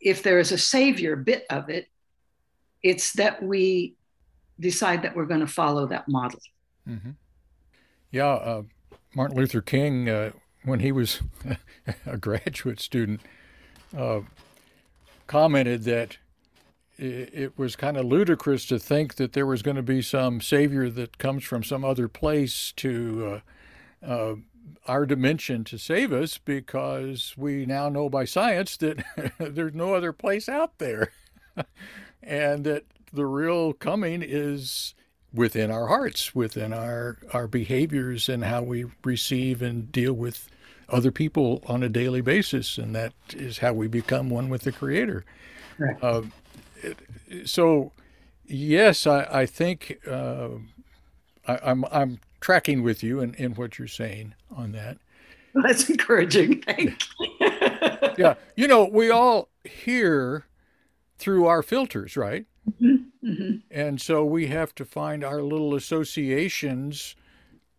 if 0.00 0.22
there 0.22 0.38
is 0.38 0.52
a 0.52 0.58
savior 0.58 1.16
bit 1.16 1.46
of 1.50 1.68
it, 1.68 1.88
it's 2.82 3.12
that 3.14 3.42
we 3.42 3.96
decide 4.60 5.02
that 5.02 5.16
we're 5.16 5.26
going 5.26 5.40
to 5.40 5.46
follow 5.46 5.86
that 5.86 6.08
model. 6.08 6.40
Mm-hmm. 6.88 7.10
Yeah, 8.10 8.26
uh, 8.26 8.62
Martin 9.14 9.36
Luther 9.36 9.60
King, 9.60 10.08
uh, 10.08 10.30
when 10.64 10.80
he 10.80 10.92
was 10.92 11.20
a 12.06 12.16
graduate 12.16 12.80
student, 12.80 13.20
uh, 13.96 14.20
commented 15.26 15.84
that 15.84 16.18
it 16.98 17.58
was 17.58 17.76
kind 17.76 17.96
of 17.96 18.06
ludicrous 18.06 18.64
to 18.66 18.78
think 18.78 19.16
that 19.16 19.34
there 19.34 19.44
was 19.44 19.60
going 19.62 19.76
to 19.76 19.82
be 19.82 20.00
some 20.00 20.40
savior 20.40 20.88
that 20.88 21.18
comes 21.18 21.44
from 21.44 21.62
some 21.62 21.84
other 21.84 22.08
place 22.08 22.72
to 22.76 23.42
uh, 24.02 24.06
uh, 24.06 24.34
our 24.86 25.06
dimension 25.06 25.64
to 25.64 25.78
save 25.78 26.12
us 26.12 26.38
because 26.38 27.34
we 27.36 27.66
now 27.66 27.88
know 27.88 28.08
by 28.08 28.24
science 28.24 28.76
that 28.78 29.04
there's 29.38 29.74
no 29.74 29.94
other 29.94 30.12
place 30.12 30.48
out 30.48 30.78
there 30.78 31.10
and 32.22 32.64
that 32.64 32.84
the 33.12 33.26
real 33.26 33.72
coming 33.72 34.22
is 34.24 34.94
within 35.32 35.70
our 35.70 35.88
hearts, 35.88 36.34
within 36.34 36.72
our, 36.72 37.18
our 37.32 37.46
behaviors, 37.46 38.28
and 38.28 38.44
how 38.44 38.62
we 38.62 38.84
receive 39.04 39.62
and 39.62 39.92
deal 39.92 40.12
with 40.12 40.48
other 40.88 41.10
people 41.10 41.62
on 41.66 41.82
a 41.82 41.88
daily 41.88 42.20
basis. 42.20 42.78
And 42.78 42.94
that 42.94 43.12
is 43.30 43.58
how 43.58 43.72
we 43.72 43.88
become 43.88 44.30
one 44.30 44.48
with 44.48 44.62
the 44.62 44.72
Creator. 44.72 45.24
Right. 45.78 45.96
Uh, 46.02 46.22
so, 47.44 47.92
yes, 48.46 49.06
I, 49.06 49.26
I 49.30 49.46
think 49.46 49.98
uh, 50.08 50.48
I, 51.46 51.58
I'm, 51.62 51.84
I'm 51.90 52.18
tracking 52.46 52.80
with 52.84 53.02
you 53.02 53.18
in, 53.18 53.34
in 53.34 53.52
what 53.56 53.76
you're 53.76 53.88
saying 53.88 54.32
on 54.56 54.70
that. 54.70 54.96
That's 55.56 55.90
encouraging. 55.90 56.62
Thank 56.62 57.02
you. 57.18 57.28
yeah. 58.16 58.34
You 58.54 58.68
know, 58.68 58.84
we 58.84 59.10
all 59.10 59.48
hear 59.64 60.46
through 61.18 61.46
our 61.46 61.60
filters, 61.60 62.16
right? 62.16 62.46
Mm-hmm. 62.70 63.28
Mm-hmm. 63.28 63.56
And 63.72 64.00
so 64.00 64.24
we 64.24 64.46
have 64.46 64.72
to 64.76 64.84
find 64.84 65.24
our 65.24 65.42
little 65.42 65.74
associations 65.74 67.16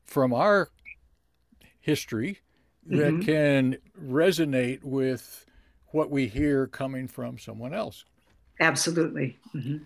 from 0.03 0.34
our 0.34 0.70
history 1.80 2.39
that 2.88 3.13
mm-hmm. 3.13 3.22
can 3.22 3.78
resonate 3.97 4.84
with 4.84 5.45
what 5.91 6.11
we 6.11 6.28
hear 6.28 6.68
coming 6.68 7.07
from 7.07 7.39
someone 7.39 7.74
else. 7.74 8.03
Absolutely. 8.59 9.39
Mm-hmm. 9.55 9.78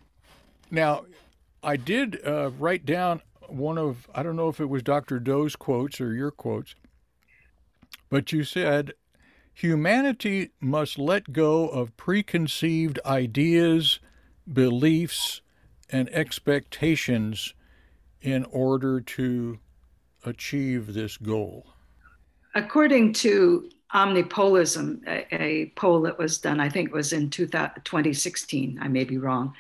Now, 0.72 1.06
I 1.62 1.76
did 1.76 2.20
uh, 2.26 2.50
write 2.58 2.84
down 2.84 3.22
one 3.54 3.78
of, 3.78 4.10
I 4.14 4.24
don't 4.24 4.36
know 4.36 4.50
if 4.50 4.60
it 4.60 4.70
was 4.70 4.84
Dr. 4.84 5.20
Doe's 5.20 5.56
quotes 5.56 6.00
or 6.02 6.14
your 6.14 6.32
quotes, 6.32 6.76
but 8.10 8.32
you 8.32 8.44
said, 8.44 8.94
humanity 9.54 10.52
must 10.60 10.98
let 10.98 11.32
go 11.34 11.68
of 11.68 11.96
preconceived 11.98 13.00
ideas, 13.06 14.00
beliefs, 14.52 15.42
and 15.90 16.10
expectations 16.10 17.54
in 18.22 18.46
order 18.46 19.02
to 19.02 19.60
achieve 20.26 20.94
this 20.94 21.18
goal. 21.18 21.68
According 22.54 23.14
to 23.14 23.70
Omnipolism, 23.94 25.02
a, 25.08 25.26
a, 25.36 25.66
poll 25.76 26.02
that 26.02 26.18
was 26.18 26.38
done, 26.38 26.60
I 26.60 26.70
think 26.70 26.90
it 26.90 26.94
was 26.94 27.14
in 27.14 27.30
2016, 27.30 28.80
I 28.82 28.88
may 28.88 29.04
be 29.04 29.18
wrong, 29.18 29.54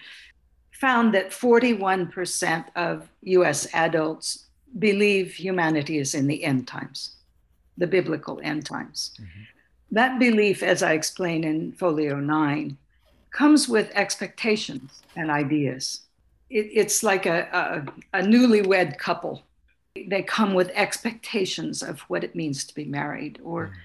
found 0.82 1.14
that 1.14 1.30
41% 1.30 2.66
of 2.76 3.08
US 3.22 3.68
adults 3.72 4.48
believe 4.80 5.32
humanity 5.36 6.00
is 6.00 6.16
in 6.16 6.26
the 6.26 6.44
end 6.44 6.68
times, 6.68 7.18
the 7.78 7.86
biblical 7.86 8.42
end 8.44 8.66
times. 8.66 9.12
Mm-hmm. 9.22 9.44
That 9.92 10.18
belief, 10.18 10.64
as 10.64 10.82
I 10.82 10.94
explain 10.94 11.44
in 11.44 11.74
Folio 11.74 12.16
9, 12.16 12.76
comes 13.30 13.70
with 13.70 13.92
expectations 13.94 15.04
and 15.16 15.30
ideas. 15.30 16.02
It, 16.50 16.68
it's 16.74 17.04
like 17.04 17.28
a, 17.28 17.86
a, 18.14 18.20
a 18.20 18.24
newlywed 18.24 18.98
couple. 18.98 19.44
They 19.96 20.24
come 20.24 20.56
with 20.56 20.72
expectations 20.74 21.84
of 21.84 22.00
what 22.10 22.24
it 22.24 22.36
means 22.36 22.66
to 22.66 22.74
be 22.74 22.86
married 22.86 23.40
or 23.44 23.68
mm-hmm. 23.68 23.76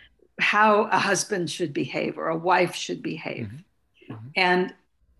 how 0.40 0.84
a 0.84 0.98
husband 0.98 1.50
should 1.50 1.74
behave 1.74 2.16
or 2.16 2.28
a 2.28 2.36
wife 2.52 2.74
should 2.74 3.02
behave. 3.02 3.48
Mm-hmm. 3.48 4.14
Mm-hmm. 4.14 4.28
And 4.36 4.74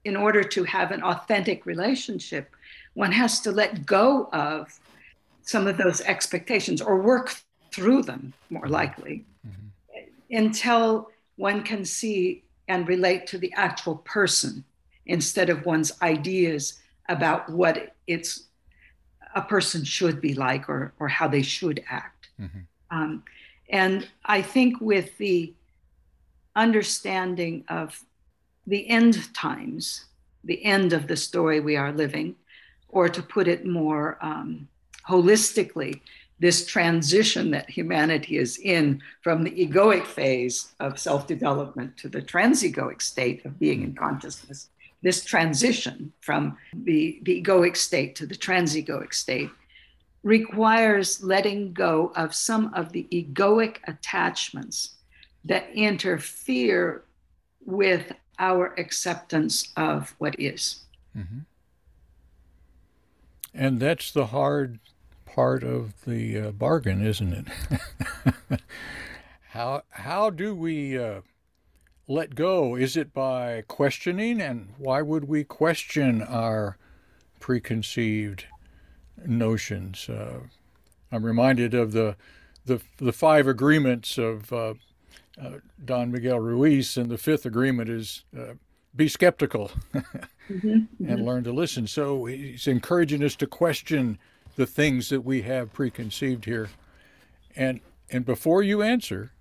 in 0.06 0.14
order 0.14 0.44
to 0.44 0.62
have 0.62 0.92
an 0.92 1.02
authentic 1.02 1.66
relationship, 1.66 2.54
one 2.94 3.10
has 3.10 3.40
to 3.40 3.50
let 3.50 3.84
go 3.84 4.28
of 4.32 4.78
some 5.42 5.66
of 5.66 5.76
those 5.76 6.00
expectations 6.02 6.80
or 6.80 7.02
work 7.02 7.34
through 7.72 8.02
them 8.02 8.32
more 8.48 8.68
likely 8.68 9.24
mm-hmm. 9.46 10.06
until 10.30 11.10
one 11.34 11.60
can 11.64 11.84
see 11.84 12.44
and 12.68 12.86
relate 12.86 13.26
to 13.26 13.36
the 13.36 13.52
actual 13.54 13.96
person 13.96 14.64
instead 15.06 15.50
of 15.50 15.66
one's 15.66 15.92
ideas 16.02 16.78
about 17.08 17.48
what 17.48 17.94
it's 18.06 18.44
a 19.34 19.42
person 19.42 19.82
should 19.82 20.20
be 20.20 20.34
like 20.34 20.68
or, 20.68 20.92
or 21.00 21.08
how 21.08 21.26
they 21.26 21.42
should 21.42 21.82
act. 21.90 22.28
Mm-hmm. 22.40 22.60
Um, 22.96 23.24
and 23.70 24.08
I 24.24 24.40
think 24.40 24.80
with 24.80 25.18
the 25.18 25.52
understanding 26.54 27.64
of 27.68 28.04
the 28.66 28.88
end 28.88 29.32
times, 29.34 30.06
the 30.44 30.64
end 30.64 30.92
of 30.92 31.06
the 31.06 31.16
story 31.16 31.60
we 31.60 31.76
are 31.76 31.92
living, 31.92 32.36
or 32.88 33.08
to 33.08 33.22
put 33.22 33.48
it 33.48 33.66
more 33.66 34.18
um, 34.20 34.68
holistically, 35.08 36.00
this 36.38 36.66
transition 36.66 37.50
that 37.50 37.70
humanity 37.70 38.36
is 38.36 38.58
in 38.58 39.00
from 39.22 39.42
the 39.42 39.50
egoic 39.50 40.04
phase 40.04 40.74
of 40.80 40.98
self 40.98 41.26
development 41.26 41.96
to 41.96 42.08
the 42.08 42.20
transegoic 42.20 43.00
state 43.00 43.44
of 43.44 43.58
being 43.58 43.82
in 43.82 43.94
consciousness, 43.94 44.68
this 45.02 45.24
transition 45.24 46.12
from 46.20 46.58
the, 46.74 47.20
the 47.22 47.42
egoic 47.42 47.76
state 47.76 48.14
to 48.16 48.26
the 48.26 48.34
transegoic 48.34 49.14
state 49.14 49.50
requires 50.22 51.22
letting 51.22 51.72
go 51.72 52.12
of 52.16 52.34
some 52.34 52.74
of 52.74 52.92
the 52.92 53.06
egoic 53.12 53.76
attachments 53.86 54.96
that 55.44 55.70
interfere 55.72 57.04
with 57.64 58.12
our 58.38 58.74
acceptance 58.78 59.72
of 59.76 60.14
what 60.18 60.38
is. 60.38 60.80
Mm-hmm. 61.16 61.40
And 63.54 63.80
that's 63.80 64.10
the 64.10 64.26
hard 64.26 64.80
part 65.24 65.62
of 65.62 66.04
the 66.04 66.38
uh, 66.38 66.50
bargain, 66.50 67.04
isn't 67.04 67.32
it? 67.32 68.60
how 69.50 69.82
how 69.90 70.30
do 70.30 70.54
we 70.54 70.98
uh, 70.98 71.22
let 72.06 72.34
go? 72.34 72.74
Is 72.74 72.96
it 72.96 73.14
by 73.14 73.64
questioning? 73.66 74.40
And 74.40 74.74
why 74.78 75.02
would 75.02 75.24
we 75.24 75.44
question 75.44 76.22
our 76.22 76.76
preconceived 77.40 78.44
notions? 79.24 80.08
Uh, 80.08 80.40
I'm 81.10 81.24
reminded 81.24 81.72
of 81.72 81.92
the 81.92 82.16
the 82.66 82.80
the 82.98 83.12
five 83.12 83.46
agreements 83.46 84.18
of 84.18 84.52
uh, 85.40 85.58
Don 85.84 86.10
Miguel 86.10 86.40
Ruiz, 86.40 86.96
and 86.96 87.10
the 87.10 87.18
fifth 87.18 87.46
agreement 87.46 87.88
is 87.88 88.24
uh, 88.36 88.54
be 88.94 89.08
skeptical 89.08 89.70
mm-hmm, 89.94 90.50
mm-hmm. 90.50 91.08
and 91.08 91.24
learn 91.24 91.44
to 91.44 91.52
listen. 91.52 91.86
So 91.86 92.24
he's 92.24 92.66
encouraging 92.66 93.22
us 93.22 93.36
to 93.36 93.46
question 93.46 94.18
the 94.56 94.66
things 94.66 95.10
that 95.10 95.20
we 95.20 95.42
have 95.42 95.72
preconceived 95.72 96.46
here. 96.46 96.70
And 97.54 97.80
and 98.10 98.24
before 98.24 98.62
you 98.62 98.82
answer, 98.82 99.32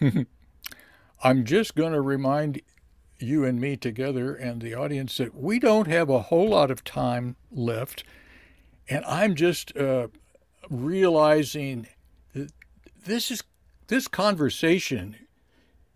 I'm 1.22 1.44
just 1.44 1.74
going 1.74 1.92
to 1.92 2.00
remind 2.00 2.60
you 3.18 3.44
and 3.44 3.60
me 3.60 3.76
together 3.76 4.34
and 4.34 4.60
the 4.60 4.74
audience 4.74 5.16
that 5.18 5.34
we 5.34 5.58
don't 5.58 5.86
have 5.86 6.10
a 6.10 6.22
whole 6.22 6.50
lot 6.50 6.70
of 6.70 6.84
time 6.84 7.36
left. 7.50 8.04
And 8.88 9.04
I'm 9.04 9.34
just 9.34 9.76
uh, 9.76 10.08
realizing 10.68 11.86
that 12.34 12.52
this 13.04 13.30
is 13.30 13.42
this 13.88 14.08
conversation 14.08 15.16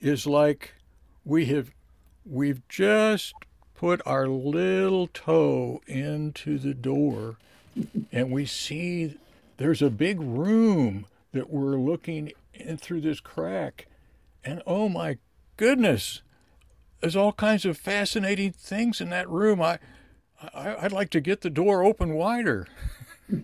is 0.00 0.26
like 0.26 0.74
we 1.24 1.46
have 1.46 1.70
we've 2.24 2.66
just 2.68 3.34
put 3.74 4.00
our 4.06 4.26
little 4.26 5.06
toe 5.08 5.80
into 5.86 6.58
the 6.58 6.74
door 6.74 7.36
and 8.12 8.30
we 8.30 8.46
see 8.46 9.16
there's 9.56 9.82
a 9.82 9.90
big 9.90 10.20
room 10.20 11.06
that 11.32 11.50
we're 11.50 11.76
looking 11.76 12.32
in 12.52 12.76
through 12.76 13.00
this 13.00 13.20
crack. 13.20 13.86
And 14.44 14.62
oh 14.66 14.88
my 14.88 15.18
goodness 15.56 16.22
there's 17.00 17.16
all 17.16 17.32
kinds 17.32 17.64
of 17.64 17.78
fascinating 17.78 18.52
things 18.52 19.00
in 19.00 19.08
that 19.10 19.28
room. 19.28 19.60
I, 19.62 19.78
I 20.52 20.82
would 20.82 20.92
like 20.92 21.10
to 21.10 21.20
get 21.20 21.40
the 21.40 21.50
door 21.50 21.82
open 21.82 22.14
wider. 22.14 22.68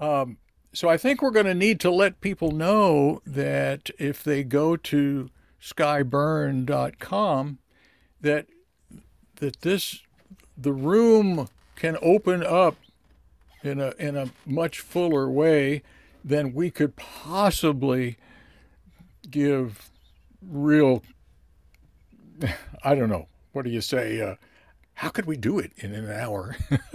Um, 0.00 0.36
so 0.72 0.88
I 0.88 0.96
think 0.96 1.22
we're 1.22 1.30
going 1.30 1.46
to 1.46 1.54
need 1.54 1.80
to 1.80 1.90
let 1.90 2.20
people 2.20 2.50
know 2.50 3.22
that 3.26 3.90
if 3.98 4.22
they 4.22 4.44
go 4.44 4.76
to 4.76 5.30
skyeburn.com 5.60 7.58
that 8.20 8.46
that 9.36 9.60
this 9.62 10.00
the 10.56 10.72
room 10.72 11.48
can 11.76 11.96
open 12.02 12.44
up 12.44 12.76
in 13.62 13.80
a 13.80 13.92
in 13.98 14.16
a 14.16 14.30
much 14.46 14.80
fuller 14.80 15.30
way 15.30 15.82
than 16.24 16.52
we 16.52 16.70
could 16.70 16.96
possibly 16.96 18.16
give 19.30 19.90
real 20.42 21.02
I 22.84 22.94
don't 22.94 23.08
know 23.08 23.28
what 23.52 23.64
do 23.64 23.70
you 23.70 23.80
say 23.80 24.20
uh, 24.20 24.34
how 24.94 25.08
could 25.08 25.26
we 25.26 25.36
do 25.36 25.58
it 25.58 25.72
in 25.78 25.94
an 25.94 26.10
hour 26.10 26.56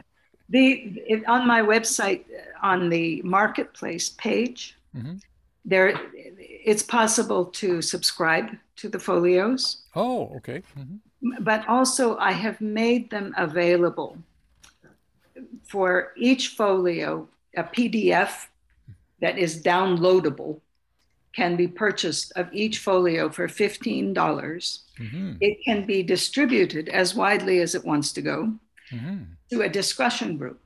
The 0.50 1.00
it, 1.06 1.26
on 1.28 1.46
my 1.46 1.62
website 1.62 2.24
on 2.62 2.88
the 2.88 3.22
marketplace 3.22 4.10
page, 4.10 4.76
mm-hmm. 4.96 5.16
there 5.64 5.94
it's 6.14 6.82
possible 6.82 7.46
to 7.46 7.80
subscribe 7.80 8.56
to 8.76 8.88
the 8.88 8.98
folios. 8.98 9.82
Oh, 9.94 10.32
okay. 10.36 10.62
Mm-hmm. 10.78 11.44
But 11.44 11.68
also, 11.68 12.16
I 12.16 12.32
have 12.32 12.60
made 12.60 13.10
them 13.10 13.34
available 13.36 14.18
for 15.64 16.12
each 16.16 16.48
folio. 16.48 17.28
A 17.56 17.64
PDF 17.64 18.46
that 19.20 19.38
is 19.38 19.62
downloadable 19.62 20.60
can 21.34 21.56
be 21.56 21.68
purchased 21.68 22.32
of 22.36 22.48
each 22.52 22.78
folio 22.78 23.28
for 23.30 23.48
15. 23.48 24.12
dollars 24.12 24.80
mm-hmm. 24.98 25.34
It 25.40 25.58
can 25.64 25.86
be 25.86 26.02
distributed 26.02 26.88
as 26.88 27.14
widely 27.14 27.60
as 27.60 27.74
it 27.74 27.84
wants 27.84 28.12
to 28.12 28.22
go 28.22 28.52
mm-hmm. 28.92 29.24
to 29.50 29.62
a 29.62 29.68
discussion 29.68 30.36
group. 30.36 30.60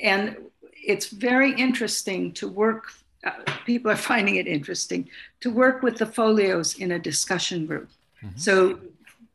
And 0.00 0.36
it's 0.74 1.08
very 1.08 1.52
interesting 1.52 2.32
to 2.34 2.48
work, 2.48 2.92
uh, 3.24 3.30
people 3.66 3.90
are 3.90 3.96
finding 3.96 4.36
it 4.36 4.46
interesting 4.46 5.08
to 5.40 5.50
work 5.50 5.82
with 5.82 5.98
the 5.98 6.06
folios 6.06 6.78
in 6.78 6.92
a 6.92 6.98
discussion 6.98 7.66
group. 7.66 7.90
Mm-hmm. 8.22 8.38
So 8.38 8.78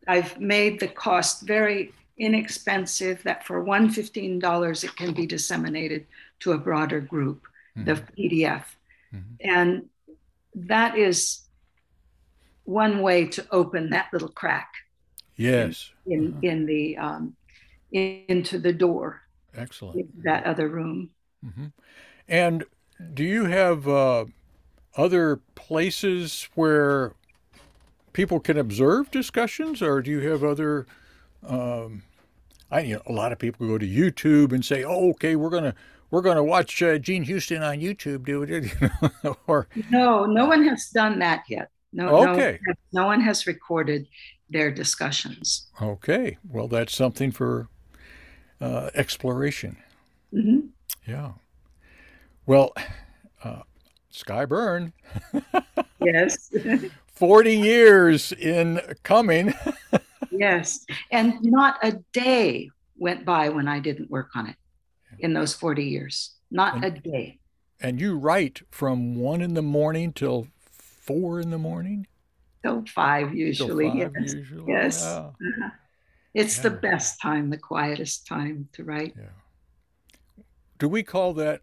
I've 0.08 0.40
made 0.40 0.80
the 0.80 0.88
cost 0.88 1.42
very 1.42 1.94
inexpensive 2.18 3.24
that 3.24 3.46
for 3.46 3.64
$115 3.64 4.84
it 4.84 4.96
can 4.96 5.14
be 5.14 5.26
disseminated 5.26 6.06
to 6.42 6.52
a 6.54 6.58
broader 6.58 7.00
group, 7.00 7.48
mm-hmm. 7.78 7.86
the 7.86 7.96
PDF. 7.96 8.66
Mm-hmm. 9.14 9.36
And 9.42 9.90
that 10.56 10.98
is 10.98 11.42
one 12.66 13.02
way 13.02 13.26
to 13.28 13.46
open 13.52 13.90
that 13.90 14.08
little 14.14 14.30
crack. 14.30 14.74
Yes. 15.36 15.92
In 16.06 16.30
uh-huh. 16.30 16.40
in 16.44 16.66
the 16.66 16.98
um, 16.98 17.36
in, 17.92 18.24
into 18.28 18.60
the 18.60 18.74
door. 18.74 19.22
Excellent. 19.56 20.24
That 20.24 20.46
other 20.46 20.68
room. 20.68 21.10
Mm-hmm. 21.46 21.68
And 22.28 22.64
do 23.14 23.24
you 23.24 23.46
have 23.46 23.88
uh, 23.88 24.26
other 24.96 25.38
places 25.56 26.48
where 26.56 27.14
people 28.14 28.40
can 28.40 28.58
observe 28.58 29.12
discussions, 29.12 29.82
or 29.82 30.02
do 30.02 30.12
you 30.12 30.30
have 30.30 30.44
other? 30.44 30.86
Um, 31.46 32.04
I 32.72 32.82
you 32.82 32.96
know 32.96 33.02
a 33.08 33.12
lot 33.12 33.32
of 33.32 33.40
people 33.40 33.68
go 33.68 33.78
to 33.78 33.88
YouTube 33.88 34.54
and 34.54 34.64
say, 34.64 34.84
"Oh, 34.84 35.10
okay, 35.12 35.36
we're 35.36 35.50
gonna 35.50 35.76
we're 36.12 36.22
gonna 36.22 36.44
watch 36.44 36.82
uh, 36.82 36.98
Jean 36.98 37.24
Houston 37.24 37.62
on 37.62 37.80
YouTube 37.80 38.26
do 38.26 38.44
it," 38.44 38.74
or 39.48 39.68
no, 39.90 40.26
no 40.26 40.46
one 40.46 40.68
has 40.68 40.90
done 40.90 41.20
that 41.20 41.44
yet. 41.50 41.70
No, 41.92 42.30
okay. 42.30 42.60
no, 42.66 43.02
no 43.02 43.06
one 43.06 43.22
has 43.22 43.46
recorded 43.46 44.08
their 44.54 44.72
discussions. 44.72 45.68
Okay, 45.82 46.38
well, 46.48 46.68
that's 46.68 46.96
something 46.96 47.32
for 47.32 47.68
uh, 48.62 48.90
exploration. 48.94 49.78
Mm-hmm. 50.34 50.68
Yeah. 51.06 51.34
Well, 52.46 52.74
uh, 53.44 53.64
Skye 54.10 54.46
Burn. 54.46 54.94
yes. 56.02 56.50
40 57.14 57.56
years 57.56 58.32
in 58.32 58.82
coming. 59.04 59.54
yes. 60.32 60.86
And 61.12 61.42
not 61.42 61.78
a 61.84 61.94
day 62.12 62.70
went 62.98 63.26
by 63.26 63.50
when 63.50 63.68
I 63.68 63.80
didn't 63.80 64.10
work 64.10 64.30
on 64.36 64.48
it 64.48 64.56
in 65.20 65.34
those 65.34 65.54
40 65.54 65.84
years. 65.84 66.36
Not 66.50 66.76
and, 66.76 66.86
a 66.86 66.92
day. 66.92 67.40
And 67.80 68.00
you 68.00 68.18
write 68.18 68.62
from 68.72 69.16
one 69.16 69.42
in 69.42 69.54
the 69.54 69.62
morning 69.62 70.14
till 70.14 70.48
four 70.72 71.40
in 71.40 71.50
the 71.50 71.58
morning? 71.58 72.08
Till 72.64 72.84
five, 72.86 73.34
usually. 73.34 73.90
Till 73.90 74.00
five, 74.00 74.14
yes. 74.20 74.34
Usually. 74.34 74.72
Yes. 74.72 75.06
Uh-huh. 75.06 75.70
It's 76.34 76.58
yeah. 76.58 76.64
the 76.64 76.72
best 76.72 77.22
time, 77.22 77.50
the 77.50 77.58
quietest 77.58 78.26
time 78.26 78.70
to 78.74 78.84
write. 78.84 79.14
Yeah. 79.18 80.44
Do 80.80 80.88
we 80.90 81.04
call 81.04 81.34
that 81.34 81.62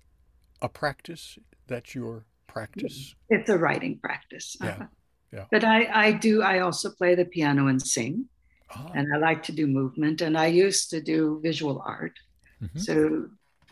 a 0.62 0.68
practice? 0.68 1.38
That's 1.66 1.94
your 1.94 2.26
practice? 2.46 3.14
It's 3.28 3.48
a 3.48 3.58
writing 3.58 3.98
practice. 3.98 4.56
Yeah. 4.60 4.68
Uh-huh. 4.68 4.86
Yeah. 5.32 5.44
But 5.50 5.64
I, 5.64 6.06
I 6.06 6.12
do, 6.12 6.42
I 6.42 6.60
also 6.60 6.90
play 6.90 7.14
the 7.14 7.24
piano 7.24 7.68
and 7.68 7.80
sing. 7.80 8.26
Ah. 8.70 8.90
And 8.94 9.12
I 9.14 9.18
like 9.18 9.42
to 9.44 9.52
do 9.52 9.66
movement. 9.66 10.20
And 10.20 10.36
I 10.36 10.46
used 10.46 10.90
to 10.90 11.00
do 11.00 11.40
visual 11.42 11.82
art. 11.84 12.18
Mm-hmm. 12.62 12.78
So 12.78 13.28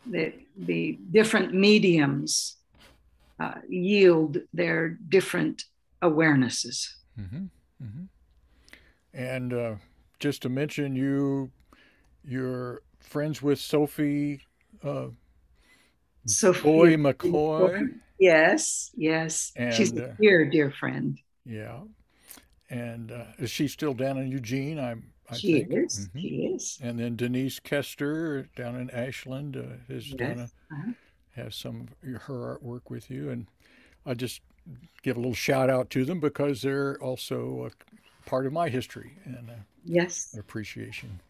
the, 0.06 0.32
the 0.56 0.98
different 1.10 1.54
mediums 1.54 2.56
uh, 3.38 3.54
yield 3.68 4.38
their 4.52 4.98
different 5.08 5.64
awarenesses. 6.02 6.94
Mm-hmm. 7.18 7.44
Mm-hmm. 7.82 8.04
And 9.14 9.52
uh, 9.52 9.74
just 10.18 10.42
to 10.42 10.48
mention, 10.48 10.94
you 10.94 11.50
you're 12.24 12.82
friends 13.00 13.40
with 13.42 13.58
Sophie 13.58 14.42
uh, 14.84 15.06
Sophie 16.26 16.62
Boy 16.62 16.96
McCoy. 16.96 17.88
Yes, 18.18 18.90
yes. 18.96 19.52
And, 19.56 19.72
She's 19.72 19.92
a 19.92 20.10
uh, 20.10 20.14
dear, 20.20 20.50
dear 20.50 20.70
friend. 20.70 21.18
Yeah. 21.44 21.80
And 22.70 23.12
uh, 23.12 23.24
is 23.38 23.50
she 23.50 23.68
still 23.68 23.94
down 23.94 24.18
in 24.18 24.28
Eugene? 24.28 24.78
I'm. 24.78 25.10
I 25.30 25.36
she 25.36 25.60
think. 25.60 25.84
is. 25.84 26.08
Mm-hmm. 26.08 26.18
She 26.18 26.28
is. 26.54 26.78
And 26.82 26.98
then 26.98 27.16
Denise 27.16 27.60
Kester 27.60 28.48
down 28.56 28.76
in 28.76 28.90
Ashland 28.90 29.56
uh, 29.56 29.92
is 29.92 30.08
yes. 30.08 30.16
done 30.16 30.38
a, 30.38 30.42
uh-huh. 30.74 30.92
has 31.36 31.54
some 31.54 31.88
of 32.02 32.22
her 32.22 32.58
artwork 32.58 32.90
with 32.90 33.10
you, 33.10 33.30
and 33.30 33.46
I 34.06 34.14
just 34.14 34.40
give 35.02 35.16
a 35.16 35.20
little 35.20 35.34
shout 35.34 35.70
out 35.70 35.90
to 35.90 36.04
them 36.04 36.20
because 36.20 36.62
they're 36.62 36.96
also 37.02 37.70
a 37.70 38.28
part 38.28 38.46
of 38.46 38.52
my 38.52 38.68
history 38.68 39.16
and 39.24 39.50
uh, 39.50 39.54
yes 39.84 40.34
appreciation. 40.38 41.20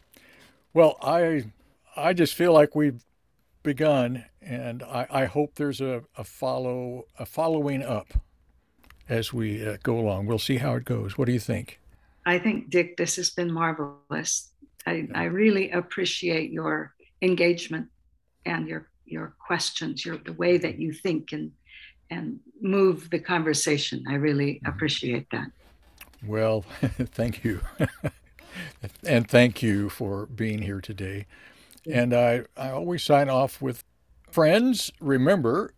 Well, 0.73 0.97
I 1.01 1.45
I 1.95 2.13
just 2.13 2.35
feel 2.35 2.53
like 2.53 2.75
we've 2.75 3.03
begun, 3.63 4.25
and 4.41 4.83
I, 4.83 5.07
I 5.09 5.25
hope 5.25 5.55
there's 5.55 5.81
a, 5.81 6.03
a 6.17 6.23
follow 6.23 7.05
a 7.17 7.25
following 7.25 7.83
up 7.83 8.13
as 9.07 9.33
we 9.33 9.65
uh, 9.65 9.77
go 9.83 9.99
along. 9.99 10.27
We'll 10.27 10.39
see 10.39 10.57
how 10.57 10.75
it 10.75 10.85
goes. 10.85 11.17
What 11.17 11.25
do 11.25 11.33
you 11.33 11.39
think? 11.39 11.79
I 12.25 12.37
think, 12.37 12.69
Dick, 12.69 12.95
this 12.97 13.15
has 13.15 13.31
been 13.31 13.51
marvelous. 13.51 14.51
I, 14.85 15.07
I 15.15 15.23
really 15.23 15.71
appreciate 15.71 16.51
your 16.51 16.93
engagement 17.21 17.87
and 18.45 18.67
your 18.67 18.89
your 19.05 19.33
questions, 19.39 20.05
your 20.05 20.17
the 20.17 20.33
way 20.33 20.57
that 20.57 20.77
you 20.77 20.93
think 20.93 21.31
and 21.31 21.51
and 22.09 22.39
move 22.61 23.09
the 23.09 23.19
conversation. 23.19 24.03
I 24.07 24.15
really 24.15 24.55
mm-hmm. 24.55 24.67
appreciate 24.67 25.29
that. 25.31 25.51
Well, 26.25 26.61
thank 26.81 27.43
you. 27.43 27.61
and 29.05 29.29
thank 29.29 29.61
you 29.61 29.89
for 29.89 30.25
being 30.25 30.61
here 30.61 30.81
today. 30.81 31.25
And 31.89 32.13
I, 32.13 32.43
I 32.57 32.71
always 32.71 33.03
sign 33.03 33.29
off 33.29 33.61
with 33.61 33.83
friends, 34.29 34.91
remember, 34.99 35.73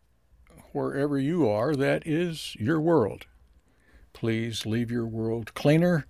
wherever 0.72 1.20
you 1.20 1.48
are, 1.48 1.76
that 1.76 2.06
is 2.06 2.56
your 2.60 2.80
world. 2.80 3.26
Please 4.14 4.66
leave 4.66 4.92
your 4.92 5.06
world 5.06 5.54
cleaner, 5.54 6.06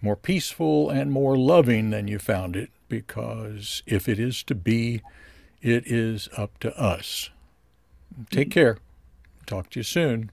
more 0.00 0.16
peaceful, 0.16 0.90
and 0.90 1.10
more 1.10 1.36
loving 1.36 1.90
than 1.90 2.08
you 2.08 2.18
found 2.18 2.56
it, 2.56 2.70
because 2.88 3.82
if 3.86 4.08
it 4.08 4.18
is 4.18 4.42
to 4.44 4.54
be, 4.54 5.02
it 5.60 5.86
is 5.86 6.28
up 6.36 6.58
to 6.58 6.76
us. 6.78 7.30
Take 8.30 8.50
care. 8.50 8.78
Talk 9.46 9.70
to 9.70 9.78
you 9.80 9.84
soon. 9.84 10.32